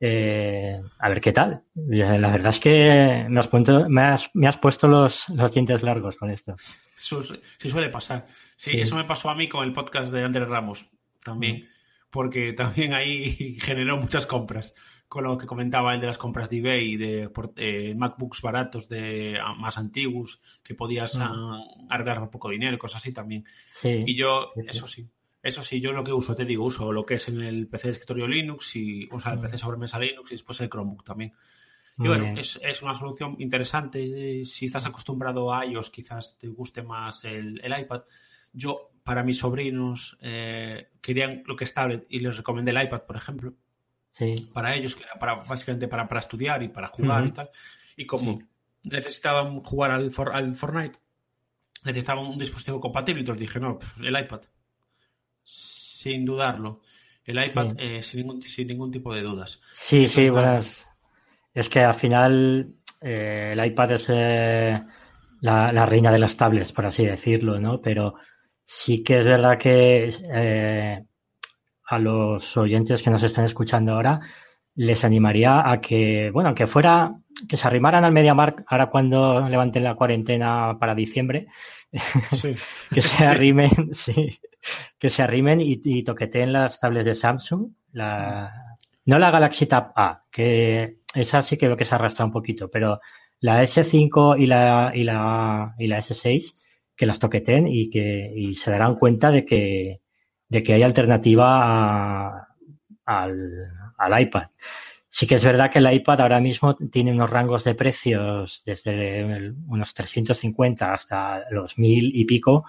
eh, 0.00 0.80
a 0.98 1.08
ver 1.08 1.20
qué 1.20 1.32
tal. 1.32 1.62
La 1.74 2.30
verdad 2.30 2.50
es 2.50 2.60
que 2.60 3.26
me 3.28 3.40
has, 3.40 3.48
puesto- 3.48 3.88
me 3.88 4.02
has, 4.02 4.30
me 4.34 4.46
has 4.46 4.58
puesto 4.58 4.86
los, 4.86 5.28
los 5.30 5.52
dientes 5.52 5.82
largos 5.82 6.16
con 6.16 6.30
esto. 6.30 6.54
Eso 6.96 7.20
sí 7.22 7.68
suele 7.70 7.88
pasar. 7.88 8.26
Sí, 8.56 8.70
Sí. 8.72 8.80
eso 8.80 8.94
me 8.96 9.04
pasó 9.04 9.30
a 9.30 9.34
mí 9.34 9.48
con 9.48 9.64
el 9.64 9.72
podcast 9.72 10.12
de 10.12 10.24
Andrés 10.24 10.48
Ramos 10.48 10.86
también, 11.24 11.68
porque 12.10 12.52
también 12.52 12.94
ahí 12.94 13.56
generó 13.60 13.96
muchas 13.96 14.26
compras. 14.26 14.74
Con 15.08 15.24
lo 15.24 15.38
que 15.38 15.46
comentaba 15.46 15.94
el 15.94 16.00
de 16.02 16.06
las 16.06 16.18
compras 16.18 16.50
de 16.50 16.58
eBay, 16.58 16.96
de 16.96 17.28
por- 17.30 17.54
eh, 17.56 17.94
MacBooks 17.96 18.42
baratos 18.42 18.88
de 18.90 19.38
ah, 19.42 19.54
más 19.54 19.78
antiguos, 19.78 20.40
que 20.62 20.74
podías 20.74 21.14
Mm. 21.16 21.22
ah, 21.22 21.60
arreglar 21.88 22.18
por 22.20 22.30
poco 22.30 22.50
dinero 22.50 22.78
cosas 22.78 23.00
así 23.00 23.12
también. 23.12 23.44
Sí. 23.72 24.04
Y 24.06 24.14
yo, 24.16 24.50
Sí, 24.54 24.60
eso 24.68 24.86
sí, 24.86 25.08
eso 25.42 25.62
sí, 25.62 25.80
yo 25.80 25.92
lo 25.92 26.04
que 26.04 26.12
uso, 26.12 26.34
te 26.36 26.44
digo, 26.44 26.64
uso 26.66 26.92
lo 26.92 27.06
que 27.06 27.14
es 27.14 27.26
en 27.28 27.40
el 27.40 27.68
PC 27.68 27.88
de 27.88 27.92
escritorio 27.92 28.26
Linux 28.28 28.76
y 28.76 29.08
o 29.10 29.18
sea, 29.18 29.32
el 29.32 29.38
Mm. 29.38 29.42
PC 29.42 29.58
sobremesa 29.58 29.98
Linux 29.98 30.30
y 30.30 30.34
después 30.34 30.60
el 30.60 30.68
Chromebook 30.68 31.04
también. 31.04 31.32
Y 31.96 32.02
Muy 32.02 32.08
bueno, 32.10 32.38
es, 32.38 32.60
es 32.62 32.82
una 32.82 32.94
solución 32.94 33.36
interesante. 33.38 34.40
eh, 34.40 34.44
Si 34.44 34.66
estás 34.66 34.84
acostumbrado 34.86 35.52
a 35.54 35.64
iOS, 35.64 35.88
quizás 35.90 36.36
te 36.38 36.48
guste 36.48 36.82
más 36.82 37.24
el, 37.24 37.60
el 37.64 37.80
iPad. 37.80 38.02
Yo, 38.52 38.90
para 39.08 39.22
mis 39.22 39.38
sobrinos, 39.38 40.18
eh, 40.20 40.90
querían 41.00 41.42
lo 41.46 41.56
que 41.56 41.64
es 41.64 41.72
tablet 41.72 42.04
y 42.10 42.18
les 42.20 42.36
recomendé 42.36 42.72
el 42.72 42.82
iPad, 42.82 43.04
por 43.06 43.16
ejemplo, 43.16 43.54
Sí. 44.10 44.34
para 44.52 44.74
ellos, 44.74 44.94
que 44.96 45.04
era 45.04 45.14
para, 45.14 45.36
básicamente 45.36 45.88
para, 45.88 46.06
para 46.06 46.20
estudiar 46.20 46.62
y 46.62 46.68
para 46.68 46.88
jugar 46.88 47.26
y 47.26 47.32
tal. 47.32 47.48
Y 47.96 48.04
como 48.04 48.38
Sí. 48.38 48.44
necesitaban 48.84 49.60
jugar 49.60 49.92
al, 49.92 50.10
For- 50.12 50.34
al 50.34 50.54
Fortnite, 50.54 50.98
necesitaban 51.84 52.26
un 52.26 52.36
dispositivo 52.36 52.80
compatible, 52.82 53.20
entonces 53.20 53.40
dije, 53.40 53.58
no, 53.58 53.78
pf, 53.78 54.06
el 54.06 54.20
iPad. 54.20 54.42
Sin 55.42 56.26
dudarlo. 56.26 56.82
El 57.24 57.42
iPad 57.42 57.70
Sí. 57.70 57.76
eh, 57.78 58.02
sin, 58.02 58.20
ningún, 58.20 58.42
sin 58.42 58.66
ningún 58.68 58.90
tipo 58.90 59.14
de 59.14 59.22
dudas. 59.22 59.58
Sí, 59.72 60.06
sí, 60.06 60.28
buenas. 60.28 60.86
Es 61.54 61.70
que 61.70 61.80
al 61.80 61.94
final 61.94 62.74
eh, 63.00 63.54
el 63.56 63.64
iPad 63.64 63.92
es 63.92 64.06
eh, 64.10 64.82
la, 65.40 65.72
la 65.72 65.86
reina 65.86 66.12
de 66.12 66.18
las 66.18 66.36
tablets, 66.36 66.72
por 66.72 66.84
así 66.84 67.06
decirlo, 67.06 67.58
¿no? 67.58 67.80
Pero 67.80 68.16
sí 68.68 69.02
que 69.02 69.20
es 69.20 69.24
verdad 69.24 69.58
que 69.58 70.10
eh, 70.30 71.04
a 71.86 71.98
los 71.98 72.56
oyentes 72.58 73.02
que 73.02 73.10
nos 73.10 73.22
están 73.22 73.46
escuchando 73.46 73.92
ahora 73.94 74.20
les 74.74 75.04
animaría 75.04 75.68
a 75.70 75.80
que, 75.80 76.30
bueno, 76.32 76.54
que 76.54 76.66
fuera, 76.66 77.14
que 77.48 77.56
se 77.56 77.66
arrimaran 77.66 78.04
al 78.04 78.12
MediaMarkt 78.12 78.64
ahora 78.68 78.90
cuando 78.90 79.48
levanten 79.48 79.84
la 79.84 79.94
cuarentena 79.94 80.76
para 80.78 80.94
diciembre, 80.94 81.48
Sí. 82.32 82.54
que 82.92 83.00
se 83.00 83.24
arrimen, 83.24 83.94
sí, 83.94 84.38
que 84.98 85.08
se 85.08 85.22
arrimen 85.22 85.62
y, 85.62 85.80
y 85.82 86.04
toqueteen 86.04 86.52
las 86.52 86.78
tablets 86.78 87.06
de 87.06 87.14
Samsung, 87.14 87.70
la, 87.92 88.52
no 89.06 89.18
la 89.18 89.30
Galaxy 89.30 89.64
Tab 89.66 89.92
A, 89.96 90.24
que 90.30 90.98
esa 91.14 91.42
sí 91.42 91.56
que 91.56 91.68
veo 91.68 91.78
que 91.78 91.86
se 91.86 91.94
arrastra 91.94 92.26
un 92.26 92.32
poquito, 92.32 92.70
pero 92.70 93.00
la 93.40 93.62
S5 93.62 94.36
y 94.38 94.44
la, 94.46 94.92
y 94.94 95.04
la, 95.04 95.74
y 95.78 95.86
la 95.86 95.98
S6, 95.98 96.54
que 96.98 97.06
las 97.06 97.20
toqueten 97.20 97.68
y 97.68 97.90
que, 97.90 98.32
y 98.36 98.56
se 98.56 98.72
darán 98.72 98.96
cuenta 98.96 99.30
de 99.32 99.46
que, 99.46 100.02
de 100.50 100.64
que 100.64 100.74
hay 100.74 100.84
alternativa 100.84 102.28
a- 102.32 102.48
al, 103.06 103.68
al 103.98 104.22
iPad. 104.22 104.48
Sí 105.08 105.26
que 105.26 105.36
es 105.36 105.44
verdad 105.44 105.70
que 105.70 105.78
el 105.80 105.92
iPad 105.92 106.20
ahora 106.22 106.40
mismo 106.40 106.76
tiene 106.76 107.12
unos 107.12 107.30
rangos 107.30 107.64
de 107.64 107.74
precios 107.74 108.62
desde 108.66 109.52
unos 109.66 109.94
350 109.94 110.92
hasta 110.94 111.44
los 111.50 111.78
mil 111.78 112.12
y 112.14 112.24
pico, 112.26 112.64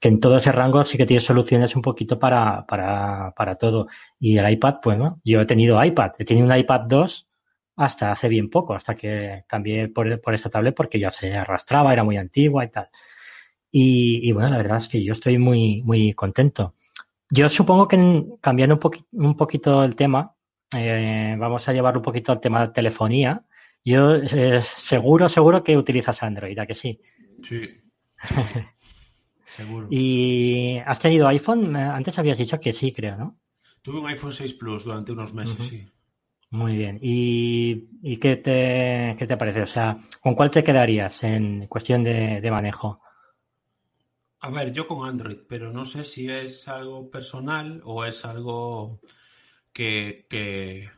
que 0.00 0.08
en 0.08 0.20
todo 0.20 0.36
ese 0.36 0.52
rango 0.52 0.84
sí 0.84 0.98
que 0.98 1.06
tiene 1.06 1.20
soluciones 1.20 1.76
un 1.76 1.82
poquito 1.82 2.18
para, 2.18 2.66
para, 2.66 3.32
para 3.36 3.56
todo. 3.56 3.88
Y 4.20 4.36
el 4.38 4.50
iPad, 4.50 4.76
bueno, 4.84 5.20
yo 5.24 5.40
he 5.40 5.46
tenido 5.46 5.82
iPad, 5.82 6.12
he 6.18 6.24
tenido 6.24 6.46
un 6.46 6.56
iPad 6.56 6.82
2 6.88 7.28
hasta 7.76 8.12
hace 8.12 8.28
bien 8.28 8.50
poco, 8.50 8.74
hasta 8.74 8.94
que 8.94 9.44
cambié 9.48 9.88
por, 9.88 10.20
por 10.20 10.34
esta 10.34 10.50
tablet 10.50 10.74
porque 10.76 10.98
ya 11.00 11.10
se 11.10 11.34
arrastraba, 11.36 11.92
era 11.92 12.04
muy 12.04 12.16
antigua 12.18 12.64
y 12.64 12.70
tal. 12.70 12.88
Y, 13.76 14.20
y 14.22 14.30
bueno, 14.30 14.50
la 14.50 14.58
verdad 14.58 14.78
es 14.78 14.86
que 14.86 15.02
yo 15.02 15.10
estoy 15.10 15.36
muy, 15.36 15.82
muy 15.82 16.12
contento. 16.12 16.76
Yo 17.28 17.48
supongo 17.48 17.88
que 17.88 18.24
cambiando 18.40 18.78
un, 18.80 19.26
un 19.26 19.36
poquito 19.36 19.82
el 19.82 19.96
tema, 19.96 20.36
eh, 20.76 21.34
vamos 21.36 21.66
a 21.66 21.72
llevar 21.72 21.96
un 21.96 22.02
poquito 22.04 22.30
al 22.30 22.40
tema 22.40 22.64
de 22.64 22.72
telefonía. 22.72 23.44
Yo 23.84 24.14
eh, 24.14 24.62
seguro, 24.76 25.28
seguro 25.28 25.64
que 25.64 25.76
utilizas 25.76 26.22
Android, 26.22 26.56
¿a 26.56 26.66
que 26.66 26.76
sí? 26.76 27.00
Sí. 27.42 27.68
Seguro. 29.56 29.88
¿Y 29.90 30.78
has 30.84 30.98
tenido 31.00 31.28
iPhone? 31.28 31.76
Antes 31.76 32.18
habías 32.18 32.38
dicho 32.38 32.58
que 32.58 32.72
sí, 32.72 32.92
creo, 32.92 33.16
¿no? 33.16 33.38
Tuve 33.82 34.00
un 34.00 34.06
iPhone 34.08 34.32
6 34.32 34.54
Plus 34.54 34.84
durante 34.84 35.12
unos 35.12 35.32
meses, 35.32 35.56
sí. 35.68 35.86
Muy 36.50 36.76
bien. 36.76 36.98
¿Y, 37.00 37.88
y 38.02 38.16
qué, 38.16 38.36
te, 38.36 39.16
qué 39.16 39.26
te 39.28 39.36
parece? 39.36 39.62
O 39.62 39.66
sea, 39.66 39.98
¿con 40.20 40.34
cuál 40.34 40.50
te 40.50 40.64
quedarías 40.64 41.22
en 41.22 41.66
cuestión 41.66 42.02
de, 42.02 42.40
de 42.40 42.50
manejo? 42.50 43.00
A 44.44 44.50
ver, 44.50 44.74
yo 44.74 44.86
con 44.86 45.08
Android, 45.08 45.38
pero 45.48 45.72
no 45.72 45.86
sé 45.86 46.04
si 46.04 46.28
es 46.28 46.68
algo 46.68 47.10
personal 47.10 47.80
o 47.82 48.04
es 48.04 48.26
algo 48.26 49.00
que, 49.72 50.26
que, 50.28 50.90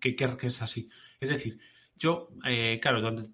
que, 0.00 0.46
es 0.46 0.62
así. 0.62 0.88
Es 1.18 1.28
decir, 1.28 1.58
Yo, 1.96 2.28
eh, 2.46 2.78
claro, 2.80 3.00
durante 3.00 3.32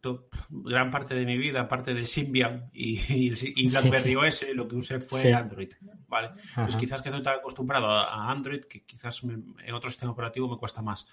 gran 0.49 0.91
parte 0.91 1.15
de 1.15 1.27
mi 1.27 1.37
vida, 1.37 1.61
aparte 1.61 1.93
de 1.93 2.07
Symbian 2.07 2.71
y, 2.73 3.29
BlackBerry 3.69 4.17
OS, 4.17 4.47
lo 4.55 4.67
que 4.67 4.77
usé 4.77 4.99
fue 4.99 5.35
Android. 5.35 5.75
¿vale? 6.09 6.31
Pues 6.55 6.77
quizás 6.77 7.03
que 7.03 7.11
estoy 7.11 7.23
tan 7.23 7.41
acostumbrado 7.41 7.87
a 7.91 8.31
Android 8.31 8.65
que 8.65 8.87
quizás 8.87 9.23
en 9.25 9.75
otro 9.75 9.91
sistema 9.91 10.13
operativo 10.13 10.49
me 10.49 10.57
cuesta 10.57 10.81
más. 10.81 11.07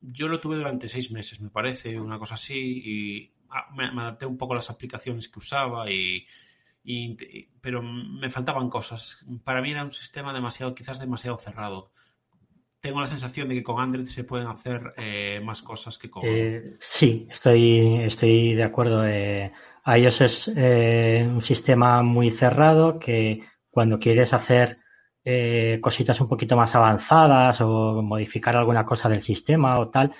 Yo 0.00 0.28
lo 0.28 0.38
tuve 0.38 0.54
durante 0.54 0.88
seis 0.88 1.10
meses, 1.10 1.40
me 1.40 1.50
parece, 1.50 1.98
una 1.98 2.20
cosa 2.20 2.34
así, 2.34 2.54
y 2.56 3.32
ah, 3.50 3.66
me, 3.74 4.00
adapté 4.00 4.26
un 4.26 4.38
poco 4.38 4.52
a 4.52 4.56
las 4.56 4.70
aplicaciones 4.70 5.26
que 5.26 5.40
usaba 5.40 5.90
y, 5.90 6.24
pero 7.60 7.82
me 7.82 8.30
faltaban 8.30 8.68
cosas. 8.68 9.24
Para 9.44 9.62
mí 9.62 9.70
era 9.70 9.84
un 9.84 9.92
sistema 9.92 10.32
demasiado, 10.32 10.74
quizás 10.74 10.98
demasiado 10.98 11.38
cerrado 11.38 11.90
tengo 12.84 13.00
la 13.00 13.06
sensación 13.06 13.48
de 13.48 13.54
que 13.54 13.62
con 13.62 13.80
Android 13.80 14.04
se 14.04 14.24
pueden 14.24 14.46
hacer 14.46 14.92
eh, 14.98 15.40
más 15.42 15.62
cosas 15.62 15.96
que 15.96 16.10
con. 16.10 16.22
Eh, 16.22 16.76
sí, 16.78 17.26
estoy, 17.30 18.02
estoy 18.02 18.52
de 18.52 18.62
acuerdo. 18.62 19.06
Eh, 19.06 19.50
iOS 19.86 20.20
es 20.20 20.52
eh, 20.54 21.26
un 21.26 21.40
sistema 21.40 22.02
muy 22.02 22.30
cerrado 22.30 22.98
que 22.98 23.42
cuando 23.70 23.98
quieres 23.98 24.34
hacer 24.34 24.78
cositas 25.80 26.20
un 26.20 26.28
poquito 26.28 26.54
más 26.54 26.74
avanzadas 26.74 27.58
o 27.62 28.02
modificar 28.02 28.54
alguna 28.54 28.84
cosa 28.84 29.08
del 29.08 29.22
sistema 29.22 29.80
o 29.80 29.88
tal, 29.88 30.12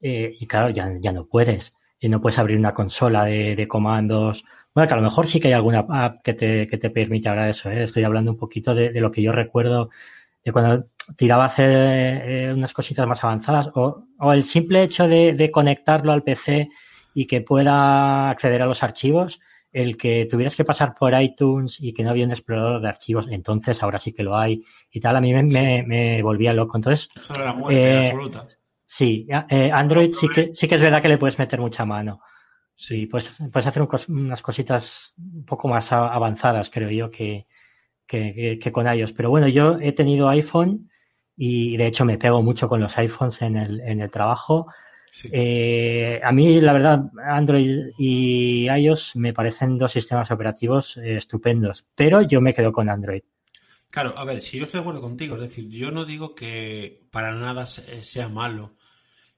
y 0.00 0.44
claro, 0.48 0.70
ya, 0.70 0.90
ya 0.98 1.12
no 1.12 1.26
puedes. 1.26 1.76
Y 2.00 2.08
no 2.08 2.20
puedes 2.20 2.40
abrir 2.40 2.58
una 2.58 2.74
consola 2.74 3.26
de, 3.26 3.68
comandos. 3.68 4.44
Bueno, 4.74 4.88
que 4.88 4.94
a 4.94 4.96
lo 4.96 5.02
mejor 5.02 5.26
sí 5.26 5.38
que 5.38 5.48
hay 5.48 5.54
alguna 5.54 5.86
app 5.88 6.22
que 6.22 6.34
te, 6.34 6.66
que 6.66 6.78
te 6.78 6.90
permite 6.90 7.28
ahora 7.28 7.50
eso. 7.50 7.70
Estoy 7.70 8.04
hablando 8.04 8.30
un 8.30 8.38
poquito 8.38 8.74
de, 8.74 8.90
de 8.90 9.00
lo 9.00 9.10
que 9.10 9.22
yo 9.22 9.32
recuerdo 9.32 9.90
de 10.44 10.52
cuando 10.52 10.86
tiraba 11.16 11.44
a 11.44 11.48
hacer 11.48 11.70
eh, 11.70 12.52
unas 12.52 12.72
cositas 12.72 13.06
más 13.06 13.22
avanzadas 13.22 13.70
o, 13.74 14.04
el 14.32 14.44
simple 14.44 14.82
hecho 14.82 15.08
de, 15.08 15.50
conectarlo 15.52 16.12
al 16.12 16.22
PC 16.22 16.68
y 17.14 17.26
que 17.26 17.40
pueda 17.40 18.30
acceder 18.30 18.62
a 18.62 18.66
los 18.66 18.82
archivos, 18.82 19.40
el 19.72 19.96
que 19.96 20.26
tuvieras 20.30 20.56
que 20.56 20.64
pasar 20.64 20.94
por 20.94 21.20
iTunes 21.20 21.78
y 21.80 21.92
que 21.92 22.02
no 22.02 22.10
había 22.10 22.24
un 22.24 22.30
explorador 22.30 22.80
de 22.80 22.88
archivos, 22.88 23.26
entonces 23.30 23.82
ahora 23.82 23.98
sí 23.98 24.12
que 24.12 24.22
lo 24.22 24.36
hay 24.36 24.62
y 24.90 25.00
tal, 25.00 25.16
a 25.16 25.20
mí 25.20 25.32
me, 25.34 26.22
volvía 26.22 26.52
loco. 26.52 26.76
Entonces, 26.76 27.08
eh, 27.70 28.12
Sí, 28.84 29.26
eh, 29.48 29.70
Android 29.72 30.12
sí 30.12 30.28
que, 30.28 30.50
sí 30.54 30.68
que 30.68 30.74
es 30.74 30.80
verdad 30.82 31.00
que 31.00 31.08
le 31.08 31.16
puedes 31.16 31.38
meter 31.38 31.58
mucha 31.58 31.86
mano. 31.86 32.20
Sí, 32.76 33.06
pues 33.06 33.32
puedes 33.52 33.66
hacer 33.66 33.86
unas 34.08 34.42
cositas 34.42 35.14
un 35.16 35.44
poco 35.44 35.68
más 35.68 35.92
avanzadas, 35.92 36.70
creo 36.70 36.90
yo, 36.90 37.10
que, 37.10 37.46
que, 38.06 38.58
que, 38.60 38.72
con 38.72 38.86
iOS. 38.86 39.12
Pero 39.12 39.30
bueno, 39.30 39.48
yo 39.48 39.78
he 39.80 39.92
tenido 39.92 40.28
iPhone 40.28 40.90
y 41.36 41.76
de 41.76 41.86
hecho 41.86 42.04
me 42.04 42.18
pego 42.18 42.42
mucho 42.42 42.68
con 42.68 42.80
los 42.80 42.96
iPhones 42.98 43.40
en 43.42 43.56
el, 43.56 43.80
en 43.80 44.00
el 44.00 44.10
trabajo. 44.10 44.66
Eh, 45.24 46.20
a 46.22 46.32
mí, 46.32 46.60
la 46.60 46.72
verdad, 46.72 47.10
Android 47.24 47.90
y 47.98 48.66
iOS 48.68 49.16
me 49.16 49.32
parecen 49.32 49.78
dos 49.78 49.92
sistemas 49.92 50.30
operativos 50.30 50.96
eh, 50.96 51.16
estupendos, 51.16 51.86
pero 51.94 52.22
yo 52.22 52.40
me 52.40 52.54
quedo 52.54 52.72
con 52.72 52.88
Android. 52.88 53.22
Claro, 53.90 54.16
a 54.16 54.24
ver, 54.24 54.40
si 54.40 54.56
yo 54.56 54.64
estoy 54.64 54.78
de 54.78 54.82
acuerdo 54.82 55.02
contigo, 55.02 55.34
es 55.36 55.42
decir, 55.42 55.68
yo 55.68 55.90
no 55.90 56.06
digo 56.06 56.34
que 56.34 57.06
para 57.10 57.34
nada 57.34 57.64
eh, 57.86 58.02
sea 58.02 58.28
malo 58.28 58.74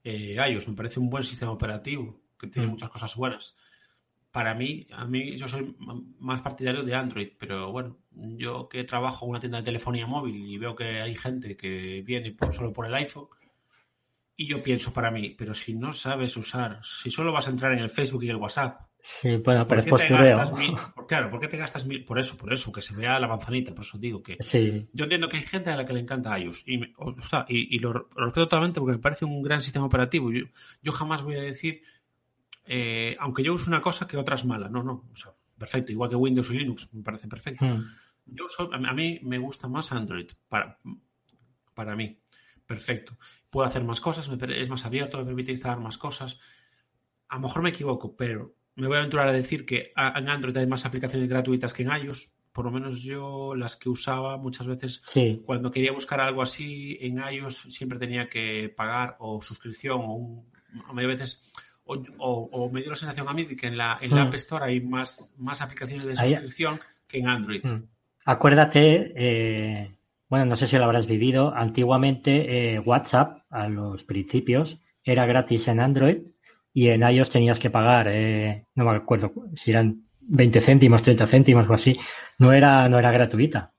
iOS, 0.04 0.68
me 0.68 0.76
parece 0.76 1.00
un 1.00 1.10
buen 1.10 1.24
sistema 1.24 1.50
operativo, 1.50 2.20
que 2.44 2.52
tiene 2.52 2.68
mm. 2.68 2.70
muchas 2.70 2.90
cosas 2.90 3.14
buenas 3.16 3.56
para 4.34 4.52
mí, 4.52 4.84
a 4.90 5.04
mí 5.04 5.36
yo 5.36 5.46
soy 5.46 5.76
más 6.18 6.42
partidario 6.42 6.82
de 6.82 6.92
Android, 6.92 7.28
pero 7.38 7.70
bueno, 7.70 7.98
yo 8.10 8.68
que 8.68 8.82
trabajo 8.82 9.24
en 9.24 9.30
una 9.30 9.38
tienda 9.38 9.58
de 9.58 9.64
telefonía 9.64 10.08
móvil 10.08 10.44
y 10.48 10.58
veo 10.58 10.74
que 10.74 11.00
hay 11.00 11.14
gente 11.14 11.56
que 11.56 12.02
viene 12.04 12.32
por, 12.32 12.52
solo 12.52 12.72
por 12.72 12.84
el 12.84 12.94
iPhone, 12.96 13.28
y 14.36 14.48
yo 14.48 14.60
pienso 14.60 14.92
para 14.92 15.12
mí, 15.12 15.36
pero 15.38 15.54
si 15.54 15.74
no 15.74 15.92
sabes 15.92 16.36
usar, 16.36 16.80
si 16.82 17.12
solo 17.12 17.32
vas 17.32 17.46
a 17.46 17.52
entrar 17.52 17.74
en 17.74 17.78
el 17.78 17.90
Facebook 17.90 18.24
y 18.24 18.28
el 18.28 18.34
WhatsApp, 18.34 18.80
Sí, 19.06 19.36
bueno, 19.36 19.68
pero 19.68 19.82
es 19.82 19.86
postureo. 19.86 20.40
claro, 21.06 21.30
¿por 21.30 21.38
qué 21.38 21.46
te 21.46 21.58
gastas 21.58 21.84
mil? 21.84 22.06
Por 22.06 22.18
eso, 22.18 22.38
por 22.38 22.50
eso, 22.54 22.72
que 22.72 22.80
se 22.80 22.96
vea 22.96 23.20
la 23.20 23.28
manzanita, 23.28 23.74
por 23.74 23.84
eso 23.84 23.98
digo 23.98 24.22
que. 24.22 24.38
Sí. 24.40 24.88
Yo 24.94 25.04
entiendo 25.04 25.28
que 25.28 25.36
hay 25.36 25.42
gente 25.42 25.68
a 25.68 25.76
la 25.76 25.84
que 25.84 25.92
le 25.92 26.00
encanta 26.00 26.38
iOS 26.38 26.64
y, 26.66 26.80
y, 27.48 27.78
lo, 27.80 27.92
respeto 27.92 28.48
totalmente 28.48 28.80
porque 28.80 28.96
me 28.96 29.02
parece 29.02 29.26
un 29.26 29.42
gran 29.42 29.60
sistema 29.60 29.84
operativo. 29.84 30.32
Yo, 30.32 30.46
yo 30.80 30.92
jamás 30.92 31.22
voy 31.22 31.36
a 31.36 31.42
decir 31.42 31.82
eh, 32.66 33.16
aunque 33.20 33.42
yo 33.42 33.54
uso 33.54 33.68
una 33.68 33.82
cosa 33.82 34.06
que 34.06 34.16
otra 34.16 34.36
es 34.36 34.44
mala. 34.44 34.68
No, 34.68 34.82
no. 34.82 35.08
O 35.12 35.16
sea, 35.16 35.32
perfecto. 35.58 35.92
Igual 35.92 36.10
que 36.10 36.16
Windows 36.16 36.50
y 36.50 36.58
Linux, 36.58 36.92
me 36.92 37.02
parece 37.02 37.28
perfecto. 37.28 37.64
Hmm. 37.64 37.84
Yo 38.26 38.46
a 38.72 38.92
mí 38.94 39.20
me 39.22 39.38
gusta 39.38 39.68
más 39.68 39.92
Android. 39.92 40.30
Para, 40.48 40.78
para 41.74 41.94
mí. 41.94 42.18
Perfecto. 42.66 43.16
Puedo 43.50 43.66
hacer 43.66 43.84
más 43.84 44.00
cosas, 44.00 44.28
es 44.28 44.68
más 44.68 44.84
abierto, 44.84 45.18
me 45.18 45.24
permite 45.24 45.52
instalar 45.52 45.78
más 45.78 45.98
cosas. 45.98 46.38
A 47.28 47.36
lo 47.36 47.42
mejor 47.42 47.62
me 47.62 47.68
equivoco, 47.68 48.16
pero 48.16 48.54
me 48.76 48.86
voy 48.86 48.96
a 48.96 49.00
aventurar 49.00 49.28
a 49.28 49.32
decir 49.32 49.66
que 49.66 49.92
en 49.96 50.28
Android 50.28 50.56
hay 50.56 50.66
más 50.66 50.86
aplicaciones 50.86 51.28
gratuitas 51.28 51.72
que 51.72 51.82
en 51.82 51.90
iOS. 51.90 52.32
Por 52.52 52.64
lo 52.64 52.70
menos 52.70 53.02
yo 53.02 53.54
las 53.54 53.76
que 53.76 53.88
usaba 53.88 54.36
muchas 54.36 54.66
veces, 54.66 55.02
cuando 55.44 55.70
quería 55.70 55.92
buscar 55.92 56.20
algo 56.20 56.40
así 56.40 56.96
en 57.00 57.18
iOS, 57.18 57.66
siempre 57.68 57.98
tenía 57.98 58.28
que 58.28 58.72
pagar 58.74 59.16
o 59.18 59.42
suscripción 59.42 60.00
o 60.00 60.14
un, 60.14 60.52
a 60.86 60.92
veces 60.92 61.42
o, 61.86 62.70
me 62.72 62.80
dio 62.80 62.90
la 62.90 62.96
sensación 62.96 63.28
a 63.28 63.32
mí 63.32 63.44
de 63.44 63.56
que 63.56 63.66
en 63.66 63.76
la, 63.76 63.98
en 64.00 64.14
la 64.14 64.24
mm. 64.24 64.28
App 64.28 64.34
Store 64.34 64.64
hay 64.64 64.80
más, 64.80 65.32
más 65.36 65.60
aplicaciones 65.60 66.06
de 66.06 66.16
suscripción 66.16 66.80
que 67.06 67.18
en 67.18 67.28
Android. 67.28 67.64
Mm. 67.64 67.84
Acuérdate, 68.24 69.12
eh, 69.16 69.90
bueno, 70.28 70.46
no 70.46 70.56
sé 70.56 70.66
si 70.66 70.76
lo 70.76 70.84
habrás 70.84 71.06
vivido, 71.06 71.52
antiguamente 71.54 72.74
eh, 72.74 72.78
WhatsApp 72.78 73.42
a 73.50 73.68
los 73.68 74.04
principios 74.04 74.78
era 75.02 75.26
gratis 75.26 75.68
en 75.68 75.80
Android 75.80 76.18
y 76.72 76.88
en 76.88 77.02
iOS 77.02 77.30
tenías 77.30 77.58
que 77.58 77.70
pagar, 77.70 78.08
eh, 78.08 78.64
no 78.74 78.84
me 78.84 78.96
acuerdo 78.96 79.32
si 79.54 79.70
eran 79.70 80.02
20 80.22 80.60
céntimos, 80.62 81.02
30 81.02 81.26
céntimos 81.26 81.68
o 81.68 81.74
así, 81.74 81.98
no 82.38 82.52
era, 82.52 82.88
no 82.88 82.98
era 82.98 83.12
gratuita. 83.12 83.72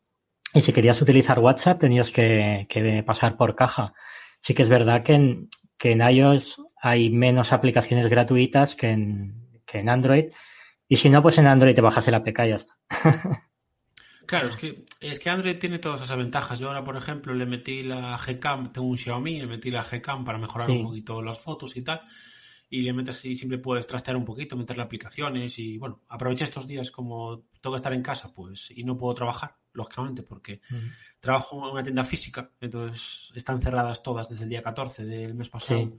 Y 0.53 0.61
si 0.61 0.71
querías 0.71 1.01
utilizar 1.01 1.39
WhatsApp 1.39 1.79
tenías 1.81 2.11
que, 2.11 2.67
que 2.69 3.03
pasar 3.03 3.35
por 3.35 3.55
caja. 3.55 3.93
Sí 4.39 4.53
que 4.53 4.63
es 4.63 4.69
verdad 4.69 5.03
que 5.03 5.13
en, 5.13 5.49
que 5.77 5.91
en 5.91 6.01
iOS 6.01 6.61
hay 6.85 7.09
menos 7.09 7.51
aplicaciones 7.51 8.07
gratuitas 8.09 8.75
que 8.75 8.91
en, 8.91 9.49
que 9.65 9.79
en 9.79 9.89
Android. 9.89 10.25
Y 10.87 10.97
si 10.97 11.09
no, 11.09 11.23
pues 11.23 11.39
en 11.39 11.47
Android 11.47 11.73
te 11.73 11.81
bajas 11.81 12.07
el 12.07 12.13
APK 12.13 12.39
y 12.45 12.49
ya 12.49 12.55
está. 12.57 12.77
Claro, 14.27 14.49
es 14.49 14.57
que, 14.57 14.85
es 15.01 15.19
que 15.19 15.29
Android 15.29 15.59
tiene 15.59 15.77
todas 15.77 16.01
esas 16.01 16.17
ventajas. 16.17 16.57
Yo 16.57 16.69
ahora, 16.69 16.83
por 16.83 16.97
ejemplo, 16.97 17.31
le 17.35 17.45
metí 17.45 17.83
la 17.83 18.17
Gcam, 18.17 18.73
tengo 18.73 18.87
un 18.87 18.97
Xiaomi, 18.97 19.39
le 19.39 19.45
metí 19.45 19.69
la 19.69 19.83
Gcam 19.83 20.25
para 20.25 20.39
mejorar 20.39 20.67
un 20.71 20.81
poquito 20.81 21.21
las 21.21 21.37
fotos 21.37 21.77
y 21.77 21.83
tal. 21.83 22.01
Y 22.71 22.81
le 22.81 22.91
metes 22.91 23.23
y 23.23 23.35
siempre 23.35 23.59
puedes 23.59 23.85
trastear 23.85 24.17
un 24.17 24.25
poquito, 24.25 24.57
meterle 24.57 24.81
aplicaciones 24.81 25.59
y 25.59 25.77
bueno, 25.77 26.01
aproveché 26.09 26.45
estos 26.45 26.65
días 26.65 26.89
como 26.89 27.43
tengo 27.61 27.75
que 27.75 27.77
estar 27.77 27.93
en 27.93 28.01
casa, 28.01 28.33
pues, 28.33 28.71
y 28.75 28.83
no 28.83 28.97
puedo 28.97 29.13
trabajar, 29.13 29.57
lógicamente, 29.73 30.23
porque 30.23 30.59
trabajo 31.19 31.63
en 31.67 31.73
una 31.73 31.83
tienda 31.83 32.03
física, 32.03 32.49
entonces 32.59 33.31
están 33.35 33.61
cerradas 33.61 34.01
todas 34.01 34.27
desde 34.27 34.45
el 34.45 34.49
día 34.49 34.63
14 34.63 35.05
del 35.05 35.35
mes 35.35 35.49
pasado 35.49 35.91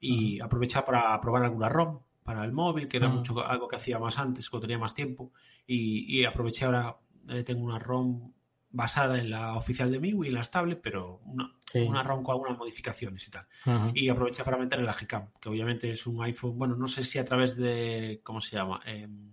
y 0.00 0.40
aprovechar 0.40 0.84
para 0.84 1.20
probar 1.20 1.44
alguna 1.44 1.68
ROM 1.68 2.00
para 2.22 2.44
el 2.44 2.52
móvil, 2.52 2.88
que 2.88 2.96
era 2.96 3.08
mucho 3.08 3.40
algo 3.46 3.68
que 3.68 3.76
hacía 3.76 3.98
más 3.98 4.18
antes, 4.18 4.50
cuando 4.50 4.66
tenía 4.66 4.78
más 4.78 4.94
tiempo, 4.94 5.32
y, 5.66 6.24
aproveché 6.24 6.64
ahora, 6.64 6.96
eh, 7.28 7.44
tengo 7.44 7.64
una 7.64 7.78
ROM 7.78 8.32
basada 8.70 9.18
en 9.18 9.30
la 9.30 9.54
oficial 9.54 9.90
de 9.90 10.00
MIUI, 10.00 10.28
en 10.28 10.34
las 10.34 10.50
tablets, 10.50 10.80
pero 10.82 11.20
una, 11.24 11.50
una 11.86 12.02
ROM 12.02 12.22
con 12.22 12.34
algunas 12.34 12.58
modificaciones 12.58 13.26
y 13.26 13.30
tal. 13.30 13.46
Y 13.94 14.08
aproveché 14.08 14.44
para 14.44 14.58
meter 14.58 14.80
la 14.82 14.92
Gcam, 14.92 15.30
que 15.40 15.48
obviamente 15.48 15.90
es 15.90 16.06
un 16.06 16.22
iPhone, 16.22 16.58
bueno, 16.58 16.76
no 16.76 16.88
sé 16.88 17.04
si 17.04 17.18
a 17.18 17.24
través 17.24 17.56
de, 17.56 18.20
¿cómo 18.22 18.40
se 18.40 18.56
llama? 18.56 18.80
Em, 18.84 19.30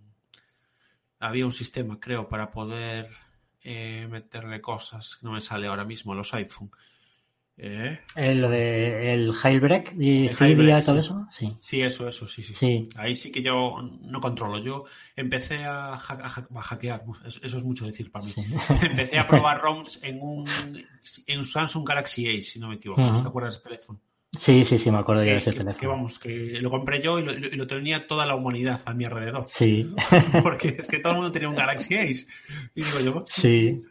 había 1.20 1.46
un 1.46 1.52
sistema, 1.52 2.00
creo, 2.00 2.30
para 2.30 2.52
poder 2.52 3.10
eh, 3.62 4.08
meterle 4.10 4.62
cosas, 4.62 5.20
no 5.24 5.32
me 5.32 5.42
sale 5.42 5.68
ahora 5.68 5.84
mismo, 5.84 6.14
los 6.14 6.34
iPhone. 6.34 6.72
¿Eh? 7.56 8.00
eh 8.16 8.34
lo 8.34 8.50
de 8.50 9.14
el 9.14 9.32
jailbreak 9.32 9.94
y 10.00 10.26
y 10.26 10.84
todo 10.84 11.00
eso, 11.00 11.28
sí. 11.30 11.56
Sí, 11.62 11.82
eso, 11.82 12.10
eso, 12.10 12.28
sí, 12.28 12.42
sí, 12.42 12.90
Ahí 12.96 13.16
sí 13.16 13.32
que 13.32 13.44
yo 13.44 13.78
no 14.02 14.20
controlo. 14.20 14.58
Yo 14.64 14.86
empecé 15.16 15.64
a, 15.64 15.98
hackear, 15.98 17.04
eso, 17.26 17.40
es 17.44 17.64
mucho 17.64 17.86
decir 17.86 18.12
para 18.12 18.26
mí. 18.26 18.32
empecé 18.82 19.20
a 19.20 19.28
probar 19.28 19.62
ROMs 19.62 20.00
en 20.02 20.20
un, 20.22 20.46
en 21.28 21.44
Samsung 21.44 21.88
Galaxy 21.88 22.28
A, 22.28 22.42
si 22.42 22.60
no 22.60 22.70
me 22.70 22.76
equivoco. 22.76 23.02
¿Te 23.22 23.28
acuerdas 23.28 23.54
de 23.54 23.58
ese 23.58 23.70
teléfono? 23.70 24.00
Sí, 24.32 24.66
sí, 24.66 24.80
sí, 24.80 24.90
me 24.90 24.98
acuerdo 24.98 25.22
de 25.22 25.38
ese 25.38 25.52
teléfono. 25.52 25.80
Que 25.80 25.88
vamos, 25.88 26.18
que 26.18 26.30
lo 26.60 26.72
compré 26.72 27.02
yo 27.04 27.20
y 27.20 27.24
lo, 27.24 27.68
tenía 27.68 28.08
toda 28.08 28.26
la 28.26 28.36
humanidad 28.36 28.82
a 28.86 28.94
mi 28.94 29.06
alrededor. 29.06 29.46
Sí. 29.48 29.94
Porque 30.44 30.76
es 30.80 30.88
que 30.88 30.98
todo 30.98 31.14
el 31.14 31.18
mundo 31.18 31.32
tenía 31.32 31.50
un 31.50 31.56
Galaxy 31.56 31.96
Ace. 31.96 32.26
Y 32.74 32.84
digo 32.84 33.00
yo, 33.00 33.26
sí. 33.28 33.84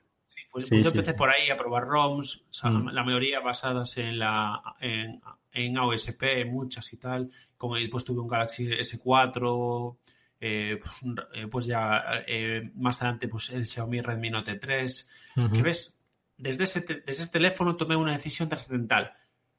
Pues, 0.53 0.69
yo 0.69 0.91
empecé 0.91 1.15
por 1.15 1.31
ahí 1.31 1.49
a 1.49 1.57
probar 1.57 1.85
ROMs, 1.85 2.45
mm. 2.63 2.89
la, 2.91 3.03
mayoría 3.03 3.41
basadas 3.41 3.97
en 3.97 4.19
la 4.19 4.61
en, 4.81 5.19
en 5.51 5.79
AOSP, 5.79 6.45
muchas 6.47 6.93
y 6.93 6.99
tal. 6.99 7.31
Como 7.57 7.77
después 7.77 8.05
tuve 8.05 8.21
un 8.21 8.29
Galaxy 8.29 8.67
S4, 8.67 9.97
eh, 10.41 10.79
pues, 10.79 11.17
eh, 11.33 11.47
pues, 11.47 11.65
ya 11.65 12.03
eh, 12.27 12.71
más 12.75 13.01
adelante 13.01 13.29
pues 13.29 13.49
el 13.51 13.65
Xiaomi 13.65 14.03
Redmi 14.03 14.29
Note 14.29 14.57
3. 14.57 15.09
Que 15.55 15.63
ves, 15.63 15.97
desde 16.37 16.65
ese, 16.65 16.81
desde 16.81 17.23
ese 17.23 17.29
teléfono 17.29 17.77
tomé 17.77 17.97
una 17.97 18.13
decisión 18.13 18.51
trascendental. 18.51 19.15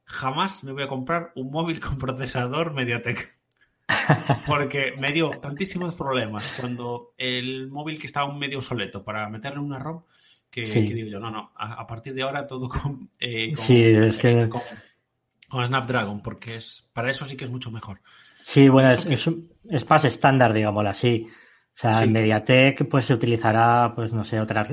Jamás 0.06 0.64
me 0.64 0.74
voy 0.74 0.84
a 0.84 0.88
comprar 0.88 1.32
un 1.36 1.50
móvil 1.50 1.80
con 1.80 1.98
procesador 1.98 2.72
MediaTek. 2.72 3.34
porque 4.48 4.94
me 5.00 5.12
dio 5.12 5.32
tantísimos 5.42 5.96
problemas 5.96 6.56
cuando 6.60 7.14
el 7.18 7.70
móvil 7.70 8.00
que 8.00 8.08
estaba 8.08 8.32
un 8.32 8.40
medio 8.40 8.60
obsoleto 8.60 9.04
para 9.04 9.28
meterle 9.30 9.60
una 9.60 9.78
ROM 9.78 10.04
que, 10.54 10.62
digo 10.62 11.10
yo, 11.10 11.20
no, 11.20 11.32
no, 11.32 11.52
a, 11.56 11.88
partir 11.88 12.14
de 12.14 12.22
ahora 12.22 12.46
todo 12.46 12.70
con, 12.70 13.10
eh, 13.20 13.54
sí, 13.56 13.84
es 13.84 14.20
que... 14.20 14.48
con, 15.50 15.66
Snapdragon, 15.68 16.22
porque 16.22 16.56
es 16.56 16.88
para 16.94 17.10
eso 17.10 17.26
sí 17.26 17.36
que 17.36 17.46
es 17.46 17.52
mucho 17.52 17.72
mejor. 17.72 18.02
Sí, 18.44 18.70
bueno, 18.70 18.92
es, 18.92 19.06
es, 19.06 19.30
es 19.70 19.90
más 19.90 20.06
estándar, 20.06 20.54
digámoslo 20.54 20.90
así. 20.90 21.28
O 21.28 21.76
sea, 21.76 22.04
en 22.04 22.12
MediaTek 22.12 22.88
pues 22.88 23.06
se 23.06 23.14
utilizará, 23.16 23.94
pues 23.96 24.14
no 24.14 24.24
sé, 24.24 24.40
otra 24.40 24.68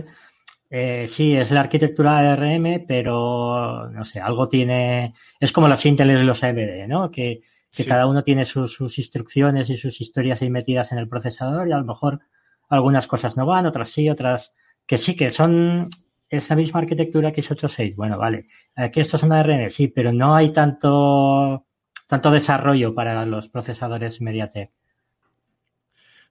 eh, 0.69 1.09
sí, 1.09 1.35
es 1.35 1.51
la 1.51 1.61
arquitectura 1.61 2.19
ARM, 2.19 2.85
pero 2.87 3.89
no 3.91 4.05
sé, 4.05 4.21
algo 4.21 4.49
tiene. 4.49 5.15
Es 5.41 5.51
como 5.51 5.67
las 5.67 5.85
Intel 5.85 6.11
y 6.11 6.23
los 6.23 6.45
AMD, 6.45 6.87
¿no? 6.89 7.11
Que, 7.11 7.41
que 7.73 7.85
cada 7.85 8.07
uno 8.07 8.23
tiene 8.23 8.45
sus, 8.45 8.75
sus, 8.75 8.99
instrucciones 8.99 9.71
y 9.71 9.77
sus 9.77 10.01
historias 10.01 10.43
ahí 10.43 10.51
metidas 10.51 10.93
en 10.93 10.99
el 10.99 11.09
procesador 11.09 11.69
y 11.69 11.73
a 11.73 11.79
lo 11.79 11.85
mejor 11.85 12.21
algunas 12.69 13.07
cosas 13.07 13.37
no 13.37 13.47
van, 13.47 13.67
otras 13.67 13.91
sí, 13.91 14.09
otras 14.11 14.55
que 14.91 14.99
sí, 14.99 15.15
que 15.15 15.31
son 15.31 15.89
esa 16.29 16.57
misma 16.57 16.81
arquitectura 16.81 17.31
que 17.31 17.43
x86. 17.43 17.95
Bueno, 17.95 18.19
vale. 18.19 18.49
Aquí 18.75 18.99
esto 18.99 19.17
es 19.17 19.23
una 19.23 19.39
ARM, 19.39 19.71
sí, 19.71 19.87
pero 19.87 20.13
no 20.13 20.35
hay 20.35 20.53
tanto, 20.53 21.65
tanto 22.09 22.33
desarrollo 22.33 22.93
para 22.93 23.25
los 23.25 23.47
procesadores 23.47 24.21
MediaTek. 24.21 24.73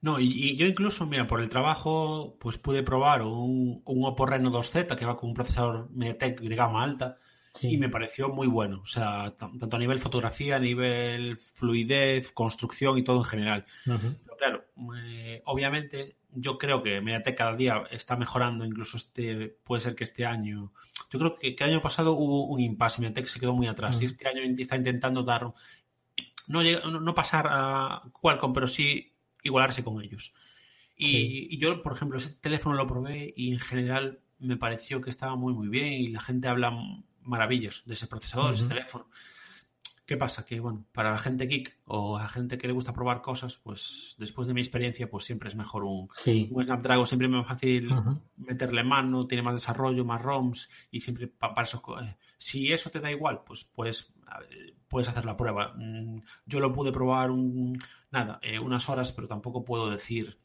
No, 0.01 0.19
y, 0.19 0.57
yo 0.57 0.65
incluso, 0.65 1.05
mira, 1.05 1.25
por 1.25 1.39
el 1.39 1.47
trabajo, 1.47 2.35
pues 2.37 2.57
pude 2.57 2.83
probar 2.83 3.21
un, 3.21 3.81
un 3.85 4.05
Oppo 4.05 4.25
Reno 4.25 4.51
2Z 4.51 4.93
que 4.97 5.05
va 5.05 5.15
con 5.15 5.29
un 5.29 5.35
procesador 5.35 5.89
MediaTek 5.91 6.41
de 6.41 6.55
gama 6.57 6.83
alta 6.83 7.15
y 7.61 7.77
me 7.77 7.87
pareció 7.87 8.27
muy 8.27 8.47
bueno. 8.47 8.81
O 8.81 8.87
sea, 8.87 9.35
tanto 9.37 9.73
a 9.73 9.79
nivel 9.79 9.99
fotografía, 9.99 10.57
a 10.57 10.59
nivel 10.59 11.39
fluidez, 11.53 12.29
construcción 12.31 12.97
y 12.97 13.05
todo 13.05 13.19
en 13.19 13.23
general. 13.23 13.65
Eh, 14.97 15.41
obviamente 15.45 16.17
yo 16.31 16.57
creo 16.57 16.83
que 16.83 17.01
MediaTek 17.01 17.37
cada 17.37 17.55
día 17.55 17.83
está 17.91 18.15
mejorando, 18.15 18.65
incluso 18.65 18.97
este, 18.97 19.57
puede 19.63 19.81
ser 19.81 19.95
que 19.95 20.03
este 20.03 20.25
año. 20.25 20.71
Yo 21.11 21.19
creo 21.19 21.37
que, 21.37 21.55
el 21.57 21.63
año 21.63 21.81
pasado 21.81 22.13
hubo 22.13 22.45
un 22.45 22.59
impasse, 22.59 23.01
MediaTek 23.01 23.27
se 23.27 23.39
quedó 23.39 23.53
muy 23.53 23.67
atrás 23.67 24.01
y 24.01 24.05
este 24.05 24.27
año 24.27 24.41
está 24.57 24.75
intentando 24.75 25.23
dar. 25.23 25.51
No, 26.47 26.63
no 26.63 27.15
pasar 27.15 27.47
a 27.49 28.03
Qualcomm, 28.11 28.53
pero 28.53 28.67
sí 28.67 29.13
igualarse 29.43 29.83
con 29.83 30.01
ellos. 30.01 30.33
Y, 30.95 31.57
yo, 31.57 31.81
por 31.81 31.93
ejemplo, 31.93 32.17
ese 32.17 32.35
teléfono 32.35 32.75
lo 32.75 32.85
probé 32.85 33.33
y 33.35 33.53
en 33.53 33.59
general 33.59 34.19
me 34.37 34.57
pareció 34.57 35.01
que 35.01 35.09
estaba 35.09 35.35
muy, 35.35 35.53
muy 35.53 35.69
bien 35.69 35.93
y 35.93 36.09
la 36.09 36.19
gente 36.19 36.47
habla 36.47 36.77
maravillas 37.21 37.83
de 37.85 37.93
ese 37.93 38.07
procesador, 38.07 38.51
de 38.51 38.57
ese 38.57 38.67
teléfono. 38.67 39.07
¿Qué 40.09 40.17
pasa? 40.17 40.43
Que, 40.43 40.59
bueno, 40.59 40.87
para 40.91 41.11
la 41.11 41.19
gente 41.19 41.45
geek 41.45 41.81
o 41.85 42.17
a 42.17 42.23
la 42.23 42.29
gente 42.29 42.57
que 42.57 42.65
le 42.65 42.73
gusta 42.73 42.93
probar 42.93 43.21
cosas, 43.21 43.57
pues 43.57 44.15
después 44.17 44.47
de 44.47 44.55
mi 44.55 44.61
experiencia, 44.61 45.07
pues 45.07 45.23
siempre 45.23 45.49
es 45.49 45.55
mejor 45.55 45.83
un, 45.83 46.09
Snapdragon, 46.15 47.05
siempre 47.05 47.27
es 47.27 47.31
más 47.31 47.45
fácil 47.45 47.91
meterle 48.35 48.83
mano, 48.83 49.27
tiene 49.27 49.43
más 49.43 49.53
desarrollo, 49.53 50.03
más 50.03 50.19
ROMs 50.19 50.67
y 50.89 51.01
siempre 51.01 51.27
para 51.27 51.61
eso. 51.61 51.83
Eh, 52.01 52.15
si 52.39 52.73
eso 52.73 52.89
te 52.89 52.99
da 52.99 53.11
igual, 53.11 53.41
pues 53.45 53.65
puedes, 53.65 54.11
puedes 54.87 55.07
hacer 55.09 55.25
la 55.25 55.37
prueba. 55.37 55.75
Mm, 55.75 56.23
yo 56.43 56.59
lo 56.59 56.73
pude 56.73 56.91
probar 56.91 57.29
un, 57.29 57.79
nada, 58.09 58.39
eh, 58.41 58.57
unas 58.57 58.89
horas, 58.89 59.11
pero 59.11 59.27
tampoco 59.27 59.63
puedo 59.63 59.91
decir, 59.91 60.39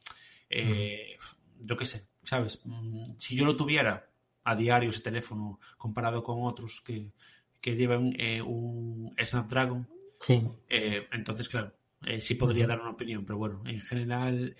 eh, 0.50 1.16
yo 1.58 1.74
qué 1.74 1.86
sé, 1.86 2.06
¿sabes? 2.22 2.60
Mm, 2.66 3.12
si 3.16 3.34
yo 3.34 3.46
lo 3.46 3.56
tuviera 3.56 4.10
a 4.44 4.56
diario 4.56 4.90
ese 4.90 5.00
teléfono 5.00 5.58
comparado 5.78 6.22
con 6.22 6.44
otros 6.44 6.82
que 6.82 7.14
que 7.64 7.76
llevan 7.76 8.14
eh, 8.18 8.42
un 8.42 9.14
Snapdragon. 9.18 9.88
Sí. 10.20 10.42
Eh, 10.68 11.08
entonces, 11.12 11.48
claro, 11.48 11.72
eh, 12.04 12.20
sí 12.20 12.34
podría 12.34 12.66
dar 12.66 12.78
una 12.78 12.90
opinión, 12.90 13.24
pero 13.24 13.38
bueno, 13.38 13.62
en 13.64 13.80
general, 13.80 14.54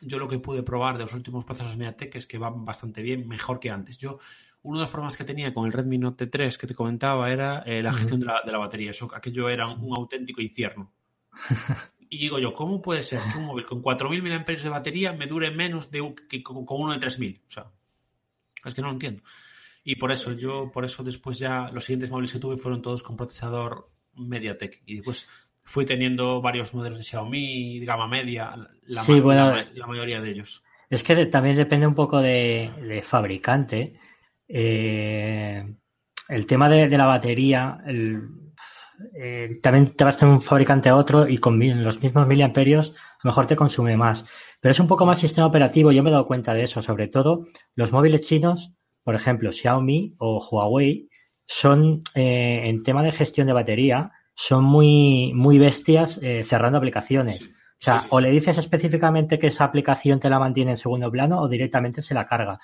yo 0.00 0.18
lo 0.18 0.26
que 0.26 0.40
pude 0.40 0.64
probar 0.64 0.98
de 0.98 1.04
los 1.04 1.14
últimos 1.14 1.44
procesos 1.44 1.76
MediaTek 1.76 2.16
es 2.16 2.26
que 2.26 2.38
van 2.38 2.64
bastante 2.64 3.02
bien, 3.02 3.28
mejor 3.28 3.60
que 3.60 3.70
antes. 3.70 3.98
Yo, 3.98 4.18
uno 4.62 4.78
de 4.78 4.82
los 4.82 4.90
problemas 4.90 5.16
que 5.16 5.22
tenía 5.22 5.54
con 5.54 5.64
el 5.64 5.72
Redmi 5.72 5.96
Note 5.96 6.26
3 6.26 6.58
que 6.58 6.66
te 6.66 6.74
comentaba 6.74 7.30
era 7.30 7.62
la 7.64 7.92
gestión 7.92 8.18
de, 8.18 8.26
la, 8.26 8.58
batería. 8.58 8.90
Eso, 8.90 9.08
aquello 9.14 9.48
era 9.48 9.64
un, 9.68 9.96
auténtico 9.96 10.40
infierno. 10.40 10.90
y 12.10 12.18
digo 12.18 12.40
yo, 12.40 12.52
¿cómo 12.52 12.82
puede 12.82 13.04
ser 13.04 13.20
que 13.32 13.38
un 13.38 13.44
móvil 13.44 13.64
con 13.64 13.80
4.000 13.80 14.22
mAh 14.22 14.60
de 14.60 14.68
batería 14.68 15.12
me 15.12 15.28
dure 15.28 15.52
menos 15.52 15.88
de, 15.92 16.16
que 16.28 16.42
con, 16.42 16.66
con 16.66 16.80
uno 16.80 16.98
de 16.98 16.98
3.000? 16.98 17.42
O 17.46 17.50
sea, 17.50 17.70
es 18.64 18.74
que 18.74 18.80
no 18.80 18.88
lo 18.88 18.94
entiendo. 18.94 19.22
Y 19.84 19.96
por 19.96 20.12
eso, 20.12 20.32
yo, 20.32 20.70
por 20.72 20.84
eso 20.84 21.02
después 21.02 21.38
ya 21.38 21.70
los 21.72 21.84
siguientes 21.84 22.10
móviles 22.10 22.32
que 22.32 22.38
tuve 22.38 22.56
fueron 22.56 22.82
todos 22.82 23.02
con 23.02 23.16
procesador 23.16 23.90
MediaTek. 24.14 24.82
Y 24.86 24.96
después 24.96 25.28
fui 25.64 25.84
teniendo 25.86 26.40
varios 26.40 26.72
modelos 26.74 26.98
de 26.98 27.04
Xiaomi, 27.04 27.84
gama 27.84 28.06
media, 28.06 28.54
la, 28.86 29.02
la, 29.74 29.86
mayoría 29.86 30.20
de 30.20 30.30
ellos. 30.30 30.62
Es 30.88 31.02
que 31.02 31.26
también 31.26 31.56
depende 31.56 31.86
un 31.86 31.94
poco 31.94 32.20
de, 32.20 33.02
fabricante. 33.04 33.98
Eh, 34.46 35.64
el 36.28 36.46
tema 36.46 36.68
de, 36.68 36.88
la 36.88 37.06
batería, 37.06 37.78
eh, 37.86 39.58
también 39.62 39.96
te 39.96 40.04
vas 40.04 40.16
a 40.16 40.18
tener 40.18 40.34
un 40.34 40.42
fabricante 40.42 40.90
a 40.90 40.96
otro 40.96 41.26
y 41.26 41.38
con 41.38 41.58
los 41.82 42.02
mismos 42.02 42.26
miliamperios 42.26 42.90
a 42.90 43.20
lo 43.24 43.30
mejor 43.30 43.46
te 43.46 43.56
consume 43.56 43.96
más. 43.96 44.24
Pero 44.60 44.72
es 44.72 44.80
un 44.80 44.88
poco 44.88 45.06
más 45.06 45.18
sistema 45.18 45.46
operativo, 45.46 45.92
yo 45.92 46.02
me 46.02 46.10
he 46.10 46.12
dado 46.12 46.26
cuenta 46.26 46.54
de 46.54 46.64
eso, 46.64 46.82
sobre 46.82 47.08
todo 47.08 47.46
los 47.74 47.90
móviles 47.90 48.22
chinos 48.22 48.74
por 49.04 49.14
ejemplo, 49.14 49.52
Xiaomi 49.52 50.14
o 50.18 50.46
Huawei 50.50 51.08
son, 51.46 52.02
eh, 52.14 52.62
en 52.64 52.82
tema 52.82 53.02
de 53.02 53.12
gestión 53.12 53.46
de 53.46 53.52
batería, 53.52 54.12
son 54.34 54.64
muy, 54.64 55.32
muy 55.34 55.58
bestias 55.58 56.18
eh, 56.22 56.44
cerrando 56.44 56.78
aplicaciones. 56.78 57.50
O 57.82 57.84
sea, 57.84 58.06
o 58.10 58.20
le 58.20 58.30
dices 58.30 58.58
específicamente 58.58 59.40
que 59.40 59.48
esa 59.48 59.64
aplicación 59.64 60.20
te 60.20 60.30
la 60.30 60.38
mantiene 60.38 60.70
en 60.70 60.76
segundo 60.76 61.10
plano 61.10 61.40
o 61.40 61.48
directamente 61.48 62.00
se 62.00 62.14
la 62.14 62.26
carga. 62.26 62.60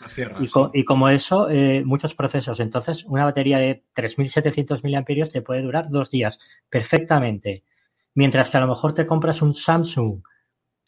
y, 0.72 0.84
como 0.84 1.08
eso, 1.08 1.50
eh, 1.50 1.82
muchos 1.84 2.14
procesos. 2.14 2.60
Entonces, 2.60 3.04
una 3.04 3.24
batería 3.24 3.58
de 3.58 3.82
3.700 3.96 4.80
mAh 4.84 5.28
te 5.28 5.42
puede 5.42 5.62
durar 5.62 5.90
dos 5.90 6.12
días 6.12 6.38
perfectamente. 6.70 7.64
Mientras 8.14 8.48
que 8.48 8.58
a 8.58 8.60
lo 8.60 8.68
mejor 8.68 8.94
te 8.94 9.08
compras 9.08 9.42
un 9.42 9.54
Samsung 9.54 10.22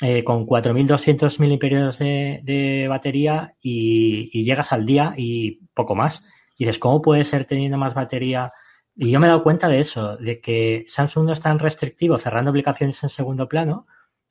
eh, 0.03 0.25
con 0.25 0.47
4.200 0.47 1.39
miliamperios 1.41 1.99
de, 1.99 2.41
de 2.43 2.89
batería 2.89 3.55
y, 3.61 4.45
llegas 4.45 4.73
al 4.73 4.87
día 4.87 5.15
y 5.17 5.61
poco 5.75 5.95
más. 5.95 6.23
Y 6.57 6.65
dices, 6.65 6.79
¿cómo 6.79 7.03
puede 7.03 7.25
ser 7.25 7.45
teniendo 7.45 7.77
más 7.77 7.95
batería? 7.95 8.53
Y 8.95 9.11
yo 9.11 9.21
me 9.21 9.27
he 9.27 9.29
dado 9.29 9.43
cuenta 9.43 9.69
de 9.69 9.81
eso, 9.81 10.17
de 10.17 10.41
que 10.41 10.85
Samsung 10.89 11.27
no 11.27 11.33
es 11.33 11.41
tan 11.41 11.59
restrictivo 11.59 12.19
cerrando 12.19 12.51
aplicaciones 12.51 13.03
en 13.03 13.09
segundo 13.11 13.49
plano 13.49 13.87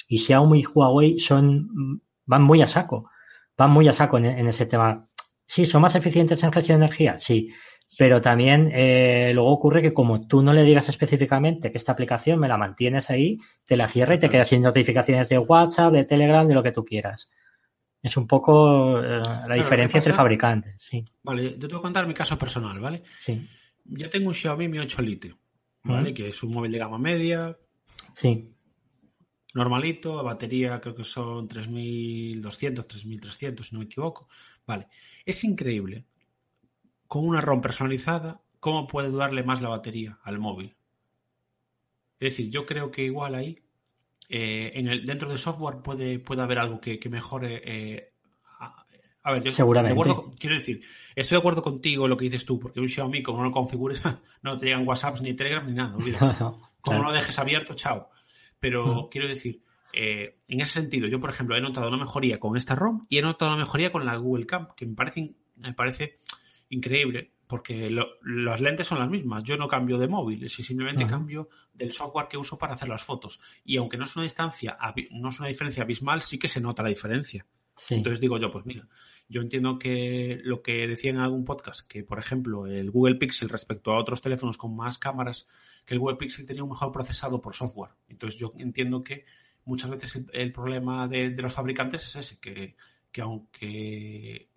y 0.07 0.17
Xiaomi 0.19 0.61
y 0.61 0.65
Huawei 0.65 1.19
son, 1.19 2.01
van 2.25 2.43
muy 2.43 2.61
a 2.61 2.67
saco, 2.67 3.09
van 3.57 3.71
muy 3.71 3.87
a 3.87 3.93
saco 3.93 4.17
en, 4.17 4.25
en 4.25 4.47
ese 4.47 4.65
tema. 4.65 5.07
Sí, 5.45 5.65
son 5.65 5.81
más 5.81 5.95
eficientes 5.95 6.43
en 6.43 6.51
gestión 6.51 6.79
de 6.79 6.85
energía, 6.85 7.19
sí, 7.19 7.51
pero 7.97 8.21
también 8.21 8.71
eh, 8.73 9.31
luego 9.33 9.51
ocurre 9.51 9.81
que 9.81 9.93
como 9.93 10.27
tú 10.27 10.41
no 10.41 10.53
le 10.53 10.63
digas 10.63 10.89
específicamente 10.89 11.71
que 11.71 11.77
esta 11.77 11.91
aplicación 11.91 12.39
me 12.39 12.47
la 12.47 12.57
mantienes 12.57 13.09
ahí, 13.09 13.39
te 13.65 13.75
la 13.75 13.87
cierra 13.87 14.15
y 14.15 14.19
te 14.19 14.29
quedas 14.29 14.49
sin 14.49 14.61
notificaciones 14.61 15.29
de 15.29 15.39
WhatsApp, 15.39 15.93
de 15.93 16.05
Telegram, 16.05 16.47
de 16.47 16.53
lo 16.53 16.63
que 16.63 16.71
tú 16.71 16.85
quieras. 16.85 17.29
Es 18.01 18.15
un 18.15 18.27
poco 18.27 19.03
eh, 19.03 19.21
la 19.47 19.55
diferencia 19.55 19.97
entre 19.97 20.13
fabricantes, 20.13 20.75
sí. 20.79 21.03
Vale, 21.23 21.57
yo 21.57 21.67
te 21.67 21.67
voy 21.67 21.79
a 21.79 21.81
contar 21.81 22.07
mi 22.07 22.13
caso 22.13 22.37
personal, 22.37 22.79
¿vale? 22.79 23.03
Sí. 23.19 23.45
Yo 23.83 24.09
tengo 24.09 24.27
un 24.27 24.33
Xiaomi 24.33 24.67
Mi 24.67 24.79
8 24.79 25.01
Lite, 25.01 25.35
¿vale? 25.83 26.13
Que 26.13 26.27
es 26.27 26.43
un 26.43 26.53
móvil 26.53 26.71
de 26.71 26.77
gama 26.77 26.97
media. 26.97 27.57
Sí. 28.13 28.53
Normalito, 29.55 30.23
batería 30.23 30.79
creo 30.79 30.95
que 30.95 31.03
son 31.03 31.47
3200, 31.47 32.87
3300, 32.87 33.67
si 33.67 33.73
no 33.73 33.79
me 33.79 33.85
equivoco. 33.85 34.29
Vale. 34.65 34.87
Es 35.25 35.43
increíble 35.43 36.05
con 37.09 37.27
una 37.27 37.41
ROM 37.41 37.59
personalizada, 37.59 38.39
¿cómo 38.59 38.87
puede 38.87 39.11
darle 39.11 39.43
más 39.43 39.61
la 39.63 39.69
batería 39.69 40.19
al 40.23 40.37
móvil? 40.37 40.75
Es 42.19 42.37
decir, 42.37 42.51
yo 42.51 42.67
creo 42.67 42.91
que 42.91 43.03
igual 43.03 43.33
ahí, 43.33 43.57
eh, 44.29 44.73
en 44.75 44.87
el, 44.87 45.07
dentro 45.07 45.27
de 45.27 45.39
software 45.39 45.77
puede, 45.77 46.19
puede 46.19 46.43
haber 46.43 46.59
algo 46.59 46.79
que, 46.79 46.99
mejore. 47.09 47.63
Eh, 47.65 48.13
a, 49.23 49.33
ver, 49.33 49.43
yo 49.43 49.49
Seguramente. 49.49 49.99
quiero 50.39 50.55
decir, 50.55 50.81
estoy 51.15 51.35
de 51.35 51.39
acuerdo 51.39 51.63
contigo 51.63 52.05
en 52.05 52.11
lo 52.11 52.17
que 52.17 52.25
dices 52.25 52.45
tú, 52.45 52.59
porque 52.59 52.79
un 52.79 52.87
Xiaomi, 52.87 53.23
como 53.23 53.39
no 53.39 53.45
lo 53.45 53.51
configures, 53.51 54.01
no 54.43 54.57
te 54.59 54.67
llegan 54.67 54.87
WhatsApps 54.87 55.23
ni 55.23 55.33
Telegram 55.33 55.65
ni 55.65 55.73
nada. 55.73 55.97
como 56.81 56.97
no 56.99 57.05
lo 57.05 57.11
dejes 57.11 57.39
abierto, 57.39 57.73
chao. 57.73 58.11
Pero 58.59 58.85
mm. 58.85 59.09
quiero 59.09 59.27
decir, 59.27 59.63
eh, 59.93 60.37
en 60.47 60.61
ese 60.61 60.73
sentido, 60.73 61.07
yo, 61.07 61.19
por 61.19 61.31
ejemplo, 61.31 61.57
he 61.57 61.61
notado 61.61 61.87
una 61.87 61.97
mejoría 61.97 62.39
con 62.39 62.55
esta 62.55 62.75
ROM 62.75 63.07
y 63.09 63.17
he 63.17 63.23
notado 63.23 63.53
una 63.53 63.61
mejoría 63.61 63.91
con 63.91 64.05
la 64.05 64.15
Google 64.15 64.45
Cam, 64.45 64.67
que 64.77 64.85
me 64.85 64.93
parece, 64.93 65.33
me 65.55 65.73
parece 65.73 66.19
increíble 66.69 67.33
porque 67.49 67.89
las 67.89 68.61
lentes 68.61 68.85
son 68.85 68.99
las 68.99 69.09
mismas. 69.09 69.43
Yo 69.43 69.57
no 69.57 69.67
cambio 69.67 69.97
de 69.97 70.07
móvil, 70.07 70.47
si 70.47 70.61
simplemente 70.61 71.07
cambio 71.07 71.49
del 71.73 71.91
software 71.91 72.27
que 72.27 72.37
uso 72.37 72.59
para 72.59 72.75
hacer 72.75 72.87
las 72.87 73.03
fotos. 73.03 73.39
Y 73.65 73.77
aunque 73.77 73.97
no 73.97 74.05
es 74.05 74.15
una 74.15 74.21
distancia, 74.21 74.77
no 75.09 75.29
es 75.29 75.39
una 75.39 75.49
diferencia 75.49 75.81
abismal, 75.81 76.21
sí 76.21 76.37
que 76.37 76.47
se 76.47 76.61
nota 76.61 76.83
la 76.83 76.89
diferencia. 76.89 77.47
Entonces 77.89 78.19
digo 78.19 78.37
yo, 78.37 78.51
pues 78.51 78.67
mira, 78.67 78.87
yo 79.27 79.41
entiendo 79.41 79.79
que 79.79 80.39
lo 80.43 80.61
que 80.61 80.87
decía 80.87 81.09
en 81.09 81.17
algún 81.17 81.43
podcast, 81.43 81.87
que 81.87 82.03
por 82.03 82.19
ejemplo 82.19 82.67
el 82.67 82.91
Google 82.91 83.15
Pixel 83.15 83.49
respecto 83.49 83.93
a 83.93 83.99
otros 83.99 84.21
teléfonos 84.21 84.57
con 84.57 84.75
más 84.75 84.99
cámaras, 84.99 85.47
que 85.87 85.95
el 85.95 85.99
Google 85.99 86.17
Pixel 86.17 86.45
tenía 86.45 86.63
un 86.63 86.69
mejor 86.69 86.91
procesado 86.91 87.41
por 87.41 87.55
software. 87.55 87.93
Entonces 88.09 88.39
yo 88.39 88.53
entiendo 88.59 89.03
que 89.03 89.25
muchas 89.65 89.89
veces 89.89 90.23
el, 90.33 90.51
problema 90.51 91.07
de, 91.07 91.31
los 91.31 91.53
fabricantes 91.53 92.03
es 92.03 92.15
ese, 92.15 92.39
que, 92.39 92.75
que 93.11 93.21
aunque 93.21 94.49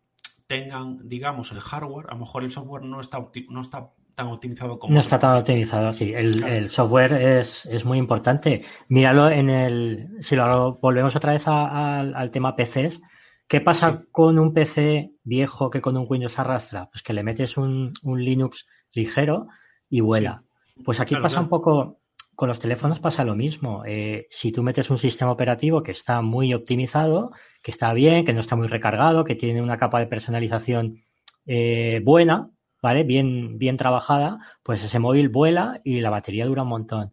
tengan, 0.53 1.09
digamos, 1.09 1.51
el 1.51 1.61
hardware, 1.61 2.07
a 2.11 2.13
lo 2.13 2.21
mejor 2.21 2.45
el 2.45 2.51
software 2.51 2.83
no 2.83 3.01
está, 3.01 3.27
no 3.49 3.63
está 3.63 3.91
tan 4.15 4.27
optimizado 4.27 4.79
como. 4.79 4.93
No 4.93 5.01
está 5.01 5.19
tan 5.19 5.39
optimizado, 5.39 5.95
sí. 5.95 6.13
El, 6.13 6.69
software 6.69 7.15
es, 7.15 7.65
es, 7.65 7.87
muy 7.87 7.97
importante. 7.97 8.63
Míralo 8.89 9.31
en 9.31 9.49
el. 9.49 10.09
Si 10.21 10.37
lo 10.37 10.75
volvemos 10.75 11.17
otra 11.17 11.33
vez 11.33 11.45
al 11.47 12.31
tema 12.31 12.55
PCs, 12.55 13.01
¿qué 13.49 13.63
pasa 13.63 14.05
con 14.13 14.39
un 14.39 14.53
PC 14.53 15.13
viejo 15.25 15.71
que 15.71 15.81
con 15.81 15.97
un 15.97 16.05
Windows 16.07 16.39
arrastra? 16.39 16.91
Pues 16.91 17.03
que 17.03 17.15
le 17.15 17.23
metes 17.23 17.57
un, 17.57 17.95
un 18.03 18.23
Linux 18.23 18.67
ligero 18.93 19.47
y 19.89 20.03
vuela. 20.03 20.43
Pues 20.85 21.01
aquí 21.01 21.17
pasa 21.17 21.41
un 21.41 21.49
poco. 21.49 22.02
Con 22.43 22.49
los 22.49 22.59
teléfonos 22.59 22.99
pasa 22.99 23.25
lo 23.25 23.37
mismo. 23.37 23.85
Eh, 23.87 24.27
si 24.29 24.51
tú 24.51 24.65
metes 24.65 24.91
un 24.91 24.99
sistema 24.99 25.31
operativo 25.31 25.85
que 25.85 25.93
está 25.93 26.23
muy 26.23 26.53
optimizado, 26.55 27.31
que 27.63 27.71
está 27.71 27.93
bien, 27.93 28.25
que 28.25 28.33
no 28.33 28.41
está 28.41 28.57
muy 28.57 28.67
recargado, 28.67 29.23
que 29.23 29.37
tiene 29.37 29.63
una 29.63 29.79
capa 29.79 30.01
de 30.01 30.09
personalización 30.09 31.05
eh, 31.47 32.01
buena, 32.05 32.51
¿vale? 32.83 33.05
Bien, 33.05 33.59
bien 33.59 33.77
trabajada, 33.77 34.41
pues 34.65 34.83
ese 34.83 34.99
móvil 34.99 35.29
vuela 35.29 35.81
y 35.85 36.01
la 36.01 36.11
batería 36.11 36.47
dura 36.47 36.65
un 36.65 36.71
montón. 36.71 37.13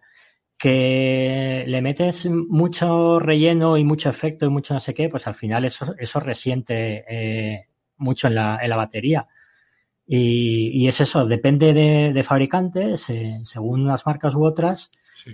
Que 0.58 1.64
le 1.68 1.84
metes 1.84 2.26
mucho 2.26 3.20
relleno 3.20 3.78
y 3.78 3.84
mucho 3.84 4.10
efecto 4.10 4.48
y 4.48 4.50
mucho 4.50 4.74
no 4.74 4.80
sé 4.80 4.96
qué, 4.96 5.10
pues 5.10 5.28
al 5.28 5.36
final 5.36 5.64
eso, 5.64 5.94
eso 6.00 6.20
resiente 6.20 7.06
eh, 7.08 7.68
mucho 7.98 8.30
en 8.30 8.34
la, 8.34 8.58
en 8.64 8.70
la 8.72 8.78
batería. 8.78 9.28
Y, 10.08 10.72
y, 10.74 10.88
es 10.88 11.02
eso, 11.02 11.28
depende 11.28 11.72
de, 11.74 12.14
de 12.14 12.24
fabricantes, 12.24 13.06
según 13.44 13.82
unas 13.84 14.08
marcas 14.08 14.34
u 14.34 14.44
otras, 14.44 14.90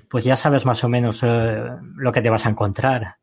pues 0.10 0.24
ya 0.24 0.36
sabes 0.36 0.66
más 0.66 0.84
o 0.84 0.90
menos 0.90 1.22
eh, 1.24 1.64
lo 1.96 2.12
que 2.12 2.22
te 2.22 2.30
vas 2.30 2.46
a 2.46 2.50
encontrar. 2.50 3.18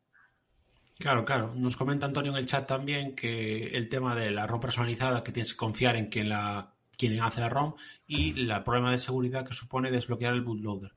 Claro, 0.97 1.25
claro. 1.25 1.53
Nos 1.55 1.75
comenta 1.75 2.05
Antonio 2.05 2.31
en 2.31 2.37
el 2.37 2.45
chat 2.45 2.67
también 2.67 3.15
que 3.15 3.67
el 3.67 3.89
tema 3.89 4.15
de 4.15 4.31
la 4.31 4.47
ROM 4.47 4.61
personalizada, 4.61 5.23
que 5.23 5.31
tienes 5.31 5.51
que 5.51 5.57
confiar 5.57 5.95
en 5.95 6.07
quien 6.07 6.29
la 6.29 6.69
quien 6.97 7.19
hace 7.21 7.41
la 7.41 7.49
ROM 7.49 7.73
y 8.05 8.39
el 8.39 8.63
problema 8.63 8.91
de 8.91 8.99
seguridad 8.99 9.45
que 9.45 9.53
supone 9.53 9.91
desbloquear 9.91 10.33
el 10.33 10.41
bootloader. 10.41 10.93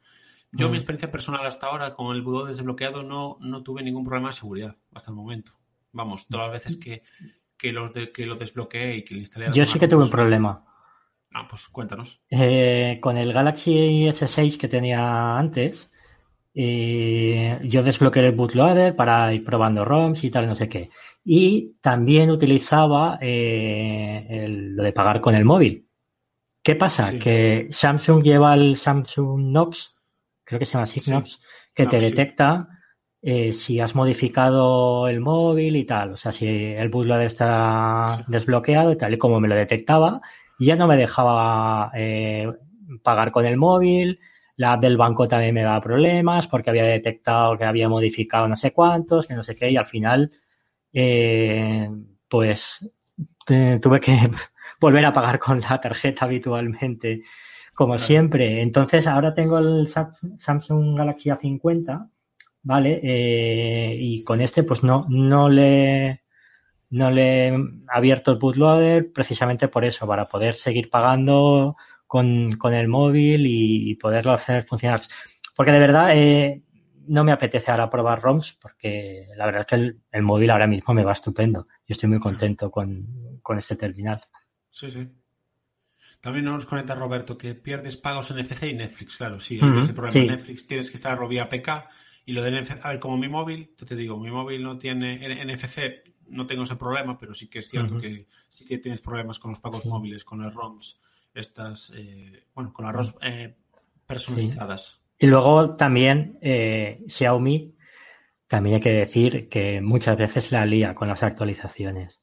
Yo, 0.53 0.69
mi 0.69 0.75
mm. 0.75 0.77
experiencia 0.77 1.11
personal 1.11 1.47
hasta 1.47 1.67
ahora 1.67 1.95
con 1.95 2.15
el 2.15 2.23
bootloader 2.23 2.55
desbloqueado 2.55 3.03
no, 3.03 3.39
no 3.41 3.63
tuve 3.63 3.83
ningún 3.83 4.05
problema 4.05 4.29
de 4.29 4.35
seguridad 4.35 4.77
hasta 4.95 5.11
el 5.11 5.17
momento. 5.17 5.53
Vamos, 5.93 6.27
todas 6.29 6.53
las 6.53 6.63
veces 6.63 6.77
que, 6.77 7.03
que, 7.57 7.73
lo, 7.73 7.93
que 7.93 8.27
lo 8.27 8.37
desbloqueé 8.37 8.99
y 8.99 9.05
que 9.05 9.15
lo 9.15 9.21
instalé. 9.21 9.51
Yo 9.53 9.65
sí 9.65 9.79
que 9.79 9.89
tuve 9.89 10.05
un 10.05 10.11
problema. 10.11 10.65
Ah, 11.33 11.47
pues 11.49 11.67
cuéntanos. 11.69 12.23
Eh, 12.31 12.99
con 13.01 13.17
el 13.19 13.33
Galaxy 13.33 14.07
S6 14.09 14.59
que 14.59 14.69
tenía 14.69 15.39
antes, 15.39 15.93
eh, 16.55 17.59
yo 17.65 17.83
desbloqueé 17.83 18.27
el 18.27 18.35
bootloader 18.35 18.97
para 18.97 19.33
ir 19.35 19.45
probando 19.45 19.85
ROMs 19.85 20.25
y 20.25 20.31
tal, 20.31 20.47
no 20.47 20.55
sé 20.55 20.69
qué. 20.71 20.89
Y 21.23 21.77
también 21.83 22.31
utilizaba 22.31 23.19
eh, 23.21 24.47
lo 24.49 24.83
de 24.83 24.93
pagar 24.93 25.21
con 25.21 25.35
el 25.35 25.45
móvil. 25.45 25.87
¿Qué 26.63 26.75
pasa? 26.75 27.19
Que 27.19 27.69
Samsung 27.71 28.25
lleva 28.25 28.55
el 28.55 28.77
Samsung 28.77 29.51
Knox, 29.51 29.95
creo 30.45 30.59
que 30.59 30.65
se 30.65 30.73
llama 30.73 30.85
así, 30.85 31.01
Knox, 31.01 31.41
que 31.75 31.87
te 31.87 32.01
detecta 32.01 32.69
eh, 33.21 33.53
si 33.53 33.79
has 33.81 33.95
modificado 33.95 35.09
el 35.09 35.21
móvil 35.21 35.77
y 35.77 35.85
tal. 35.85 36.13
O 36.13 36.17
sea, 36.17 36.33
si 36.33 36.47
el 36.49 36.89
bootloader 36.89 37.27
está 37.27 38.25
desbloqueado 38.29 38.93
y 38.93 38.97
tal. 38.97 39.13
Y 39.13 39.19
como 39.19 39.41
me 39.41 39.49
lo 39.49 39.55
detectaba, 39.55 40.23
ya 40.59 40.77
no 40.77 40.87
me 40.87 40.97
dejaba 40.97 41.91
eh, 41.95 42.53
pagar 43.03 43.33
con 43.33 43.45
el 43.47 43.57
móvil. 43.57 44.21
La 44.57 44.73
app 44.75 44.81
del 44.81 44.97
banco 44.97 45.29
también 45.29 45.55
me 45.55 45.63
daba 45.63 45.81
problemas 45.81 46.47
porque 46.47 46.71
había 46.71 46.85
detectado 46.85 47.59
que 47.59 47.65
había 47.65 47.89
modificado 47.89 48.49
no 48.49 48.57
sé 48.57 48.73
cuántos, 48.73 49.27
que 49.27 49.35
no 49.35 49.43
sé 49.43 49.55
qué. 49.55 49.71
Y 49.71 49.77
al 49.77 49.85
final, 49.85 50.31
eh, 50.93 51.91
pues 52.29 52.91
tuve 53.47 54.01
que 54.01 54.17
volver 54.81 55.05
a 55.05 55.13
pagar 55.13 55.39
con 55.39 55.61
la 55.61 55.81
tarjeta 55.81 56.25
habitualmente, 56.25 57.23
como 57.75 57.99
siempre. 57.99 58.63
Entonces, 58.63 59.07
ahora 59.07 59.35
tengo 59.35 59.59
el 59.59 59.89
Samsung 60.39 60.97
Galaxy 60.97 61.31
A50, 61.31 62.11
¿vale? 62.63 63.01
Eh, 63.03 63.97
y 64.01 64.25
con 64.25 64.41
este, 64.41 64.63
pues 64.63 64.83
no, 64.83 65.07
no 65.09 65.49
le, 65.49 66.23
no 66.97 67.11
le 67.11 67.49
he 67.49 67.59
abierto 67.89 68.33
el 68.33 68.39
bootloader 68.39 69.13
precisamente 69.13 69.69
por 69.69 69.85
eso, 69.85 70.07
para 70.07 70.27
poder 70.29 70.55
seguir 70.55 70.89
pagando 70.89 71.77
con, 72.07 72.53
con 72.53 72.73
el 72.73 72.89
móvil 72.89 73.47
y, 73.47 73.95
poderlo 73.97 74.33
hacer 74.33 74.65
funcionar. 74.65 75.03
Porque 75.55 75.73
de 75.73 75.81
verdad, 75.81 76.17
eh, 76.17 76.63
no 77.07 77.23
me 77.23 77.33
apetece 77.33 77.71
ahora 77.71 77.91
probar 77.91 78.23
ROMs 78.23 78.55
porque 78.55 79.29
la 79.37 79.45
verdad 79.45 79.61
es 79.63 79.67
que 79.67 79.75
el, 80.11 80.23
móvil 80.23 80.51
ahora 80.51 80.67
mismo 80.67 80.95
me 80.95 81.05
va 81.05 81.13
estupendo. 81.13 81.67
Yo 81.87 81.93
estoy 81.93 82.09
muy 82.09 82.19
contento 82.19 82.71
con, 82.71 83.41
con 83.43 83.59
este 83.59 83.77
terminal. 83.77 84.21
Sí, 84.71 84.91
sí. 84.91 85.07
También 86.23 86.47
nos 86.47 86.65
conecta 86.65 86.95
Roberto 86.95 87.37
que 87.37 87.55
pierdes 87.55 87.99
pagos 87.99 88.31
en 88.31 88.39
NFC 88.39 88.65
y 88.65 88.75
Netflix, 88.75 89.19
claro, 89.19 89.39
sí, 89.39 89.61
ese 89.61 89.93
problema. 89.93 90.19
En 90.19 90.39
Netflix 90.39 90.67
tienes 90.67 90.91
que 90.91 90.97
estar 90.97 91.29
vía 91.29 91.49
PK 91.49 91.89
y 92.25 92.33
lo 92.33 92.43
de 92.43 92.51
NFC, 92.51 92.81
a 92.83 92.89
ver, 92.89 93.01
como 93.01 93.17
mi 93.17 93.29
móvil, 93.29 93.75
te 93.77 93.95
digo, 93.95 94.19
mi 94.19 94.31
móvil 94.31 94.63
no 94.63 94.79
tiene 94.79 95.21
NFC, 95.45 95.79
no 96.29 96.47
tengo 96.47 96.65
ese 96.65 96.77
problema, 96.77 97.19
pero 97.19 97.35
sí 97.35 97.49
que 97.49 97.61
es 97.61 97.69
cierto 97.69 97.99
que 97.99 98.27
sí 98.49 98.65
que 98.65 98.79
tienes 98.79 99.01
problemas 99.01 99.39
con 99.39 99.51
los 99.51 99.61
pagos 99.61 99.87
móviles, 99.87 100.25
con 100.25 100.43
las 100.43 100.55
ROMs, 100.55 101.01
estas, 101.35 101.93
eh, 101.95 102.45
bueno, 102.55 102.73
con 102.73 102.87
las 102.87 102.95
ROMs 102.95 103.15
eh, 103.23 103.55
personalizadas. 104.07 105.01
Y 105.19 105.27
luego 105.27 105.77
también 105.77 106.39
eh, 106.43 107.03
Xiaomi, 107.09 107.75
también 108.49 108.77
hay 108.77 108.81
que 108.81 108.93
decir 108.93 109.49
que 109.49 109.81
muchas 109.81 110.17
veces 110.17 110.53
la 110.53 110.67
lía 110.67 110.95
con 110.95 111.09
las 111.09 111.23
actualizaciones. 111.23 112.21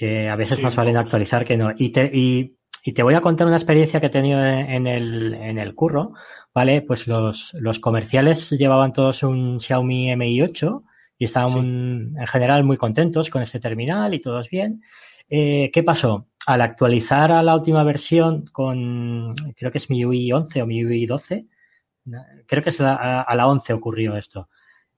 A 0.00 0.36
veces 0.36 0.60
más 0.60 0.76
valen 0.76 0.96
actualizar 0.96 1.44
que 1.44 1.56
no. 1.56 1.70
Y 1.78 1.90
te, 1.90 2.10
y, 2.12 2.58
y, 2.82 2.92
te 2.92 3.02
voy 3.02 3.14
a 3.14 3.22
contar 3.22 3.46
una 3.46 3.56
experiencia 3.56 4.00
que 4.00 4.06
he 4.06 4.10
tenido 4.10 4.44
en 4.44 4.86
el, 4.86 5.32
en 5.32 5.58
el 5.58 5.74
curro, 5.74 6.12
¿vale? 6.52 6.82
Pues 6.82 7.06
los, 7.06 7.54
los 7.54 7.78
comerciales 7.78 8.50
llevaban 8.50 8.92
todos 8.92 9.22
un 9.22 9.60
Xiaomi 9.60 10.14
Mi 10.16 10.42
8 10.42 10.84
y 11.18 11.26
estaban 11.26 12.14
en 12.18 12.26
general 12.26 12.64
muy 12.64 12.76
contentos 12.76 13.30
con 13.30 13.42
este 13.42 13.60
terminal 13.60 14.14
y 14.14 14.20
todos 14.20 14.48
bien. 14.50 14.82
Eh, 15.28 15.70
¿Qué 15.72 15.82
pasó? 15.82 16.28
Al 16.46 16.60
actualizar 16.60 17.32
a 17.32 17.42
la 17.42 17.54
última 17.54 17.82
versión 17.84 18.44
con, 18.46 19.34
creo 19.56 19.70
que 19.70 19.78
es 19.78 19.88
MIUI 19.88 20.32
11 20.32 20.62
o 20.62 20.66
MIUI 20.66 21.06
12, 21.06 21.46
creo 22.46 22.62
que 22.62 22.70
es 22.70 22.80
a, 22.80 23.22
a 23.22 23.34
la 23.34 23.46
11 23.46 23.72
ocurrió 23.72 24.16
esto. 24.16 24.48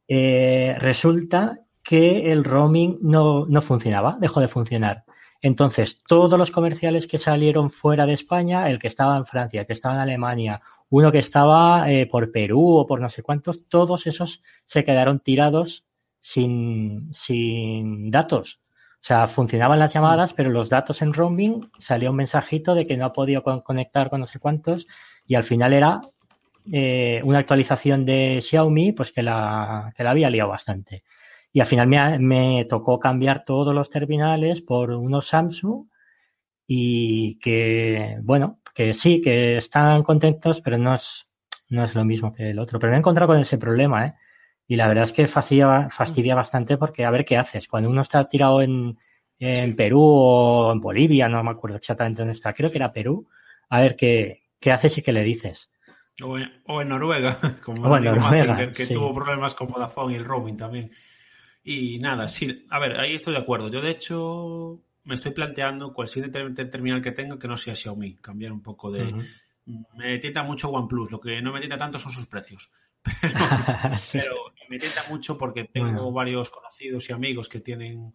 Eh, 0.08 0.74
resulta 0.78 1.60
que 1.82 2.32
el 2.32 2.44
roaming 2.44 2.98
no, 3.02 3.46
no 3.46 3.62
funcionaba, 3.62 4.16
dejó 4.20 4.40
de 4.40 4.48
funcionar. 4.48 5.04
Entonces, 5.40 6.02
todos 6.04 6.38
los 6.38 6.50
comerciales 6.50 7.06
que 7.06 7.18
salieron 7.18 7.70
fuera 7.70 8.06
de 8.06 8.14
España, 8.14 8.68
el 8.68 8.78
que 8.78 8.88
estaba 8.88 9.16
en 9.16 9.26
Francia, 9.26 9.60
el 9.60 9.66
que 9.66 9.74
estaba 9.74 9.94
en 9.94 10.00
Alemania, 10.00 10.62
uno 10.88 11.12
que 11.12 11.18
estaba 11.18 11.90
eh, 11.90 12.06
por 12.06 12.32
Perú 12.32 12.78
o 12.78 12.86
por 12.86 13.00
no 13.00 13.10
sé 13.10 13.22
cuántos, 13.22 13.68
todos 13.68 14.06
esos 14.06 14.42
se 14.64 14.84
quedaron 14.84 15.20
tirados 15.20 15.84
sin, 16.26 17.12
sin 17.12 18.10
datos. 18.10 18.60
O 18.94 19.06
sea, 19.06 19.28
funcionaban 19.28 19.78
las 19.78 19.92
llamadas, 19.92 20.32
pero 20.32 20.50
los 20.50 20.68
datos 20.68 21.00
en 21.00 21.12
roaming 21.12 21.70
salía 21.78 22.10
un 22.10 22.16
mensajito 22.16 22.74
de 22.74 22.84
que 22.84 22.96
no 22.96 23.04
ha 23.04 23.12
podido 23.12 23.44
conectar 23.44 24.10
con 24.10 24.20
no 24.20 24.26
sé 24.26 24.40
cuántos 24.40 24.88
y 25.24 25.36
al 25.36 25.44
final 25.44 25.72
era 25.72 26.00
eh, 26.72 27.20
una 27.22 27.38
actualización 27.38 28.04
de 28.04 28.40
Xiaomi, 28.42 28.90
pues 28.90 29.12
que 29.12 29.22
la, 29.22 29.92
que 29.96 30.02
la 30.02 30.10
había 30.10 30.28
liado 30.28 30.50
bastante. 30.50 31.04
Y 31.52 31.60
al 31.60 31.68
final 31.68 31.86
me, 31.86 32.18
me 32.18 32.64
tocó 32.64 32.98
cambiar 32.98 33.44
todos 33.44 33.72
los 33.72 33.88
terminales 33.88 34.62
por 34.62 34.90
unos 34.90 35.28
Samsung 35.28 35.86
y 36.66 37.38
que, 37.38 38.18
bueno, 38.22 38.58
que 38.74 38.94
sí, 38.94 39.20
que 39.20 39.58
están 39.58 40.02
contentos, 40.02 40.60
pero 40.60 40.76
no 40.76 40.92
es, 40.92 41.28
no 41.68 41.84
es 41.84 41.94
lo 41.94 42.04
mismo 42.04 42.32
que 42.32 42.50
el 42.50 42.58
otro. 42.58 42.80
Pero 42.80 42.90
me 42.90 42.96
he 42.96 42.98
encontrado 42.98 43.28
con 43.28 43.38
ese 43.40 43.58
problema, 43.58 44.06
¿eh? 44.06 44.14
Y 44.68 44.76
la 44.76 44.88
verdad 44.88 45.04
es 45.04 45.12
que 45.12 45.26
fastidia, 45.26 45.88
fastidia 45.90 46.34
bastante 46.34 46.76
porque 46.76 47.04
a 47.04 47.10
ver 47.10 47.24
qué 47.24 47.36
haces. 47.36 47.68
Cuando 47.68 47.88
uno 47.88 48.02
está 48.02 48.28
tirado 48.28 48.62
en, 48.62 48.98
en 49.38 49.76
Perú 49.76 50.02
o 50.02 50.72
en 50.72 50.80
Bolivia, 50.80 51.28
no 51.28 51.42
me 51.42 51.50
acuerdo 51.50 51.76
exactamente 51.76 52.22
dónde 52.22 52.34
está, 52.34 52.52
creo 52.52 52.70
que 52.70 52.78
era 52.78 52.92
Perú, 52.92 53.28
a 53.68 53.80
ver 53.80 53.96
qué, 53.96 54.42
qué 54.60 54.72
haces 54.72 54.98
y 54.98 55.02
qué 55.02 55.12
le 55.12 55.22
dices. 55.22 55.70
O 56.22 56.80
en, 56.80 56.88
Noruega, 56.88 57.38
como 57.64 57.98
Noruega, 57.98 58.72
que, 58.72 58.86
tuvo 58.86 59.14
problemas 59.14 59.54
con 59.54 59.68
Vodafone 59.68 60.14
y 60.14 60.16
el 60.16 60.24
roaming 60.24 60.56
también. 60.56 60.90
Y 61.62 61.98
nada, 61.98 62.28
sí, 62.28 62.66
a 62.70 62.78
ver, 62.78 62.98
ahí 62.98 63.14
estoy 63.14 63.34
de 63.34 63.40
acuerdo. 63.40 63.68
Yo, 63.68 63.80
de 63.80 63.90
hecho, 63.90 64.80
me 65.04 65.14
estoy 65.14 65.32
planteando 65.32 65.92
cualquier 65.92 66.30
terminal 66.30 67.02
que 67.02 67.12
tenga 67.12 67.38
que 67.38 67.48
no 67.48 67.56
sea 67.56 67.74
Xiaomi, 67.74 68.16
cambiar 68.16 68.52
un 68.52 68.62
poco 68.62 68.90
de... 68.90 69.14
Me 69.94 70.18
tienta 70.20 70.44
mucho 70.44 70.68
OnePlus, 70.68 71.10
lo 71.10 71.20
que 71.20 71.42
no 71.42 71.52
me 71.52 71.58
tienta 71.58 71.76
tanto 71.76 71.98
son 71.98 72.12
sus 72.12 72.26
precios. 72.26 72.70
Pero, 74.12 74.36
me 74.68 74.78
tienta 74.78 75.02
mucho 75.08 75.36
porque 75.36 75.64
tengo 75.64 76.12
varios 76.12 76.50
conocidos 76.50 77.08
y 77.08 77.12
amigos 77.12 77.48
que 77.48 77.60
tienen 77.60 78.12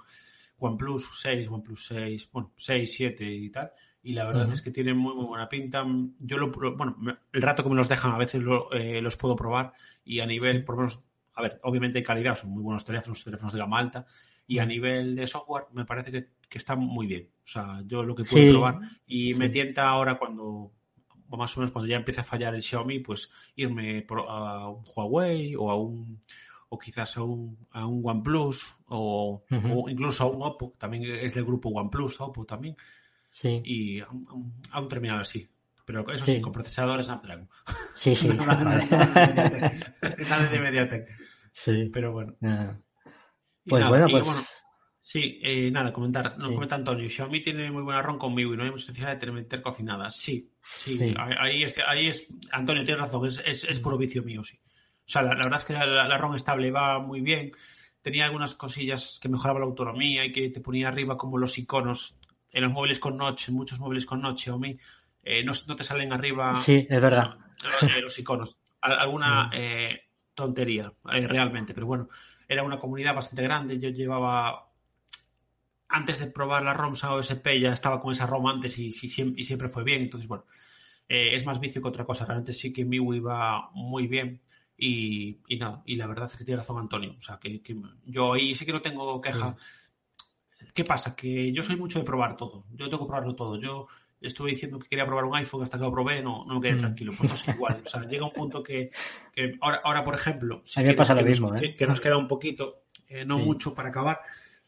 OnePlus 0.60 1.20
6, 1.22 1.47
OnePlus 1.49 1.86
6, 1.88 2.30
bueno, 2.32 2.52
6, 2.58 2.93
7 2.93 3.26
y 3.26 3.49
tal. 3.49 3.72
Y 4.04 4.14
la 4.14 4.26
verdad 4.26 4.52
es 4.52 4.62
que 4.62 4.72
tienen 4.72 4.97
muy, 4.97 5.14
muy 5.14 5.26
buena 5.26 5.47
pinta. 5.47 5.86
Yo, 6.20 6.38
lo, 6.38 6.52
bueno, 6.76 6.97
el 7.32 7.41
rato 7.41 7.64
que 7.64 7.70
me 7.70 7.76
los 7.76 7.89
dejan 7.89 8.12
a 8.12 8.18
veces 8.18 8.41
eh, 8.72 9.02
los 9.02 9.16
puedo 9.16 9.36
probar 9.36 9.74
y 10.04 10.20
a 10.20 10.26
nivel, 10.26 10.64
por 10.64 10.76
lo 10.76 10.82
menos, 10.82 11.04
a 11.34 11.41
ver, 11.41 11.60
obviamente 11.64 11.99
de 11.99 12.06
calidad, 12.06 12.36
son 12.36 12.52
muy 12.52 12.64
buenos 12.64 12.84
teléfonos, 12.84 13.24
teléfonos 13.24 13.54
de 13.54 13.60
gama 13.60 13.80
alta. 13.80 14.06
Y 14.47 14.60
a 14.60 14.66
nivel 14.66 15.16
de 15.16 15.28
software 15.28 15.66
me 15.72 15.86
parece 15.86 16.12
que, 16.12 16.28
que 16.49 16.58
está 16.58 16.76
muy 16.76 17.08
bien. 17.08 17.30
O 17.43 17.47
sea, 17.47 17.82
yo 17.86 18.04
lo 18.04 18.16
que 18.16 18.24
puedo 18.24 18.52
probar 18.52 18.80
y 19.06 19.34
me 19.36 19.49
tienta 19.49 19.88
ahora 19.88 20.18
cuando, 20.18 20.72
más 21.38 21.55
o 21.55 21.59
menos 21.59 21.71
cuando 21.71 21.88
ya 21.89 21.97
empiece 21.97 22.21
a 22.21 22.23
fallar 22.23 22.55
el 22.55 22.63
Xiaomi, 22.63 22.99
pues 22.99 23.32
irme 23.55 24.05
a 24.27 24.69
un 24.69 24.84
Huawei 24.95 25.55
o 25.55 25.69
a 25.69 25.75
un 25.75 26.21
o 26.69 26.79
quizás 26.79 27.17
a 27.17 27.23
un, 27.23 27.57
a 27.71 27.86
un 27.86 28.01
OnePlus 28.03 28.75
o, 28.88 29.43
o, 29.49 29.89
incluso 29.89 30.23
a 30.23 30.27
un 30.27 30.41
Oppo, 30.41 30.73
también 30.77 31.03
es 31.03 31.34
del 31.34 31.43
grupo 31.43 31.69
OnePlus, 31.69 32.21
Oppo 32.21 32.45
también. 32.45 32.77
Sí. 33.29 33.61
Y 33.65 33.99
a 33.99 34.09
un, 34.09 34.53
a 34.71 34.79
un 34.79 34.88
terminal 34.88 35.19
así. 35.19 35.49
Pero 35.86 36.09
eso 36.11 36.25
sí, 36.25 36.39
con 36.39 36.53
procesadores 36.53 37.07
Snapdragon. 37.07 37.49
Sí, 37.93 38.15
sí. 38.15 38.29
Nada 38.29 38.86
de 40.49 40.59
Mediatek. 40.59 41.09
Sí. 41.51 41.89
Pero 41.91 42.13
bueno. 42.13 42.36
Pues 42.39 43.88
bueno, 43.88 44.07
pues... 44.09 44.25
bueno, 44.25 44.41
Sí, 45.11 45.39
eh, 45.43 45.69
nada, 45.71 45.91
comentar. 45.91 46.38
Nos 46.38 46.53
comenta 46.53 46.75
Antonio. 46.75 47.09
Xiaomi 47.09 47.41
tiene 47.41 47.69
muy 47.69 47.82
buen 47.84 47.97
arrón 47.97 48.17
conmigo 48.17 48.53
y 48.53 48.57
no 48.57 48.63
hay 48.63 48.71
necesidad 48.71 49.09
de 49.09 49.17
tener, 49.17 49.36
meter 49.36 49.61
cocinadas. 49.61 50.15
Sí, 50.15 50.51
sí. 50.62 51.14
Ahí, 51.18 51.64
es, 51.64 51.76
ahí 51.88 52.07
es. 52.07 52.28
Antonio, 52.51 52.84
tienes 52.84 53.01
razón. 53.01 53.26
Es, 53.28 53.41
es, 53.45 53.64
es 53.64 53.80
puro 53.80 53.97
vicio 53.97 54.24
mío, 54.24 54.43
sí. 54.43 54.59
O 55.05 55.09
sea, 55.12 55.24
la, 55.24 55.36
verdad 55.36 55.59
es 55.59 55.66
que 55.66 55.74
la, 55.74 56.18
ROM 56.18 56.36
estable 56.36 56.72
va 56.72 56.99
muy 56.99 57.22
bien. 57.22 57.51
Tenía 58.01 58.26
algunas 58.26 58.53
cosillas 58.53 59.20
que 59.22 59.30
mejoraba 59.30 59.59
la 59.59 59.66
autonomía 59.66 60.26
y 60.26 60.32
que 60.32 60.49
te 60.49 60.62
ponía 60.62 60.88
arriba 60.88 61.18
como 61.18 61.38
los 61.38 61.57
iconos 61.57 62.18
en 62.51 62.64
los 62.64 62.72
móviles 62.72 62.99
con 62.99 63.18
noche, 63.18 63.45
en 63.49 63.55
muchos 63.55 63.80
móviles 63.80 64.05
con 64.05 64.22
noche, 64.22 64.45
Xiaomi, 64.45 64.78
eh, 65.24 65.43
no, 65.43 65.53
no, 65.68 65.76
te 65.76 65.84
salen 65.84 66.12
arriba. 66.12 66.55
Sí, 66.55 66.88
es 66.89 67.01
verdad. 67.01 67.36
los, 68.01 68.18
iconos. 68.20 68.57
Alguna 68.82 69.51
eh, 69.53 70.01
tontería, 70.34 70.91
eh, 71.12 71.28
realmente, 71.28 71.74
pero 71.74 71.86
bueno, 71.86 72.09
era 72.47 72.64
una 72.64 72.80
comunidad 72.80 73.16
bastante 73.16 73.43
grande. 73.43 73.80
Yo 73.80 73.89
llevaba 73.89 74.70
antes 75.91 76.19
de 76.19 76.27
probar 76.27 76.63
la 76.63 76.73
ROM 76.73 76.93
OSP 76.93 77.59
ya 77.59 77.73
estaba 77.73 78.01
con 78.01 78.11
esa 78.11 78.25
ROM 78.25 78.47
antes 78.47 78.77
y, 78.77 78.87
y, 78.87 79.43
siempre 79.43 79.69
fue 79.69 79.83
bien. 79.83 80.01
Entonces, 80.03 80.27
bueno, 80.27 80.45
es 81.07 81.45
más 81.45 81.59
vicio 81.59 81.81
que 81.81 81.89
otra 81.89 82.05
cosa. 82.05 82.25
Realmente 82.25 82.53
sí 82.53 82.71
que 82.71 82.85
MIUI 82.85 83.19
va 83.19 83.69
muy 83.73 84.07
bien. 84.07 84.41
Y, 84.83 85.37
nada, 85.59 85.83
y 85.85 85.95
la 85.95 86.07
verdad 86.07 86.27
es 86.31 86.35
que 86.35 86.43
tiene 86.43 86.57
razón 86.57 86.79
Antonio. 86.79 87.13
O 87.17 87.21
sea, 87.21 87.37
que, 87.37 87.61
yo 88.05 88.33
ahí 88.33 88.55
sí 88.55 88.65
que 88.65 88.73
no 88.73 88.81
tengo 88.81 89.21
queja. 89.21 89.55
¿Qué 90.73 90.83
pasa? 90.83 91.15
Que 91.15 91.51
yo 91.51 91.61
soy 91.61 91.75
mucho 91.75 91.99
de 91.99 92.05
probar 92.05 92.35
todo. 92.35 92.65
Yo 92.71 92.89
tengo 92.89 93.03
que 93.03 93.09
probarlo 93.09 93.35
todo. 93.35 93.59
Yo 93.59 93.87
estuve 94.19 94.51
diciendo 94.51 94.79
que 94.79 94.87
quería 94.87 95.05
probar 95.05 95.25
un 95.25 95.35
iPhone 95.35 95.61
hasta 95.61 95.77
que 95.77 95.83
lo 95.83 95.91
probé, 95.91 96.23
no, 96.23 96.45
no 96.45 96.55
me 96.55 96.61
quedé 96.61 96.75
mm. 96.75 96.79
tranquilo. 96.79 97.13
Pues 97.15 97.31
es 97.33 97.47
igual. 97.47 97.81
O 97.85 97.89
sea, 97.89 98.07
llega 98.07 98.25
un 98.25 98.33
punto 98.33 98.63
que, 98.63 98.89
ahora, 99.61 99.81
ahora, 99.83 100.03
por 100.03 100.15
ejemplo, 100.15 100.63
a 100.75 100.79
mí 100.81 100.87
me 100.87 100.93
pasa 100.95 101.13
lo 101.13 101.23
mismo, 101.23 101.55
¿eh? 101.55 101.75
que, 101.75 101.85
nos 101.85 102.01
queda 102.01 102.17
un 102.17 102.27
poquito, 102.27 102.83
eh, 103.07 103.23
no 103.23 103.37
mucho 103.37 103.75
para 103.75 103.89
acabar. 103.89 104.19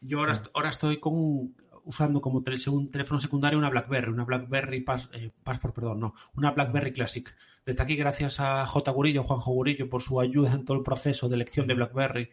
Yo 0.06 0.20
ahora, 0.20 0.40
ahora 0.52 0.70
estoy 0.70 1.00
con 1.00 1.54
usando 1.84 2.20
como 2.20 2.38
un 2.38 2.90
teléfono 2.90 3.20
secundario 3.20 3.58
una 3.58 3.70
BlackBerry, 3.70 4.10
una 4.10 4.24
BlackBerry 4.24 4.84
eh, 5.12 5.30
Passport, 5.42 5.74
perdón, 5.74 6.00
no, 6.00 6.14
una 6.34 6.50
BlackBerry 6.50 6.92
Classic. 6.92 7.34
Desde 7.64 7.82
aquí, 7.82 7.96
gracias 7.96 8.40
a 8.40 8.66
J. 8.66 8.90
Gurillo, 8.90 9.22
Juanjo 9.22 9.52
Gurillo, 9.52 9.88
por 9.88 10.02
su 10.02 10.20
ayuda 10.20 10.52
en 10.52 10.64
todo 10.64 10.76
el 10.78 10.82
proceso 10.82 11.28
de 11.28 11.36
elección 11.36 11.66
de 11.66 11.74
BlackBerry 11.74 12.30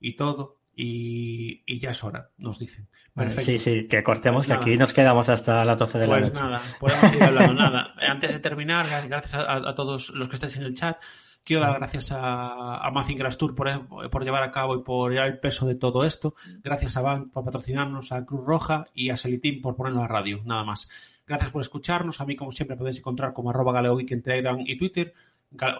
y 0.00 0.16
todo. 0.16 0.58
Y, 0.82 1.78
ya 1.78 1.90
es 1.90 2.02
hora, 2.04 2.30
nos 2.38 2.58
dicen. 2.58 2.88
Perfecto. 3.14 3.44
Sí, 3.44 3.58
sí, 3.58 3.86
que 3.86 4.02
cortemos, 4.02 4.46
que 4.46 4.54
aquí 4.54 4.76
nos 4.78 4.94
quedamos 4.94 5.28
hasta 5.28 5.64
las 5.64 5.78
12 5.78 5.98
de 5.98 6.06
la 6.06 6.18
pues 6.18 6.32
noche. 6.32 6.42
nada, 6.42 6.62
podemos 6.78 7.14
ir 7.14 7.22
hablando 7.22 7.54
nada. 7.54 7.94
Antes 8.00 8.32
de 8.32 8.38
terminar, 8.38 8.86
gracias 9.06 9.34
a 9.34 9.74
todos 9.74 10.10
los 10.10 10.28
que 10.28 10.36
estáis 10.36 10.56
en 10.56 10.62
el 10.62 10.74
chat. 10.74 10.96
Quiero 11.44 11.62
dar 11.62 11.78
gracias 11.78 12.12
a, 12.12 12.86
a 12.86 13.30
Tour 13.38 13.54
por, 13.54 14.10
por, 14.10 14.24
llevar 14.24 14.42
a 14.42 14.50
cabo 14.50 14.76
y 14.76 14.82
por 14.82 15.10
llevar 15.10 15.28
el 15.28 15.38
peso 15.38 15.66
de 15.66 15.74
todo 15.74 16.04
esto. 16.04 16.34
Gracias 16.62 16.96
a 16.96 17.00
Bank 17.00 17.32
por 17.32 17.44
patrocinarnos, 17.44 18.12
a 18.12 18.24
Cruz 18.24 18.44
Roja 18.44 18.86
y 18.94 19.10
a 19.10 19.16
Selitín 19.16 19.60
por 19.62 19.74
ponernos 19.74 20.04
a 20.04 20.08
radio. 20.08 20.42
Nada 20.44 20.64
más. 20.64 20.88
Gracias 21.26 21.50
por 21.50 21.62
escucharnos. 21.62 22.20
A 22.20 22.26
mí, 22.26 22.36
como 22.36 22.52
siempre, 22.52 22.76
podéis 22.76 22.98
encontrar 22.98 23.32
como 23.32 23.50
arroba 23.50 23.72
galeogeek 23.72 24.12
en 24.12 24.22
Telegram 24.22 24.60
y 24.60 24.76
Twitter 24.76 25.14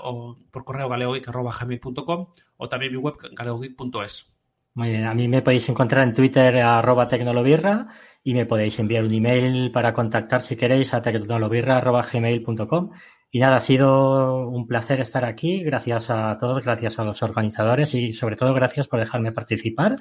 o 0.02 0.36
por 0.50 0.64
correo 0.64 0.88
galeogeek.com 0.88 2.26
o 2.56 2.68
también 2.68 2.92
mi 2.92 2.98
web 2.98 3.14
galeogeek.es. 3.32 4.26
Muy 4.74 4.90
bien, 4.90 5.06
a 5.06 5.14
mí 5.14 5.26
me 5.28 5.42
podéis 5.42 5.68
encontrar 5.68 6.06
en 6.06 6.14
Twitter 6.14 6.58
arroba 6.58 7.08
tecnolobirra 7.08 7.88
y 8.22 8.34
me 8.34 8.46
podéis 8.46 8.78
enviar 8.78 9.04
un 9.04 9.12
email 9.12 9.72
para 9.72 9.92
contactar 9.92 10.42
si 10.42 10.56
queréis 10.56 10.94
a 10.94 11.02
tecnolobirra.gmail.com 11.02 12.90
y 13.32 13.38
nada, 13.38 13.56
ha 13.56 13.60
sido 13.60 14.48
un 14.48 14.66
placer 14.66 15.00
estar 15.00 15.24
aquí. 15.24 15.62
Gracias 15.62 16.10
a 16.10 16.36
todos, 16.38 16.64
gracias 16.64 16.98
a 16.98 17.04
los 17.04 17.22
organizadores 17.22 17.94
y 17.94 18.12
sobre 18.12 18.36
todo 18.36 18.52
gracias 18.54 18.88
por 18.88 18.98
dejarme 18.98 19.30
participar. 19.32 19.96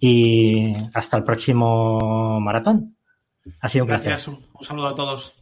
Y 0.00 0.72
hasta 0.94 1.16
el 1.16 1.24
próximo 1.24 2.40
maratón. 2.40 2.96
Ha 3.60 3.68
sido 3.68 3.84
un 3.84 3.90
gracias, 3.90 4.24
placer. 4.24 4.44
un 4.52 4.64
saludo 4.64 4.88
a 4.88 4.94
todos. 4.94 5.37